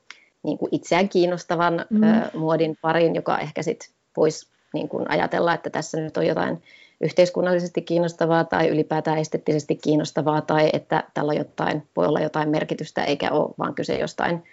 niin 0.44 0.58
kuin 0.58 0.70
itseään 0.72 1.10
kiinnostavan 1.10 1.86
mm. 1.90 2.04
ö, 2.04 2.30
muodin 2.34 2.78
parin, 2.82 3.16
joka 3.16 3.40
ehkä 3.40 3.64
sitten 3.64 3.90
voisi 4.18 4.55
niin 4.76 4.90
kuin 4.90 5.10
ajatella, 5.10 5.54
että 5.54 5.70
tässä 5.70 6.00
nyt 6.00 6.18
on 6.18 6.28
jotain 6.28 6.64
yhteiskunnallisesti 7.02 7.82
kiinnostavaa 7.82 8.44
tai 8.44 8.68
ylipäätään 8.68 9.18
esteettisesti 9.18 9.76
kiinnostavaa 9.76 10.42
tai 10.42 10.70
että 10.74 11.04
tällä 11.14 11.34
jotain, 11.34 11.88
voi 11.96 12.08
olla 12.08 12.20
jotain 12.20 12.50
merkitystä 12.50 13.04
eikä 13.04 13.32
ole 13.32 13.54
vaan 13.58 13.76
kyse 13.76 13.98
jostain, 13.98 14.44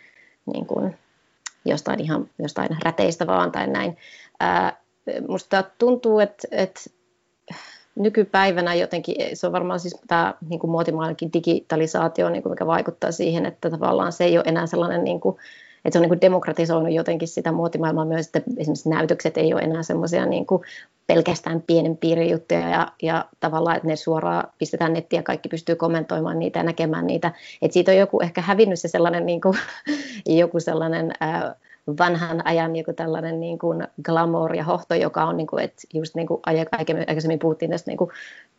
niin 0.54 0.66
kuin, 0.66 0.98
jostain 1.64 2.00
ihan 2.00 2.30
jostain 2.38 2.68
räteistä 2.84 3.26
vaan 3.26 3.52
tai 3.52 3.66
näin. 3.66 3.96
Ää, 4.40 4.76
musta 5.28 5.64
tuntuu, 5.78 6.20
että, 6.20 6.48
että 6.50 6.80
nykypäivänä 7.94 8.74
jotenkin, 8.74 9.16
se 9.36 9.46
on 9.46 9.52
varmaan 9.52 9.80
siis 9.80 9.96
tämä 10.06 10.34
niin 10.48 10.60
kuin 10.60 10.70
muotimaailmankin 10.70 11.32
digitalisaatio, 11.32 12.28
niin 12.28 12.42
kuin 12.42 12.50
mikä 12.50 12.66
vaikuttaa 12.66 13.12
siihen, 13.12 13.46
että 13.46 13.70
tavallaan 13.70 14.12
se 14.12 14.24
ei 14.24 14.38
ole 14.38 14.44
enää 14.46 14.66
sellainen 14.66 15.04
niin 15.04 15.20
kuin, 15.20 15.36
että 15.84 15.98
se 15.98 16.04
on 16.04 16.10
niin 16.10 16.20
demokratisoinut 16.20 16.92
jotenkin 16.92 17.28
sitä 17.28 17.52
muotimaailmaa 17.52 18.04
myös, 18.04 18.26
että 18.26 18.42
esimerkiksi 18.56 18.88
näytökset 18.88 19.36
ei 19.36 19.54
ole 19.54 19.62
enää 19.62 19.82
semmoisia 19.82 20.26
niin 20.26 20.46
pelkästään 21.06 21.62
pienen 21.66 21.96
piirin 21.96 22.30
juttuja 22.30 22.68
ja, 22.68 22.92
ja 23.02 23.24
tavallaan, 23.40 23.76
että 23.76 23.88
ne 23.88 23.96
suoraan 23.96 24.44
pistetään 24.58 24.92
nettiin 24.92 25.18
ja 25.18 25.22
kaikki 25.22 25.48
pystyy 25.48 25.76
kommentoimaan 25.76 26.38
niitä 26.38 26.58
ja 26.58 26.62
näkemään 26.62 27.06
niitä. 27.06 27.32
Että 27.62 27.72
siitä 27.72 27.90
on 27.90 27.98
joku 27.98 28.20
ehkä 28.20 28.40
hävinnyt 28.40 28.80
se 28.80 28.88
sellainen, 28.88 29.26
niin 29.26 29.40
kuin, 29.40 29.58
joku 30.26 30.60
sellainen 30.60 31.12
ää, 31.20 31.54
vanhan 31.98 32.46
ajan 32.46 32.76
joku 32.76 32.92
tällainen 32.92 33.40
niin 33.40 33.58
kuin 33.58 33.88
glamour 34.04 34.54
ja 34.54 34.64
hohto, 34.64 34.94
joka 34.94 35.24
on, 35.24 35.36
niin 35.36 35.46
kuin, 35.46 35.64
että 35.64 35.82
just 35.94 36.14
niin 36.14 36.26
kuin 36.26 36.40
aikaisemmin 37.08 37.38
puhuttiin 37.38 37.70
tästä, 37.70 37.90
niin 37.90 37.98
kuin, 37.98 38.10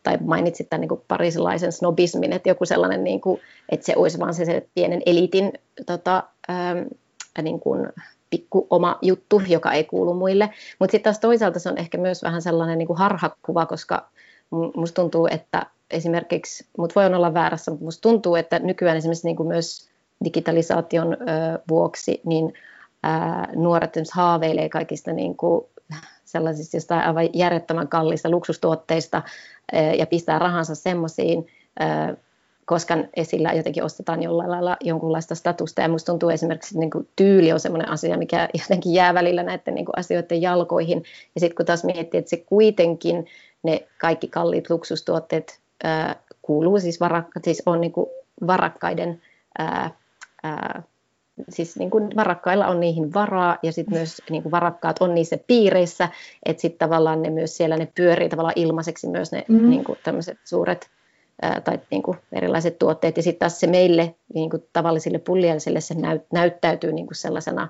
tai 0.02 0.18
mainitsit 0.24 0.68
tämän 0.68 0.80
niin 0.80 0.88
kuin 0.88 1.00
parisilaisen 1.08 1.72
snobismin, 1.72 2.32
että 2.32 2.48
joku 2.48 2.64
sellainen, 2.64 3.04
niin 3.04 3.20
kuin, 3.20 3.40
että 3.68 3.86
se 3.86 3.92
olisi 3.96 4.18
vaan 4.18 4.34
se, 4.34 4.44
se 4.44 4.66
pienen 4.74 5.02
elitin 5.06 5.52
tota, 5.86 6.22
ähm, 6.50 6.78
niin 7.42 7.60
kuin 7.60 7.88
pikku 8.30 8.66
oma 8.70 8.98
juttu, 9.02 9.42
joka 9.48 9.72
ei 9.72 9.84
kuulu 9.84 10.14
muille. 10.14 10.50
Mutta 10.78 10.92
sitten 10.92 11.02
taas 11.12 11.18
toisaalta 11.18 11.58
se 11.58 11.68
on 11.68 11.78
ehkä 11.78 11.98
myös 11.98 12.22
vähän 12.22 12.42
sellainen 12.42 12.78
niin 12.78 12.86
kuin 12.86 12.98
harhakuva, 12.98 13.66
koska 13.66 14.08
musta 14.76 15.02
tuntuu, 15.02 15.28
että 15.30 15.66
esimerkiksi, 15.90 16.66
mutta 16.78 17.00
voi 17.00 17.06
olla 17.06 17.34
väärässä, 17.34 17.70
mutta 17.70 17.84
musta 17.84 18.02
tuntuu, 18.02 18.36
että 18.36 18.58
nykyään 18.58 18.96
esimerkiksi 18.96 19.26
niin 19.26 19.36
kuin 19.36 19.46
myös 19.46 19.88
digitalisaation 20.24 21.12
ö, 21.12 21.16
vuoksi, 21.68 22.20
niin 22.24 22.52
ää, 23.02 23.48
nuoret 23.54 23.94
haaveilee 24.12 24.68
kaikista 24.68 25.12
niin 25.12 25.36
kuin 25.36 25.66
sellaisista 26.24 26.76
jostain 26.76 27.06
aivan 27.06 27.28
järjettömän 27.32 27.88
kallista 27.88 28.30
luksustuotteista 28.30 29.22
ja 29.98 30.06
pistää 30.06 30.38
rahansa 30.38 30.74
semmoisiin 30.74 31.46
koska 32.64 32.96
esillä 33.16 33.52
jotenkin 33.52 33.84
ostetaan 33.84 34.22
jollain 34.22 34.50
lailla 34.50 34.76
jonkunlaista 34.80 35.34
statusta. 35.34 35.82
Ja 35.82 35.88
minusta 35.88 36.12
tuntuu 36.12 36.30
esimerkiksi, 36.30 36.74
että 36.74 36.80
niin 36.80 36.90
kuin 36.90 37.08
tyyli 37.16 37.52
on 37.52 37.60
sellainen 37.60 37.88
asia, 37.88 38.18
mikä 38.18 38.48
jotenkin 38.62 38.94
jää 38.94 39.14
välillä 39.14 39.42
näiden 39.42 39.74
niin 39.74 39.84
kuin 39.84 39.98
asioiden 39.98 40.42
jalkoihin. 40.42 41.02
Ja 41.34 41.40
sitten 41.40 41.56
kun 41.56 41.66
taas 41.66 41.84
miettii, 41.84 42.18
että 42.18 42.30
se 42.30 42.36
kuitenkin 42.36 43.26
ne 43.62 43.86
kaikki 43.98 44.28
kalliit 44.28 44.70
luksustuotteet 44.70 45.60
ää, 45.84 46.16
kuuluu 46.42 46.80
siis, 46.80 47.00
varakka, 47.00 47.40
siis 47.44 47.62
on 47.66 47.80
niin 47.80 47.92
kuin 47.92 48.06
varakkaiden, 48.46 49.22
ää, 49.58 49.90
ää, 50.42 50.82
siis 51.48 51.78
niin 51.78 51.90
kuin 51.90 52.10
varakkailla 52.16 52.66
on 52.66 52.80
niihin 52.80 53.14
varaa 53.14 53.58
ja 53.62 53.72
sitten 53.72 53.98
myös 53.98 54.22
niin 54.30 54.42
kuin 54.42 54.50
varakkaat 54.50 54.96
on 55.00 55.14
niissä 55.14 55.38
piireissä, 55.46 56.08
että 56.46 56.60
sitten 56.60 56.88
tavallaan 56.88 57.22
ne 57.22 57.30
myös 57.30 57.56
siellä 57.56 57.76
ne 57.76 57.88
pyörii 57.94 58.28
tavallaan 58.28 58.58
ilmaiseksi 58.58 59.06
myös 59.06 59.32
ne 59.32 59.44
mm. 59.48 59.70
niin 59.70 59.84
kuin 59.84 59.98
tämmöiset 60.02 60.38
suuret 60.44 60.90
tai 61.64 61.80
niin 61.90 62.02
kuin 62.02 62.18
erilaiset 62.32 62.78
tuotteet. 62.78 63.16
Ja 63.16 63.22
sitten 63.22 63.38
taas 63.38 63.60
se 63.60 63.66
meille 63.66 64.14
niin 64.34 64.50
kuin 64.50 64.64
tavallisille 64.72 65.18
pulliaisille 65.18 65.80
se 65.80 65.94
näyt, 65.94 66.22
näyttäytyy 66.32 66.92
niin 66.92 67.06
kuin 67.06 67.16
sellaisena 67.16 67.68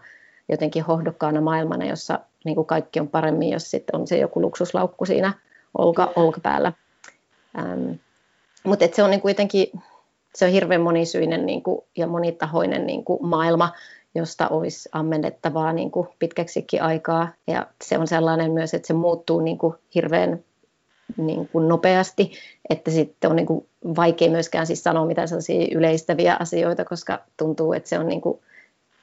jotenkin 0.48 0.84
hohdokkaana 0.84 1.40
maailmana, 1.40 1.84
jossa 1.84 2.20
niin 2.44 2.54
kuin 2.54 2.66
kaikki 2.66 3.00
on 3.00 3.08
paremmin, 3.08 3.50
jos 3.50 3.70
sitten 3.70 4.00
on 4.00 4.06
se 4.06 4.18
joku 4.18 4.40
luksuslaukku 4.40 5.06
siinä 5.06 5.32
olka, 5.78 6.12
olkapäällä. 6.16 6.72
Ähm, 7.58 7.90
mutta 8.64 8.84
se 8.92 9.02
on 9.02 9.10
niin 9.10 9.20
kuitenkin 9.20 9.68
se 10.34 10.44
on 10.44 10.50
hirveän 10.50 10.80
monisyinen 10.80 11.46
niin 11.46 11.62
kuin, 11.62 11.80
ja 11.96 12.06
monitahoinen 12.06 12.86
niin 12.86 13.04
kuin 13.04 13.26
maailma, 13.26 13.72
josta 14.14 14.48
olisi 14.48 14.88
ammennettavaa 14.92 15.72
niin 15.72 15.90
kuin 15.90 16.08
pitkäksikin 16.18 16.82
aikaa. 16.82 17.28
Ja 17.46 17.66
se 17.84 17.98
on 17.98 18.06
sellainen 18.06 18.52
myös, 18.52 18.74
että 18.74 18.86
se 18.86 18.92
muuttuu 18.92 19.40
niin 19.40 19.58
kuin 19.58 19.74
hirveän 19.94 20.44
niin 21.16 21.48
kuin 21.48 21.68
nopeasti, 21.68 22.32
että 22.70 22.90
sitten 22.90 23.30
on 23.30 23.36
niin 23.36 23.46
kuin 23.46 23.66
vaikea 23.96 24.30
myöskään 24.30 24.66
siis 24.66 24.82
sanoa 24.82 25.06
mitään 25.06 25.28
sellaisia 25.28 25.68
yleistäviä 25.74 26.36
asioita, 26.40 26.84
koska 26.84 27.18
tuntuu, 27.36 27.72
että 27.72 27.88
se 27.88 27.98
on 27.98 28.06
niin 28.06 28.20
kuin 28.20 28.40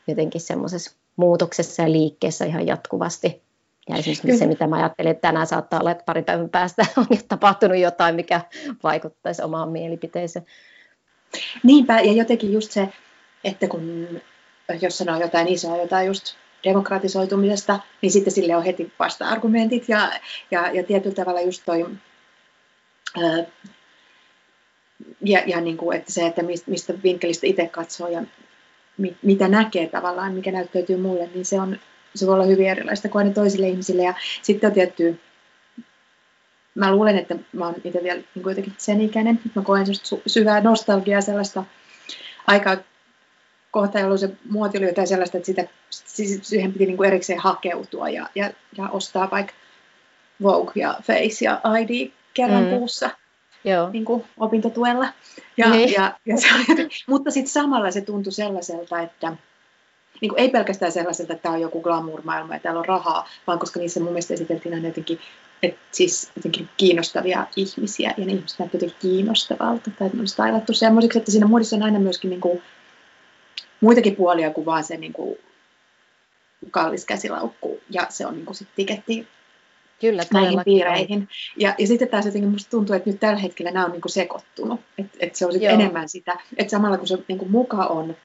jotenkin 0.07 0.41
semmoisessa 0.41 0.91
muutoksessa 1.15 1.81
ja 1.81 1.91
liikkeessä 1.91 2.45
ihan 2.45 2.67
jatkuvasti. 2.67 3.41
Ja 3.89 3.95
esimerkiksi 3.95 4.27
Kyllä. 4.27 4.37
se, 4.37 4.47
mitä 4.47 4.67
mä 4.67 4.75
ajattelen, 4.75 5.11
että 5.11 5.27
tänään 5.27 5.47
saattaa 5.47 5.79
olla, 5.79 5.91
että 5.91 6.03
pari 6.03 6.23
päivän 6.23 6.49
päästä 6.49 6.85
on 6.97 7.05
tapahtunut 7.27 7.77
jotain, 7.77 8.15
mikä 8.15 8.41
vaikuttaisi 8.83 9.41
omaan 9.41 9.69
mielipiteeseen. 9.69 10.45
Niinpä, 11.63 11.99
ja 11.99 12.13
jotenkin 12.13 12.53
just 12.53 12.71
se, 12.71 12.89
että 13.43 13.67
kun 13.67 14.07
jos 14.81 14.97
sanoo 14.97 15.21
jotain 15.21 15.47
isoa, 15.47 15.77
jotain 15.77 16.07
just 16.07 16.35
demokratisoitumisesta, 16.63 17.79
niin 18.01 18.11
sitten 18.11 18.33
sille 18.33 18.55
on 18.55 18.63
heti 18.63 18.93
vasta-argumentit 18.99 19.89
ja, 19.89 20.11
ja, 20.51 20.71
ja 20.71 20.83
tietyllä 20.83 21.15
tavalla 21.15 21.41
just 21.41 21.63
toi, 21.65 21.85
ää, 23.23 23.45
ja, 25.25 25.43
ja 25.45 25.61
niin 25.61 25.77
kuin, 25.77 25.97
että 25.97 26.11
se, 26.11 26.25
että 26.25 26.41
mistä 26.67 26.93
vinkkelistä 27.03 27.47
itse 27.47 27.67
katsoo 27.67 28.07
ja 28.07 28.23
mit, 28.97 29.17
mitä 29.21 29.47
näkee 29.47 29.87
tavallaan, 29.87 30.33
mikä 30.33 30.51
näyttäytyy 30.51 30.97
mulle, 30.97 31.29
niin 31.33 31.45
se, 31.45 31.59
on, 31.59 31.79
se 32.15 32.27
voi 32.27 32.33
olla 32.33 32.45
hyvin 32.45 32.69
erilaista 32.69 33.09
kuin 33.09 33.23
aina 33.23 33.33
toisille 33.33 33.67
ihmisille. 33.67 34.03
Ja 34.03 34.13
sitten 34.41 34.67
on 34.67 34.73
tietty 34.73 35.19
mä 36.75 36.91
luulen, 36.91 37.17
että 37.17 37.35
mä 37.53 37.65
oon 37.65 37.75
itse 37.83 38.03
vielä 38.03 38.21
niin 38.35 38.43
jotenkin 38.45 38.73
sen 38.77 39.01
ikäinen, 39.01 39.39
mä 39.55 39.61
koen 39.61 39.85
syvää 40.27 40.61
nostalgiaa 40.61 41.21
sellaista 41.21 41.63
aikaa 42.47 42.77
kohta, 43.71 43.99
jolloin 43.99 44.19
se 44.19 44.29
muoti 44.49 44.77
oli 44.77 44.85
jotain 44.85 45.07
sellaista, 45.07 45.37
että 45.37 45.45
sitä, 45.45 45.67
siihen 46.41 46.73
piti 46.73 46.85
niin 46.85 46.97
kuin 46.97 47.07
erikseen 47.07 47.39
hakeutua 47.39 48.09
ja, 48.09 48.29
ja, 48.35 48.51
ja 48.77 48.89
ostaa 48.89 49.31
vaikka 49.31 49.53
Vogue 50.43 50.71
ja 50.75 50.95
Face 51.03 51.45
ja 51.45 51.61
ID 51.79 52.11
kerran 52.33 52.63
mm. 52.63 52.69
kuussa 52.69 53.09
Joo. 53.63 53.89
Niin 53.89 54.05
kuin 54.05 54.23
opintotuella. 54.37 55.07
Ja, 55.57 55.69
niin. 55.69 55.93
ja, 55.93 56.17
ja 56.25 56.37
se 56.37 56.47
mutta 57.07 57.31
sitten 57.31 57.51
samalla 57.51 57.91
se 57.91 58.01
tuntui 58.01 58.33
sellaiselta, 58.33 58.99
että 58.99 59.37
niin 60.21 60.29
kuin 60.29 60.39
ei 60.39 60.49
pelkästään 60.49 60.91
sellaiselta, 60.91 61.33
että 61.33 61.43
tämä 61.43 61.55
on 61.55 61.61
joku 61.61 61.81
glamour-maailma 61.81 62.53
ja 62.53 62.59
täällä 62.59 62.79
on 62.79 62.85
rahaa, 62.85 63.29
vaan 63.47 63.59
koska 63.59 63.79
niissä 63.79 63.99
mun 63.99 64.09
mielestä 64.09 64.33
esiteltiin 64.33 64.75
aina 64.75 64.87
jotenkin, 64.87 65.19
että 65.63 65.81
siis 65.91 66.31
jotenkin 66.35 66.69
kiinnostavia 66.77 67.47
ihmisiä 67.55 68.13
ja 68.17 68.25
ne 68.25 68.33
ihmiset 68.33 68.59
näyttävät 68.59 68.81
jotenkin 68.81 69.09
kiinnostavalta 69.09 69.91
tai 69.99 70.07
että 70.07 70.17
ne 70.17 70.21
on 70.21 70.27
stylattu 70.27 70.73
semmoisiksi, 70.73 71.17
että 71.17 71.31
siinä 71.31 71.47
muodissa 71.47 71.75
on 71.75 71.83
aina 71.83 71.99
myöskin 71.99 72.29
niin 72.29 72.41
kuin 72.41 72.61
muitakin 73.81 74.15
puolia 74.15 74.49
kuin 74.49 74.65
vaan 74.65 74.83
se 74.83 74.97
niin 74.97 75.13
kuin 75.13 75.37
kallis 76.71 77.05
käsilaukku 77.05 77.79
ja 77.89 78.07
se 78.09 78.25
on 78.25 78.33
niin 78.33 78.45
kuin 78.45 78.55
sit 78.55 78.67
tiketti 78.75 79.27
Kyllä, 80.01 80.23
näihin 80.33 80.61
piireihin. 80.65 81.29
Ja, 81.57 81.75
ja 81.77 81.87
sitten 81.87 82.07
taas 82.07 82.25
jotenkin 82.25 82.51
musta 82.51 82.69
tuntuu, 82.69 82.95
että 82.95 83.09
nyt 83.09 83.19
tällä 83.19 83.39
hetkellä 83.39 83.71
nämä 83.71 83.85
on 83.85 83.91
niin 83.91 84.01
kuin 84.01 84.11
sekoittunut. 84.11 84.79
Että 84.97 85.17
et 85.19 85.35
se 85.35 85.45
on 85.45 85.51
sitten 85.51 85.71
enemmän 85.71 86.09
sitä, 86.09 86.39
että 86.57 86.71
samalla 86.71 86.97
kun 86.97 87.07
se 87.07 87.17
niin 87.27 87.37
kuin 87.37 87.51
muka 87.51 87.85
on 87.85 88.15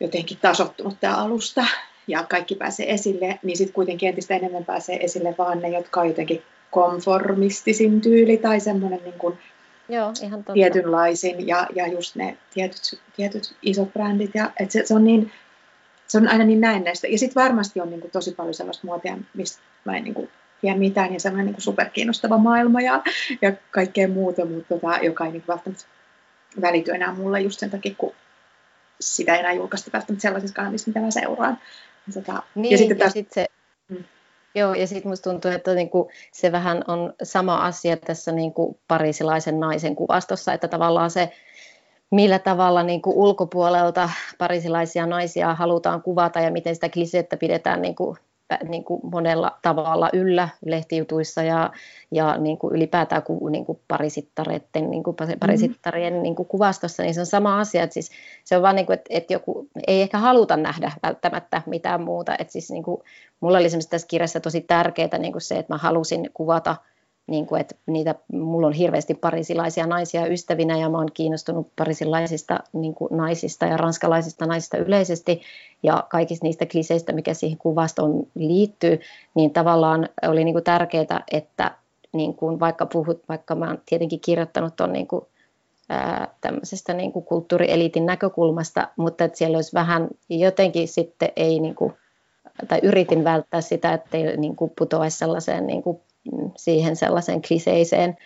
jotenkin 0.00 0.38
tasottunut 0.38 1.00
tämä 1.00 1.16
alusta 1.16 1.64
ja 2.06 2.24
kaikki 2.24 2.54
pääsee 2.54 2.92
esille, 2.92 3.38
niin 3.42 3.56
sitten 3.56 3.74
kuitenkin 3.74 4.08
entistä 4.08 4.36
enemmän 4.36 4.64
pääsee 4.64 5.04
esille 5.04 5.34
vaan 5.38 5.62
ne, 5.62 5.68
jotka 5.68 6.00
on 6.00 6.08
jotenkin 6.08 6.42
konformistisin 6.70 8.00
tyyli 8.00 8.36
tai 8.36 8.60
semmoinen 8.60 9.00
niin 9.04 9.18
kuin 9.18 9.38
Joo, 9.88 10.12
ihan 10.22 10.38
totta. 10.38 10.52
tietynlaisin 10.52 11.46
ja, 11.46 11.66
ja 11.74 11.86
just 11.86 12.16
ne 12.16 12.36
tietyt, 12.54 13.00
tietyt 13.16 13.56
isot 13.62 13.92
brändit. 13.92 14.30
Ja, 14.34 14.50
et 14.60 14.70
se, 14.70 14.82
se, 14.86 14.94
on 14.94 15.04
niin, 15.04 15.32
se 16.06 16.18
on 16.18 16.28
aina 16.28 16.44
niin 16.44 16.60
näennäistä. 16.60 17.06
Ja 17.06 17.18
sitten 17.18 17.42
varmasti 17.42 17.80
on 17.80 17.90
niin 17.90 18.00
kuin, 18.00 18.10
tosi 18.10 18.32
paljon 18.32 18.54
sellaista 18.54 18.86
muotia, 18.86 19.18
mistä 19.34 19.62
mä 19.84 19.96
en 19.96 20.04
niin 20.04 20.14
kuin, 20.14 20.30
tiedä 20.60 20.78
mitään 20.78 21.12
ja 21.12 21.20
semmoinen 21.20 21.52
niin 21.52 21.62
superkiinnostava 21.62 22.38
maailma 22.38 22.80
ja, 22.80 23.02
ja 23.42 23.52
kaikkea 23.70 24.08
muuta, 24.08 24.44
mutta 24.44 24.74
tota, 24.74 24.98
joka 25.02 25.24
ei 25.24 25.32
niin 25.32 25.42
kuin, 25.42 25.54
välttämättä 25.54 25.84
välity 26.60 26.90
enää 26.90 27.14
mulle 27.14 27.40
just 27.40 27.60
sen 27.60 27.70
takia, 27.70 27.94
kun 27.98 28.12
sitä 29.00 29.34
ei 29.34 29.40
enää 29.40 29.52
julkaista 29.52 29.90
välttämättä 29.92 30.22
sellaisissa 30.22 30.54
kanavissa, 30.54 30.88
mitä 30.88 31.00
mä 31.00 31.10
seuraan. 31.10 31.58
Ja, 32.06 32.12
tota, 32.12 32.42
niin, 32.54 32.72
ja 32.72 32.78
sitten 32.78 32.98
taas, 32.98 33.16
ja 33.16 33.22
sit 33.22 33.32
se, 33.32 33.46
hmm. 33.88 34.04
Joo, 34.56 34.74
ja 34.74 34.86
sitten 34.86 35.10
musta 35.10 35.30
tuntuu, 35.30 35.50
että 35.50 35.74
niinku 35.74 36.10
se 36.32 36.52
vähän 36.52 36.84
on 36.88 37.14
sama 37.22 37.56
asia 37.56 37.96
tässä 37.96 38.32
niinku 38.32 38.80
parisilaisen 38.88 39.60
naisen 39.60 39.96
kuvastossa, 39.96 40.52
että 40.52 40.68
tavallaan 40.68 41.10
se, 41.10 41.32
millä 42.10 42.38
tavalla 42.38 42.82
niinku 42.82 43.22
ulkopuolelta 43.22 44.10
parisilaisia 44.38 45.06
naisia 45.06 45.54
halutaan 45.54 46.02
kuvata 46.02 46.40
ja 46.40 46.50
miten 46.50 46.74
sitä 46.74 46.88
kliseettä 46.88 47.36
pidetään 47.36 47.82
niinku 47.82 48.16
niin 48.68 48.84
kuin 48.84 49.00
monella 49.12 49.58
tavalla 49.62 50.10
yllä 50.12 50.48
lehtijutuissa 50.64 51.42
ja, 51.42 51.70
ja 52.10 52.38
niin 52.38 52.58
kuin 52.58 52.74
ylipäätään 52.74 53.22
ku, 53.22 53.48
niin 53.48 53.66
kuin 53.66 53.80
parisittareiden, 53.88 54.90
niin 54.90 55.02
kuin 55.02 55.16
parisittarien 55.40 56.12
mm-hmm. 56.12 56.22
niin 56.22 56.34
kuin 56.34 56.48
kuvastossa, 56.48 57.02
niin 57.02 57.14
se 57.14 57.20
on 57.20 57.26
sama 57.26 57.60
asia. 57.60 57.82
Että 57.82 57.94
siis 57.94 58.10
se 58.44 58.56
on 58.56 58.62
vaan 58.62 58.76
niin 58.76 58.86
kuin, 58.86 58.94
että, 58.94 59.08
että 59.10 59.32
joku 59.32 59.68
ei 59.86 60.02
ehkä 60.02 60.18
haluta 60.18 60.56
nähdä 60.56 60.92
välttämättä 61.02 61.62
mitään 61.66 62.02
muuta. 62.02 62.36
Että 62.38 62.52
siis 62.52 62.70
niin 62.70 62.82
kuin, 62.82 63.02
mulla 63.40 63.58
oli 63.58 63.68
tässä 63.90 64.08
kirjassa 64.08 64.40
tosi 64.40 64.60
tärkeää 64.60 65.18
niin 65.18 65.32
kuin 65.32 65.42
se, 65.42 65.58
että 65.58 65.74
mä 65.74 65.78
halusin 65.78 66.30
kuvata– 66.34 66.76
niin 67.26 67.46
kuin, 67.46 67.60
että 67.60 67.74
niitä, 67.86 68.14
mulla 68.32 68.66
on 68.66 68.72
hirveästi 68.72 69.14
parisilaisia 69.14 69.86
naisia 69.86 70.26
ystävinä 70.26 70.78
ja 70.78 70.88
mä 70.88 70.98
oon 70.98 71.12
kiinnostunut 71.14 71.68
parisilaisista 71.76 72.60
niin 72.72 72.94
kuin 72.94 73.16
naisista 73.16 73.66
ja 73.66 73.76
ranskalaisista 73.76 74.46
naisista 74.46 74.76
yleisesti. 74.76 75.42
Ja 75.82 76.04
kaikista 76.08 76.46
niistä 76.46 76.66
kliseistä, 76.66 77.12
mikä 77.12 77.34
siihen 77.34 77.58
kuvastoon 77.58 78.26
liittyy, 78.34 79.00
niin 79.34 79.50
tavallaan 79.50 80.08
oli 80.28 80.44
niin 80.44 80.54
kuin 80.54 80.64
tärkeää, 80.64 81.24
että 81.32 81.70
niin 82.12 82.34
kuin 82.34 82.60
vaikka 82.60 82.86
puhut, 82.86 83.22
vaikka 83.28 83.54
mä 83.54 83.66
oon 83.66 83.78
tietenkin 83.86 84.20
kirjoittanut 84.20 84.76
tuon 84.76 84.92
niin 84.92 85.06
kuin, 85.06 85.24
ää, 85.88 86.28
tämmöisestä 86.40 86.94
niin 86.94 87.12
kuin 87.12 87.24
kulttuurieliitin 87.24 88.06
näkökulmasta, 88.06 88.88
mutta 88.96 89.24
että 89.24 89.38
siellä 89.38 89.56
olisi 89.56 89.74
vähän 89.74 90.08
jotenkin 90.28 90.88
sitten 90.88 91.28
ei 91.36 91.60
niin 91.60 91.74
kuin, 91.74 91.92
tai 92.68 92.80
yritin 92.82 93.24
välttää 93.24 93.60
sitä, 93.60 93.92
ettei 93.92 94.36
niin 94.36 94.56
kuin 94.56 94.72
putoaisi 94.78 95.18
sellaiseen 95.18 95.66
niin 95.66 95.82
kuin 95.82 96.00
siihen 96.56 96.96
sellaiseen 96.96 97.42
kliseiseen 97.42 98.16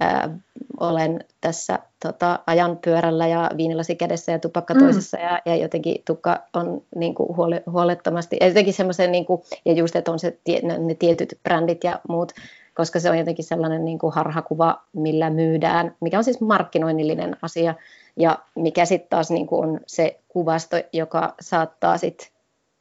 ää, 0.00 0.38
olen 0.80 1.24
tässä 1.40 1.78
tota, 2.02 2.38
ajan 2.46 2.78
pyörällä 2.84 3.26
ja 3.26 3.50
viinilasi 3.56 3.96
kädessä 3.96 4.32
ja 4.32 4.38
tupakka 4.38 4.74
mm. 4.74 4.80
toisessa 4.80 5.18
ja, 5.18 5.40
ja 5.44 5.56
jotenkin 5.56 6.02
tukka 6.04 6.38
on 6.54 6.82
niin 6.96 7.14
kuin, 7.14 7.36
huole, 7.36 7.62
huolettomasti. 7.70 8.36
Ja 8.40 8.46
jotenkin 8.48 8.74
semmoisen, 8.74 9.12
niin 9.12 9.26
kuin, 9.26 9.42
ja 9.64 9.72
just, 9.72 9.96
että 9.96 10.12
on 10.12 10.18
se, 10.18 10.38
ne 10.78 10.94
tietyt 10.94 11.38
brändit 11.42 11.84
ja 11.84 12.00
muut, 12.08 12.32
koska 12.74 13.00
se 13.00 13.10
on 13.10 13.18
jotenkin 13.18 13.44
sellainen 13.44 13.84
niin 13.84 13.98
kuin 13.98 14.12
harhakuva, 14.12 14.82
millä 14.92 15.30
myydään, 15.30 15.96
mikä 16.00 16.18
on 16.18 16.24
siis 16.24 16.40
markkinoinnillinen 16.40 17.36
asia, 17.42 17.74
ja 18.16 18.38
mikä 18.54 18.84
sitten 18.84 19.10
taas 19.10 19.30
niin 19.30 19.46
kuin 19.46 19.68
on 19.68 19.80
se 19.86 20.20
kuvasto, 20.28 20.76
joka 20.92 21.34
saattaa 21.40 21.98
sitten 21.98 22.28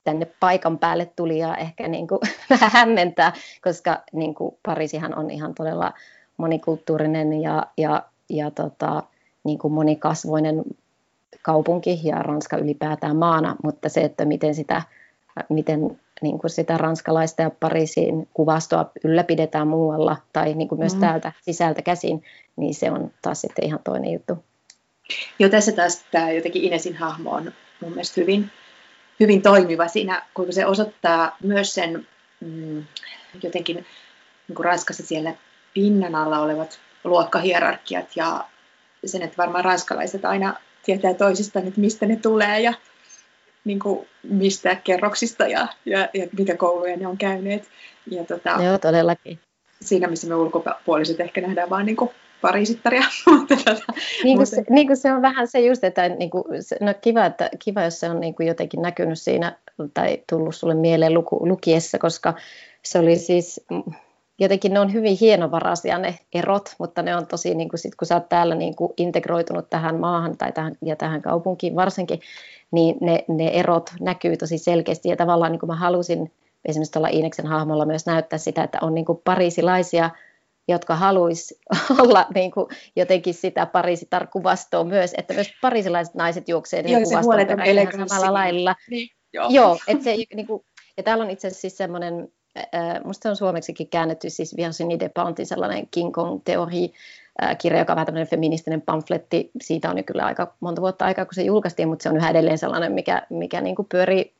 tänne 0.04 0.28
paikan 0.39 0.80
päälle 0.80 1.12
tuli 1.16 1.39
ja 1.39 1.58
ehkä 1.58 1.88
niin 1.88 2.08
kuin 2.08 2.20
vähän 2.50 2.72
hämmentää, 2.74 3.34
koska 3.64 4.04
niin 4.12 4.36
kuin 4.36 4.58
Pariisihan 4.66 5.18
on 5.18 5.32
ihan 5.32 5.56
todella 5.56 5.93
monikulttuurinen 6.38 7.41
ja, 7.41 7.66
ja, 7.78 8.04
ja 8.30 8.52
tota, 8.52 9.04
niin 9.43 9.60
kuin 9.60 9.74
monikasvoinen 9.74 10.64
kaupunki 11.41 12.00
ja 12.04 12.16
Ranska 12.16 12.58
ylipäätään 12.58 13.16
maana, 13.16 13.56
mutta 13.64 13.89
se, 13.89 14.02
että 14.02 14.26
miten 14.26 14.56
sitä, 14.56 14.82
miten 15.50 16.00
niin 16.22 16.39
kuin 16.39 16.52
sitä 16.52 16.78
ranskalaista 16.78 17.41
ja 17.41 17.52
Pariisin 17.60 18.28
kuvastoa 18.34 18.91
ylläpidetään 19.04 19.68
muualla 19.68 20.18
tai 20.34 20.54
niin 20.54 20.68
kuin 20.68 20.80
myös 20.80 20.93
mm. 20.93 21.00
täältä 21.00 21.32
sisältä 21.41 21.82
käsin, 21.82 22.24
niin 22.56 22.74
se 22.74 22.91
on 22.91 23.12
taas 23.22 23.41
sitten 23.41 23.66
ihan 23.66 23.80
toinen 23.84 24.14
juttu. 24.14 24.38
Joo, 25.39 25.50
tässä 25.50 25.72
taas 25.72 26.06
tämä 26.12 26.32
jotenkin 26.32 26.64
Inesin 26.64 26.95
hahmo 26.95 27.32
on 27.32 27.52
mun 27.82 27.91
mielestä 27.91 28.22
hyvin 28.22 28.52
hyvin 29.20 29.41
toimiva 29.41 29.88
siinä, 29.88 30.26
kuinka 30.34 30.53
se 30.53 30.65
osoittaa 30.65 31.38
myös 31.43 31.74
sen 31.74 32.07
mm, 32.39 32.84
jotenkin 33.43 33.76
niin 34.47 34.55
kuin 34.55 34.65
Ranskassa 34.65 35.05
siellä 35.05 35.34
pinnan 35.74 36.15
alla 36.15 36.39
olevat 36.39 36.80
luokkahierarkiat 37.03 38.15
ja 38.15 38.45
sen, 39.05 39.22
että 39.22 39.38
varmaan 39.38 39.65
ranskalaiset 39.65 40.26
aina 40.26 40.53
tietää 40.86 41.13
toisistaan, 41.13 41.67
että 41.67 41.82
mistä 41.82 42.05
ne 42.05 42.15
tulee 42.15 42.61
ja 42.61 42.74
niin 43.65 43.80
kuin 43.80 44.07
mistä 44.24 44.76
kerroksista 44.76 45.47
ja, 45.47 45.67
ja, 45.86 45.99
ja 46.13 46.28
mitä 46.38 46.57
kouluja 46.57 46.97
ne 46.97 47.07
on 47.07 47.17
käyneet. 47.17 47.70
Ja 48.11 48.24
tota, 48.24 48.49
Joo, 48.63 48.78
todellakin. 48.78 49.39
Siinä, 49.82 50.07
missä 50.07 50.27
me 50.27 50.36
ulkopuoliset 50.36 51.19
ehkä 51.19 51.41
nähdään 51.41 51.69
vaan 51.69 51.86
niin 51.89 51.95
kuin 51.95 52.09
parisittaria. 52.41 53.03
niin, 54.23 54.38
kuin 54.38 54.47
se, 54.47 54.63
niin 54.69 54.88
kuin 54.88 54.97
se 54.97 55.13
on 55.13 55.21
vähän 55.21 55.47
se 55.47 55.59
just, 55.59 55.84
että 55.84 56.09
niin 56.09 56.30
kuin, 56.30 56.43
no 56.82 56.93
kiva, 57.01 57.25
että, 57.25 57.49
kiva, 57.63 57.84
jos 57.84 57.99
se 57.99 58.09
on 58.09 58.19
niin 58.19 58.36
kuin 58.36 58.47
jotenkin 58.47 58.82
näkynyt 58.82 59.19
siinä 59.19 59.57
tai 59.93 60.23
tullut 60.30 60.55
sulle 60.55 60.73
mieleen 60.73 61.13
luku, 61.13 61.47
lukiessa, 61.47 61.97
koska 61.97 62.34
se 62.84 62.99
oli 62.99 63.15
siis, 63.15 63.65
jotenkin 64.39 64.73
ne 64.73 64.80
on 64.80 64.93
hyvin 64.93 65.17
hienovaraisia 65.21 65.97
ne 65.97 66.19
erot, 66.34 66.75
mutta 66.80 67.01
ne 67.01 67.15
on 67.15 67.27
tosi, 67.27 67.55
niin 67.55 67.69
kuin 67.69 67.80
sit, 67.80 67.95
kun 67.95 68.05
sä 68.05 68.15
oot 68.15 68.30
täällä 68.30 68.55
niin 68.55 68.75
kuin 68.75 68.93
integroitunut 68.97 69.69
tähän 69.69 69.99
maahan 69.99 70.38
tai 70.38 70.51
tähän, 70.51 70.75
ja 70.86 70.95
tähän 70.95 71.21
kaupunkiin 71.21 71.75
varsinkin, 71.75 72.19
niin 72.71 72.97
ne, 73.01 73.25
ne 73.27 73.47
erot 73.47 73.89
näkyy 73.99 74.38
tosi 74.38 74.57
selkeästi 74.57 75.09
ja 75.09 75.15
tavallaan 75.15 75.51
niin 75.51 75.59
kuin 75.59 75.67
mä 75.67 75.75
halusin 75.75 76.32
esimerkiksi 76.66 76.91
tuolla 76.91 77.07
Iineksen 77.07 77.47
hahmolla 77.47 77.86
myös 77.86 78.05
näyttää 78.05 78.39
sitä, 78.39 78.64
että 78.64 78.78
on 78.82 78.93
niin 78.93 79.05
kuin 79.05 79.22
parisilaisia 79.24 80.10
jotka 80.70 80.95
haluaisi 80.95 81.60
olla 82.01 82.26
niin 82.36 82.51
kuin 82.51 82.68
jotenkin 82.95 83.34
sitä 83.34 83.66
parisitarkuvastoa 83.66 84.84
myös, 84.84 85.14
että 85.18 85.34
myös 85.34 85.53
parisilaiset 85.62 86.16
naiset 86.16 86.49
juoksee 86.49 86.82
niin 86.82 87.03
kuvastoon 87.03 88.10
samalla 88.10 88.34
lailla. 88.34 88.76
Niin, 88.89 89.10
joo. 89.34 89.49
joo 89.49 89.78
että 89.88 90.03
se, 90.03 90.16
niin 90.36 90.47
kuin, 90.47 90.66
ja 90.97 91.03
täällä 91.03 91.24
on 91.24 91.30
itse 91.30 91.47
asiassa 91.47 91.62
siis 91.62 91.78
semmoinen, 91.78 92.28
äh, 92.57 93.03
musta 93.03 93.24
se 93.24 93.30
on 93.30 93.36
suomeksikin 93.36 93.89
käännetty, 93.89 94.30
siis 94.30 94.57
Virginie 94.57 94.99
de 94.99 95.10
Pantin 95.10 95.45
sellainen 95.45 95.88
King 95.91 96.14
Kong-teoria, 96.14 96.88
kirja, 97.57 97.80
joka 97.80 97.93
on 97.93 97.95
vähän 97.95 98.05
tämmöinen 98.05 98.28
feministinen 98.28 98.82
pamfletti. 98.82 99.51
Siitä 99.62 99.89
on 99.89 99.97
jo 99.97 100.03
kyllä 100.03 100.26
aika 100.26 100.55
monta 100.60 100.82
vuotta 100.82 101.05
aikaa, 101.05 101.26
kun 101.26 101.34
se 101.34 101.43
julkaistiin, 101.43 101.88
mutta 101.88 102.03
se 102.03 102.10
on 102.10 102.18
yhä 102.18 102.30
edelleen 102.30 102.57
sellainen, 102.57 102.91
mikä, 102.91 103.28
mikä 103.30 103.62
niin 103.62 103.76
kuin 103.76 103.88
pyörii 103.91 104.34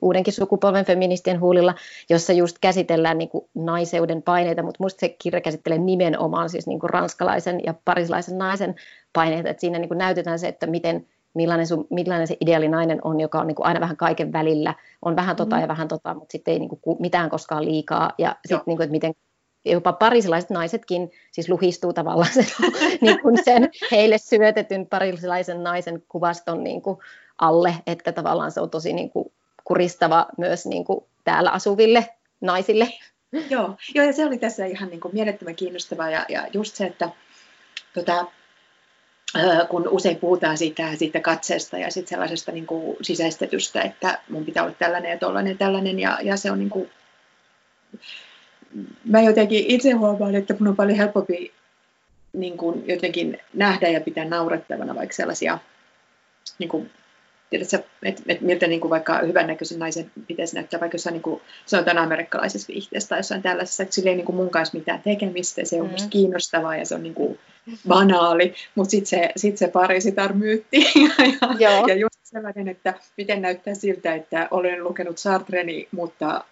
uudenkin 0.00 0.32
sukupolven 0.32 0.84
feministien 0.84 1.40
huulilla, 1.40 1.74
jossa 2.10 2.32
just 2.32 2.56
käsitellään 2.60 3.18
niin 3.18 3.28
kuin 3.28 3.48
naiseuden 3.54 4.22
paineita, 4.22 4.62
mutta 4.62 4.76
minusta 4.80 5.00
se 5.00 5.08
kirja 5.08 5.40
käsittelee 5.40 5.78
nimenomaan 5.78 6.50
siis 6.50 6.66
niin 6.66 6.80
kuin 6.80 6.90
ranskalaisen 6.90 7.60
ja 7.66 7.74
parislaisen 7.84 8.38
naisen 8.38 8.74
paineita, 9.12 9.48
että 9.48 9.60
siinä 9.60 9.78
niin 9.78 9.88
kuin 9.88 9.98
näytetään 9.98 10.38
se, 10.38 10.48
että 10.48 10.66
miten, 10.66 11.06
millainen, 11.34 11.66
sun, 11.66 11.86
millainen 11.90 12.26
se 12.26 12.36
ideaalinainen 12.40 12.98
on, 13.04 13.20
joka 13.20 13.40
on 13.40 13.46
niin 13.46 13.54
kuin 13.54 13.66
aina 13.66 13.80
vähän 13.80 13.96
kaiken 13.96 14.32
välillä, 14.32 14.74
on 15.02 15.16
vähän 15.16 15.36
tota 15.36 15.56
mm. 15.56 15.62
ja 15.62 15.68
vähän 15.68 15.88
tota, 15.88 16.14
mutta 16.14 16.32
sitten 16.32 16.52
ei 16.52 16.58
niin 16.58 16.70
kuin 16.80 16.96
mitään 17.00 17.30
koskaan 17.30 17.64
liikaa, 17.64 18.12
ja 18.18 18.36
sitten 18.46 18.62
niin 18.66 18.76
kuin, 18.76 18.84
että 18.84 18.92
miten 18.92 19.14
jopa 19.64 19.92
parisilaiset 19.92 20.50
naisetkin 20.50 21.10
siis 21.32 21.48
luhistuu 21.48 21.92
tavallaan 21.92 22.32
sen, 22.32 22.46
niin 23.00 23.20
kuin 23.20 23.44
sen 23.44 23.70
heille 23.90 24.18
syötetyn 24.18 24.86
parisilaisen 24.86 25.62
naisen 25.62 26.02
kuvaston 26.08 26.64
niin 26.64 26.82
kuin 26.82 26.98
alle, 27.38 27.74
että 27.86 28.12
tavallaan 28.12 28.52
se 28.52 28.60
on 28.60 28.70
tosi 28.70 28.92
niin 28.92 29.10
kuin 29.10 29.32
kuristava 29.68 30.26
myös 30.38 30.66
niin 30.66 30.84
kuin 30.84 31.04
täällä 31.24 31.50
asuville 31.50 32.08
naisille. 32.40 32.88
Joo, 33.50 33.76
joo, 33.94 34.06
ja 34.06 34.12
se 34.12 34.24
oli 34.24 34.38
tässä 34.38 34.66
ihan 34.66 34.88
niin 34.88 35.00
kuin 35.00 35.14
mielettömän 35.14 35.56
kiinnostavaa 35.56 36.10
ja, 36.10 36.26
ja 36.28 36.46
just 36.52 36.74
se, 36.74 36.86
että 36.86 37.08
tota, 37.94 38.26
kun 39.68 39.88
usein 39.88 40.16
puhutaan 40.16 40.58
siitä, 40.58 40.96
siitä 40.96 41.20
katseesta 41.20 41.78
ja 41.78 41.90
sit 41.90 42.08
sellaisesta 42.08 42.52
niin 42.52 42.66
kuin 42.66 42.96
sisäistetystä, 43.02 43.82
että 43.82 44.20
mun 44.28 44.44
pitää 44.44 44.62
olla 44.62 44.74
tällainen 44.78 45.10
ja 45.10 45.18
tollainen 45.18 45.50
ja 45.50 45.58
tällainen, 45.58 46.00
ja, 46.00 46.18
ja 46.22 46.36
se 46.36 46.50
on 46.50 46.58
niin 46.58 46.70
kuin, 46.70 46.90
mä 49.04 49.20
jotenkin 49.20 49.64
itse 49.68 49.90
huomaan, 49.90 50.34
että 50.34 50.54
mun 50.58 50.68
on 50.68 50.76
paljon 50.76 50.98
helpompi 50.98 51.52
niin 52.32 52.56
kuin 52.56 52.88
jotenkin 52.88 53.38
nähdä 53.54 53.88
ja 53.88 54.00
pitää 54.00 54.24
naurettavana 54.24 54.94
vaikka 54.94 55.14
sellaisia 55.14 55.58
niin 56.58 56.68
kuin 56.68 56.90
tiedätkö, 57.50 57.78
että 58.02 58.22
et 58.28 58.40
miltä 58.40 58.66
niin 58.66 58.80
kuin 58.80 58.90
vaikka 58.90 59.18
hyvännäköisen 59.18 59.78
naisen 59.78 60.10
pitäisi 60.26 60.54
näyttää, 60.54 60.80
vaikka 60.80 60.94
jossain, 60.94 61.12
niin 61.12 61.22
kuin, 61.22 61.40
sanotaan 61.66 61.98
amerikkalaisessa 61.98 62.72
viihteessä 62.72 63.08
tai 63.08 63.18
jossain 63.18 63.42
tällaisessa, 63.42 63.82
että 63.82 63.94
sillä 63.94 64.10
ei 64.10 64.16
niin 64.16 64.26
kuin 64.26 64.36
mun 64.36 64.50
kanssa 64.50 64.78
mitään 64.78 65.02
tekemistä, 65.02 65.64
se 65.64 65.80
on 65.80 65.86
mm. 65.86 65.92
musta 65.92 66.08
kiinnostavaa 66.08 66.76
ja 66.76 66.84
se 66.84 66.94
on 66.94 67.02
niin 67.02 67.14
kuin 67.14 67.38
banaali, 67.88 68.54
mutta 68.74 68.90
sitten 68.90 69.06
se, 69.06 69.32
sit 69.36 69.58
se 69.58 69.68
parisitar-myytti 69.68 70.76
ja, 71.04 71.26
ja, 71.58 71.84
ja 71.86 71.94
just 71.94 72.18
sellainen, 72.22 72.68
että 72.68 72.94
miten 73.16 73.42
näyttää 73.42 73.74
siltä, 73.74 74.14
että 74.14 74.48
olen 74.50 74.84
lukenut 74.84 75.18
Sartreni, 75.18 75.88
mutta 75.92 76.44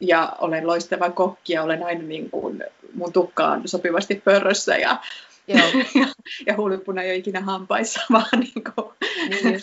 ja 0.00 0.32
olen 0.38 0.66
loistava 0.66 1.10
kokki 1.10 1.52
ja 1.52 1.62
olen 1.62 1.82
aina 1.82 2.02
niin 2.02 2.30
kuin, 2.30 2.64
mun 2.94 3.12
tukkaan 3.12 3.68
sopivasti 3.68 4.22
pörrössä 4.24 4.76
ja 4.76 4.96
Joo. 5.54 5.84
ja, 6.00 6.06
ja 6.46 6.56
huulipuna 6.56 7.02
ei 7.02 7.10
ole 7.10 7.16
ikinä 7.16 7.40
hampaissa, 7.40 8.00
vaan 8.12 8.40
niin 8.40 8.64
kuin, 8.64 8.94
niin 9.28 9.60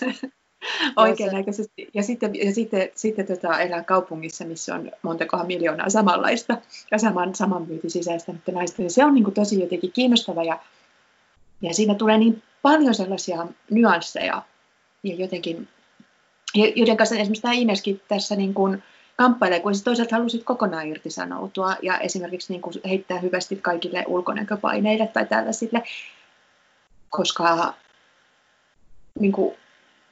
oikein 0.96 1.34
näköisesti. 1.34 1.90
Ja 1.94 2.04
sitten, 2.04 2.36
ja 2.36 2.54
sitten, 2.54 2.90
sitten 2.96 3.28
tota, 3.28 3.60
elää 3.60 3.84
kaupungissa, 3.84 4.46
missä 4.46 4.76
on 4.76 4.92
montakohan 5.02 5.48
miljoonaa 5.48 5.90
samanlaista 5.90 6.58
ja 6.92 6.98
saman, 6.98 7.36
saman 7.36 7.68
myyti 7.68 7.90
sisäistänyttä 7.90 8.52
naista. 8.52 8.82
Ja 8.82 8.90
se 8.90 9.06
on 9.06 9.14
niin 9.14 9.24
kuin, 9.24 9.34
tosi 9.34 9.60
jotenkin 9.60 9.92
kiinnostava 9.92 10.44
ja, 10.44 10.60
ja 11.62 11.74
siinä 11.74 11.96
tulee 11.96 12.18
niin 12.18 12.44
paljon 12.62 12.96
sellaisia 12.96 13.48
nyansseja 13.72 14.42
ja 15.04 15.16
jotenkin, 15.16 15.68
joiden 16.76 16.98
kanssa 16.98 17.16
esimerkiksi 17.16 17.42
tämä 17.42 17.54
Ineskin 17.54 18.02
tässä 18.08 18.36
niin 18.36 18.54
kuin, 18.54 18.84
kamppailee, 19.18 19.60
kun 19.60 19.74
toisaalta 19.84 20.16
halusit 20.16 20.44
kokonaan 20.44 20.88
irtisanoutua 20.88 21.76
ja 21.82 22.00
esimerkiksi 22.00 22.54
niin 22.54 22.62
kuin 22.62 22.74
heittää 22.90 23.20
hyvästi 23.20 23.56
kaikille 23.56 24.04
ulkonäköpaineille 24.08 25.08
tai 25.08 25.26
tällaisille, 25.26 25.84
koska 27.10 27.74
niin 29.20 29.32
kuin, 29.32 29.56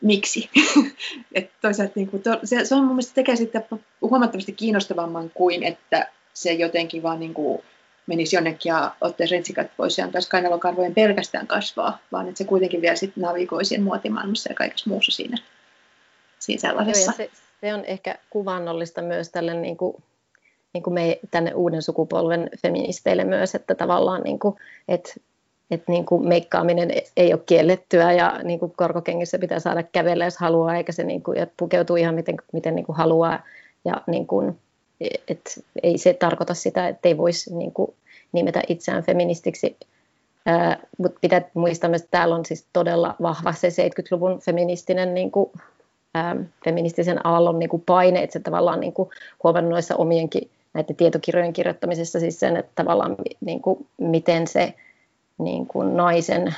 miksi? 0.01 0.49
Et 1.35 1.51
toisaalta 1.61 1.93
niin 1.95 2.07
kuin, 2.07 2.23
to, 2.23 2.39
se, 2.43 2.65
se 2.65 2.75
on 2.75 2.83
mun 2.83 2.95
mielestä 2.95 3.15
tekee 3.15 3.35
sitten 3.35 3.63
huomattavasti 4.01 4.51
kiinnostavamman 4.51 5.31
kuin, 5.33 5.63
että 5.63 6.11
se 6.33 6.53
jotenkin 6.53 7.03
vaan 7.03 7.19
niin 7.19 7.33
kuin, 7.33 7.61
menisi 8.07 8.35
jonnekin 8.35 8.69
ja 8.69 8.95
ottaisi 9.01 9.33
rentsikat 9.33 9.67
pois 9.77 9.97
ja 9.97 10.05
antaisi 10.05 10.29
kainalokarvojen 10.29 10.93
pelkästään 10.93 11.47
kasvaa, 11.47 11.97
vaan 12.11 12.27
että 12.27 12.37
se 12.37 12.43
kuitenkin 12.43 12.81
vielä 12.81 12.95
sitten 12.95 13.23
navigoi 13.23 13.65
siinä 13.65 13.83
muotimaailmassa 13.83 14.51
ja 14.51 14.55
kaikessa 14.55 14.89
muussa 14.89 15.11
siinä, 15.11 15.37
siinä 16.39 16.61
sellaisessa. 16.61 17.13
Joo, 17.17 17.29
se, 17.33 17.44
se 17.61 17.73
on 17.73 17.85
ehkä 17.85 18.17
kuvannollista 18.29 19.01
myös 19.01 19.29
tälle 19.29 19.53
niin 19.53 19.77
kuin, 19.77 20.03
niin 20.73 20.83
kuin 20.83 20.93
me 20.93 21.19
tänne 21.31 21.53
uuden 21.53 21.81
sukupolven 21.81 22.49
feministeille 22.61 23.23
myös, 23.23 23.55
että 23.55 23.75
tavallaan 23.75 24.21
niin 24.23 24.39
kuin, 24.39 24.55
että 24.87 25.13
että 25.71 25.91
niin 25.91 26.05
kuin 26.05 26.27
meikkaaminen 26.27 26.89
ei 27.17 27.33
ole 27.33 27.41
kiellettyä 27.45 28.13
ja 28.13 28.39
niin 28.43 28.59
kuin 28.59 28.73
korkokengissä 28.77 29.39
pitää 29.39 29.59
saada 29.59 29.83
kävellä, 29.83 30.25
jos 30.25 30.37
haluaa, 30.37 30.75
eikä 30.75 30.91
se 30.91 31.03
niin 31.03 31.23
kuin, 31.23 31.37
ja 31.37 31.47
pukeutuu 31.57 31.95
ihan 31.95 32.15
miten, 32.15 32.35
miten 32.53 32.75
niin 32.75 32.85
kuin 32.85 32.95
haluaa. 32.95 33.43
Ja 33.85 34.01
niin 34.07 34.27
kuin, 34.27 34.59
et 35.27 35.63
ei 35.83 35.97
se 35.97 36.13
tarkoita 36.13 36.53
sitä, 36.53 36.87
että 36.87 37.09
ei 37.09 37.17
voisi 37.17 37.55
niin 37.55 37.71
kuin 37.71 37.93
nimetä 38.31 38.61
itseään 38.67 39.03
feministiksi. 39.03 39.77
Mutta 40.97 41.19
pitää 41.21 41.41
muistaa 41.53 41.89
myös, 41.89 42.01
että 42.01 42.17
täällä 42.17 42.35
on 42.35 42.45
siis 42.45 42.67
todella 42.73 43.15
vahva 43.21 43.53
se 43.53 43.67
70-luvun 43.67 44.39
feministinen 44.39 45.13
niin 45.13 45.31
kuin, 45.31 45.51
feministisen 46.65 47.27
aallon 47.27 47.59
niin 47.59 47.69
kuin 47.69 47.83
paine, 47.85 48.23
että 48.23 48.33
se 48.33 48.39
tavallaan 48.39 48.79
niin 48.79 48.93
kuin 48.93 49.09
huomannut 49.43 49.71
noissa 49.71 49.95
omienkin 49.95 50.49
näiden 50.73 50.95
tietokirjojen 50.95 51.53
kirjoittamisessa 51.53 52.19
siis 52.19 52.39
sen, 52.39 52.57
että 52.57 52.71
tavallaan 52.75 53.15
niin 53.41 53.61
kuin, 53.61 53.87
miten 53.97 54.47
se 54.47 54.73
niin 55.37 55.67
kuin 55.67 55.97
naisen 55.97 56.55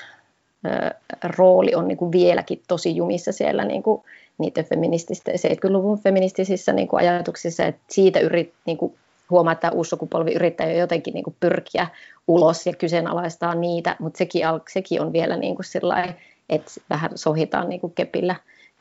ää, 0.63 0.95
rooli 1.37 1.75
on 1.75 1.87
niin 1.87 1.97
kuin 1.97 2.11
vieläkin 2.11 2.61
tosi 2.67 2.95
jumissa 2.95 3.31
siellä 3.31 3.65
niin 3.65 3.83
kuin 3.83 4.01
niiden 4.37 4.65
feminististen, 4.65 5.35
70-luvun 5.35 5.99
feministisissä 5.99 6.73
niin 6.73 6.87
kuin 6.87 6.99
ajatuksissa, 6.99 7.65
että 7.65 7.81
siitä 7.89 8.19
yrit, 8.19 8.53
niin 8.65 8.77
kuin 8.77 8.95
huomaa, 9.29 9.53
että 9.53 9.71
uusi 9.71 9.89
sukupolvi 9.89 10.33
yrittää 10.33 10.71
jo 10.71 10.77
jotenkin 10.77 11.13
niin 11.13 11.23
kuin 11.23 11.35
pyrkiä 11.39 11.87
ulos 12.27 12.67
ja 12.67 12.73
kyseenalaistaa 12.73 13.55
niitä, 13.55 13.95
mutta 13.99 14.17
sekin, 14.17 14.41
sekin 14.73 15.01
on 15.01 15.13
vielä 15.13 15.37
niin 15.37 15.55
kuin 15.55 15.65
sillai, 15.65 16.05
että 16.49 16.71
vähän 16.89 17.11
sohitaan 17.15 17.69
niin 17.69 17.81
kuin 17.81 17.93
kepillä 17.93 18.35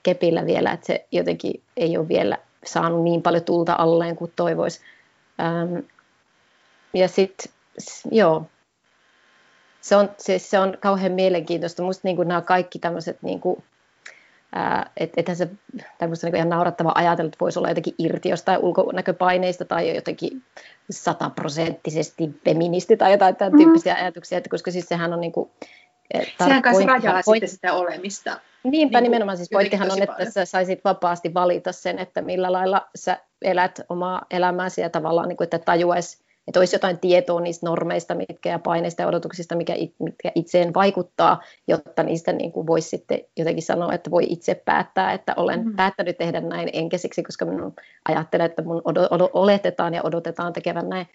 kepillä 0.07 0.47
vielä, 0.47 0.73
että 0.73 0.87
se 0.87 1.07
jotenkin 1.13 1.63
ei 1.77 1.99
ole 1.99 2.09
vielä 2.09 2.39
saanut 2.65 3.03
niin 3.03 3.23
paljon 3.23 3.45
tulta 3.45 3.75
alleen 3.79 4.17
kuin 4.17 4.33
toivoisi. 4.37 4.81
Ähm, 5.41 5.77
ja 6.95 7.09
sitten, 7.09 7.53
joo, 8.11 8.47
se 9.81 9.97
on, 9.97 10.11
se, 10.19 10.39
se 10.39 10.59
on 10.59 10.79
kauhean 10.81 11.13
mielenkiintoista. 11.13 11.83
Minusta 11.83 12.01
niin 12.09 12.29
nämä 12.29 12.41
kaikki 12.41 12.79
tämmöiset, 12.79 13.19
niin 13.23 13.41
kuin, 13.41 13.65
että 14.97 15.21
ethän 15.21 15.37
se 15.37 15.49
tämmöistä 15.99 16.27
niin 16.27 16.37
ihan 16.37 16.49
naurattava 16.49 16.93
ajatella, 16.95 17.29
että 17.29 17.41
voisi 17.41 17.59
olla 17.59 17.69
jotenkin 17.69 17.95
irti 17.99 18.29
jostain 18.29 18.61
ulkonäköpaineista 18.61 19.65
tai 19.65 19.95
jotenkin 19.95 20.43
sataprosenttisesti 20.91 22.41
feministi 22.45 22.97
tai 22.97 23.13
jotain 23.13 23.37
tämän 23.37 23.53
mm. 23.53 23.59
tyyppisiä 23.59 23.95
ajatuksia, 23.95 24.39
että 24.39 24.51
koska 24.51 24.71
siis 24.71 24.89
sehän 24.89 25.13
on 25.13 25.21
niin 25.21 25.33
kuin, 25.33 25.51
Sehän 26.39 26.63
kanssa 26.63 26.87
rajaa 26.87 27.21
point... 27.25 27.43
sitten 27.43 27.49
sitä 27.49 27.75
olemista. 27.75 28.41
Niinpä 28.65 29.01
niin 29.01 29.03
nimenomaan 29.03 29.37
siis 29.37 29.49
pointtihan 29.53 29.91
on, 29.91 30.03
että 30.03 30.31
sä 30.31 30.45
saisit 30.45 30.85
vapaasti 30.85 31.35
valita 31.35 31.73
sen, 31.73 31.99
että 31.99 32.23
millä 32.23 32.53
lailla 32.53 32.87
sä 32.95 33.19
elät 33.43 33.81
omaa 33.89 34.23
elämääsi 34.31 34.81
ja 34.81 34.91
tavallaan, 34.91 35.29
niin 35.29 35.37
kuin, 35.37 35.45
että 35.45 35.59
tajuaisi, 35.59 36.25
että 36.49 36.61
olisi 36.61 36.75
jotain 36.75 36.99
tietoa 36.99 37.41
niistä 37.41 37.67
normeista 37.67 38.15
mitkä 38.15 38.51
ja 38.51 38.59
paineista 38.59 39.03
ja 39.03 39.09
odotuksista, 39.09 39.57
mikä, 39.57 39.75
mitkä 39.99 40.33
itseen 40.35 40.75
vaikuttaa, 40.75 41.43
jotta 41.69 42.03
niistä 42.03 42.33
niin 42.33 42.53
kuin 42.53 42.67
voisi 42.67 42.89
sitten 42.89 43.21
jotenkin 43.37 43.63
sanoa, 43.63 43.93
että 43.93 44.11
voi 44.11 44.27
itse 44.29 44.55
päättää, 44.55 45.13
että 45.13 45.35
olen 45.37 45.59
mm-hmm. 45.59 45.77
päättänyt 45.77 46.19
tehdä 46.19 46.41
näin, 46.41 46.71
enkä 46.73 46.99
siksi, 46.99 47.23
koska 47.23 47.45
minun 47.45 47.75
ajattelen, 48.09 48.47
että 48.47 48.63
mun 48.63 48.83
oletetaan 49.33 49.95
ja 49.95 50.03
odotetaan 50.03 50.53
tekevän 50.53 50.89
näin. 50.89 51.07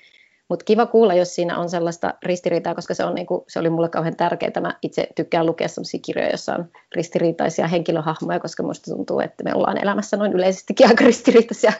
Mutta 0.52 0.66
kiva 0.66 0.86
kuulla, 0.86 1.14
jos 1.14 1.36
siinä 1.36 1.58
on 1.58 1.70
sellaista 1.70 2.14
ristiriitaa, 2.24 2.76
koska 2.76 2.94
se, 2.94 3.04
on 3.04 3.16
niinku, 3.16 3.44
se 3.48 3.60
oli 3.60 3.70
mulle 3.70 3.90
kauhean 3.90 4.16
tärkeää. 4.16 4.62
Mä 4.62 4.78
itse 4.82 5.08
tykkään 5.16 5.46
lukea 5.46 5.68
sellaisia 5.68 6.00
kirjoja, 6.06 6.30
joissa 6.30 6.56
on 6.56 6.70
ristiriitaisia 6.96 7.68
henkilöhahmoja, 7.68 8.40
koska 8.40 8.64
musta 8.64 8.96
tuntuu, 8.96 9.20
että 9.20 9.44
me 9.44 9.54
ollaan 9.56 9.78
elämässä 9.84 10.18
noin 10.18 10.34
yleisestikin 10.34 10.88
aika 10.88 11.06
ristiriitaisia, 11.06 11.74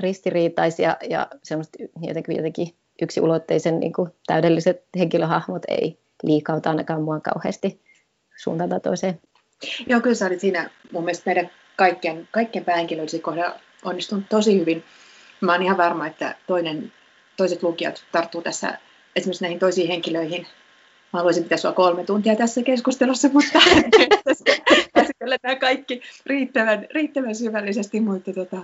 ristiriitaisia 0.00 0.96
ja 1.10 1.26
semmoista 1.42 1.78
jotenkin, 2.00 2.36
jotenkin 2.36 2.74
yksiulotteisen 3.02 3.80
niinku, 3.80 4.08
täydelliset 4.26 4.82
henkilöhahmot 4.98 5.62
ei 5.68 5.98
liikauta 6.22 6.70
ainakaan 6.70 7.02
mua 7.02 7.20
kauheasti 7.20 7.80
suuntaan 8.36 8.70
tai 8.70 8.80
toiseen. 8.80 9.20
Joo, 9.86 10.00
kyllä 10.00 10.14
sä 10.14 10.26
olit 10.26 10.40
siinä 10.40 10.70
mun 10.92 11.04
mielestä 11.04 11.22
meidän 11.26 11.50
kaikkien, 11.76 12.28
kaikkien 12.30 12.64
päähenkilöiden 12.64 13.22
kohdalla 13.22 13.60
onnistunut 13.84 14.24
tosi 14.28 14.60
hyvin. 14.60 14.84
Mä 15.40 15.52
oon 15.52 15.62
ihan 15.62 15.76
varma, 15.76 16.06
että 16.06 16.36
toinen 16.46 16.92
toiset 17.42 17.62
lukijat 17.62 18.04
tarttuu 18.12 18.42
tässä 18.42 18.78
esimerkiksi 19.16 19.44
näihin 19.44 19.58
toisiin 19.58 19.88
henkilöihin. 19.88 20.46
Mä 21.12 21.18
haluaisin 21.18 21.42
pitää 21.42 21.58
sua 21.58 21.72
kolme 21.72 22.04
tuntia 22.04 22.36
tässä 22.36 22.62
keskustelussa, 22.62 23.28
mutta 23.32 23.58
käsitellä 24.94 25.36
nämä 25.42 25.56
kaikki 25.56 26.02
riittävän, 26.26 26.86
riittävän 26.94 27.34
syvällisesti, 27.34 28.00
mutta, 28.00 28.32
tota, 28.32 28.62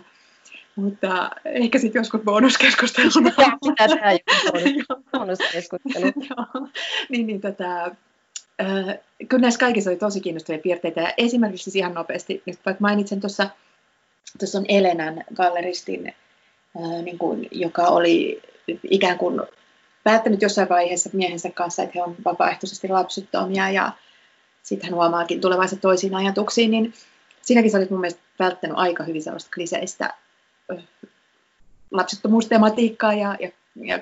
mutta 0.76 1.30
ehkä 1.44 1.78
sitten 1.78 2.00
joskus 2.00 2.20
bonuskeskusteluna. 2.20 3.30
Pitää 3.68 3.88
tehdä 3.88 4.18
bonuskeskustelu. 5.18 6.12
niin, 7.08 7.26
niin, 7.26 7.40
tota, 7.40 7.84
äh, 8.60 8.98
kyllä 9.28 9.42
näissä 9.42 9.60
kaikissa 9.60 9.90
oli 9.90 9.98
tosi 9.98 10.20
kiinnostavia 10.20 10.62
piirteitä. 10.62 11.00
Ja 11.00 11.12
esimerkiksi 11.16 11.64
siis 11.64 11.76
ihan 11.76 11.94
nopeasti, 11.94 12.42
nyt 12.46 12.58
vaikka 12.66 12.80
mainitsen 12.80 13.20
tuossa, 13.20 13.50
tuossa 14.38 14.58
on 14.58 14.64
Elenan 14.68 15.24
galleristin, 15.34 16.14
äh, 16.76 17.02
niin 17.02 17.18
kuin, 17.18 17.48
joka 17.50 17.86
oli 17.86 18.42
ikään 18.90 19.18
kuin 19.18 19.40
päättänyt 20.04 20.42
jossain 20.42 20.68
vaiheessa 20.68 21.10
miehensä 21.12 21.50
kanssa, 21.50 21.82
että 21.82 21.92
he 21.94 22.02
on 22.02 22.16
vapaaehtoisesti 22.24 22.88
lapsettomia 22.88 23.70
ja 23.70 23.92
sitten 24.62 24.90
hän 24.90 24.96
huomaakin 24.96 25.40
tulevansa 25.40 25.76
toisiin 25.76 26.14
ajatuksiin, 26.14 26.70
niin 26.70 26.94
siinäkin 27.42 27.70
sä 27.70 27.78
olit 27.78 27.90
mun 27.90 28.00
mielestä 28.00 28.22
välttänyt 28.38 28.78
aika 28.78 29.04
hyvin 29.04 29.22
sellaista 29.22 29.50
kliseistä 29.54 30.14
lapsettomuustematiikkaa 31.90 33.12
ja, 33.12 33.36
ja, 33.40 33.50
ja 33.76 33.98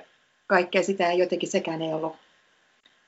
kaikkea 0.47 0.83
sitä 0.83 1.05
ja 1.05 1.13
jotenkin 1.13 1.51
sekään 1.51 1.83
ei 1.83 1.95
ollut 1.95 2.17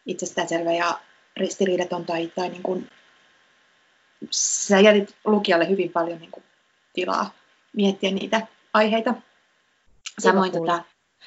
itsestäänselvä 0.07 0.73
ja 0.73 0.99
ristiriidaton 1.37 2.07
tai, 2.07 2.33
tai 2.35 2.49
niin 2.49 2.63
kuin, 2.63 2.91
sä 4.31 4.81
jätit 4.81 5.17
lukijalle 5.25 5.69
hyvin 5.69 5.93
paljon 5.93 6.19
niin 6.19 6.31
kuin, 6.31 6.45
tilaa 6.93 7.31
miettiä 7.77 8.11
niitä 8.11 8.47
aiheita. 8.75 9.15
Samoin, 10.19 10.53
tota, 10.53 10.85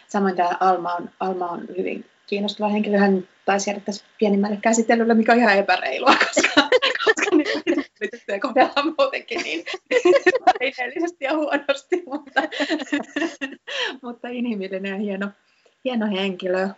samoin 0.08 0.36
tämä 0.36 0.58
Alma 0.60 0.94
on, 0.94 1.10
Alma 1.20 1.50
on 1.50 1.68
hyvin 1.78 2.06
kiinnostava 2.28 2.70
henkilö. 2.70 2.98
Hän 2.98 3.28
taisi 3.46 3.70
jäädä 3.70 3.82
tässä 3.86 4.06
pienimmälle 4.20 4.58
käsittelylle, 4.62 5.14
mikä 5.14 5.32
on 5.32 5.38
ihan 5.38 5.58
epäreilua, 5.58 6.16
koska, 6.36 6.70
koska 7.06 7.36
niitä 7.36 8.40
kohdellaan 8.42 8.96
muutenkin 8.98 9.42
niin 9.44 9.66
aineellisesti 10.62 11.26
ja 11.26 11.36
huonosti, 11.36 12.04
mutta, 12.06 12.42
mutta 14.04 14.28
inhimillinen 14.28 14.92
ja 14.92 14.98
hieno, 14.98 15.28
hieno 15.84 16.08
henkilö. 16.12 16.70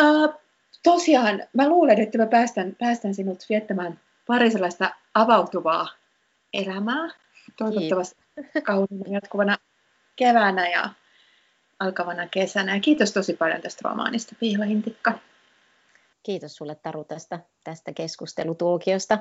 Uh, 0.00 0.34
tosiaan, 0.82 1.42
mä 1.52 1.68
luulen, 1.68 2.00
että 2.00 2.18
mä 2.18 2.26
päästän, 2.26 2.76
päästän 2.78 3.14
sinut 3.14 3.46
viettämään 3.48 4.00
pari 4.26 4.50
sellaista 4.50 4.90
avautuvaa 5.14 5.88
elämää, 6.52 7.08
toivottavasti 7.56 8.16
kauniina 8.62 9.10
jatkuvana 9.10 9.56
keväänä 10.16 10.68
ja 10.68 10.90
alkavana 11.82 12.28
kesänä. 12.28 12.74
Ja 12.74 12.80
kiitos 12.80 13.12
tosi 13.12 13.34
paljon 13.34 13.60
tästä 13.60 13.88
romaanista, 13.88 14.34
Piilahintikka. 14.40 15.18
Kiitos 16.22 16.56
sulle 16.56 16.74
Taru 16.74 17.04
tästä, 17.04 17.38
tästä 17.64 17.92
keskustelutuokiosta. 17.92 19.18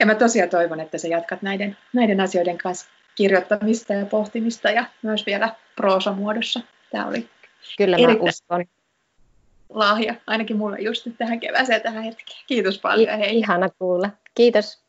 Ja 0.00 0.06
mä 0.06 0.14
tosiaan 0.14 0.50
toivon, 0.50 0.80
että 0.80 0.98
sä 0.98 1.08
jatkat 1.08 1.42
näiden, 1.42 1.76
näiden 1.92 2.20
asioiden 2.20 2.58
kanssa 2.58 2.86
kirjoittamista 3.14 3.92
ja 3.94 4.06
pohtimista 4.06 4.70
ja 4.70 4.84
myös 5.02 5.26
vielä 5.26 5.56
proosamuodossa. 5.76 6.60
Tämä 6.90 7.06
oli 7.06 7.28
Kyllä 7.78 7.96
mä 7.96 8.14
uskon. 8.20 8.64
lahja, 9.68 10.14
ainakin 10.26 10.56
mulle 10.56 10.80
just 10.80 11.06
nyt 11.06 11.18
tähän 11.18 11.40
kevääseen 11.40 11.82
tähän 11.82 12.02
hetkeen. 12.04 12.38
Kiitos 12.46 12.78
paljon. 12.78 13.14
I- 13.14 13.18
hei. 13.18 13.38
Ihana 13.38 13.68
kuulla. 13.78 14.10
Kiitos. 14.34 14.81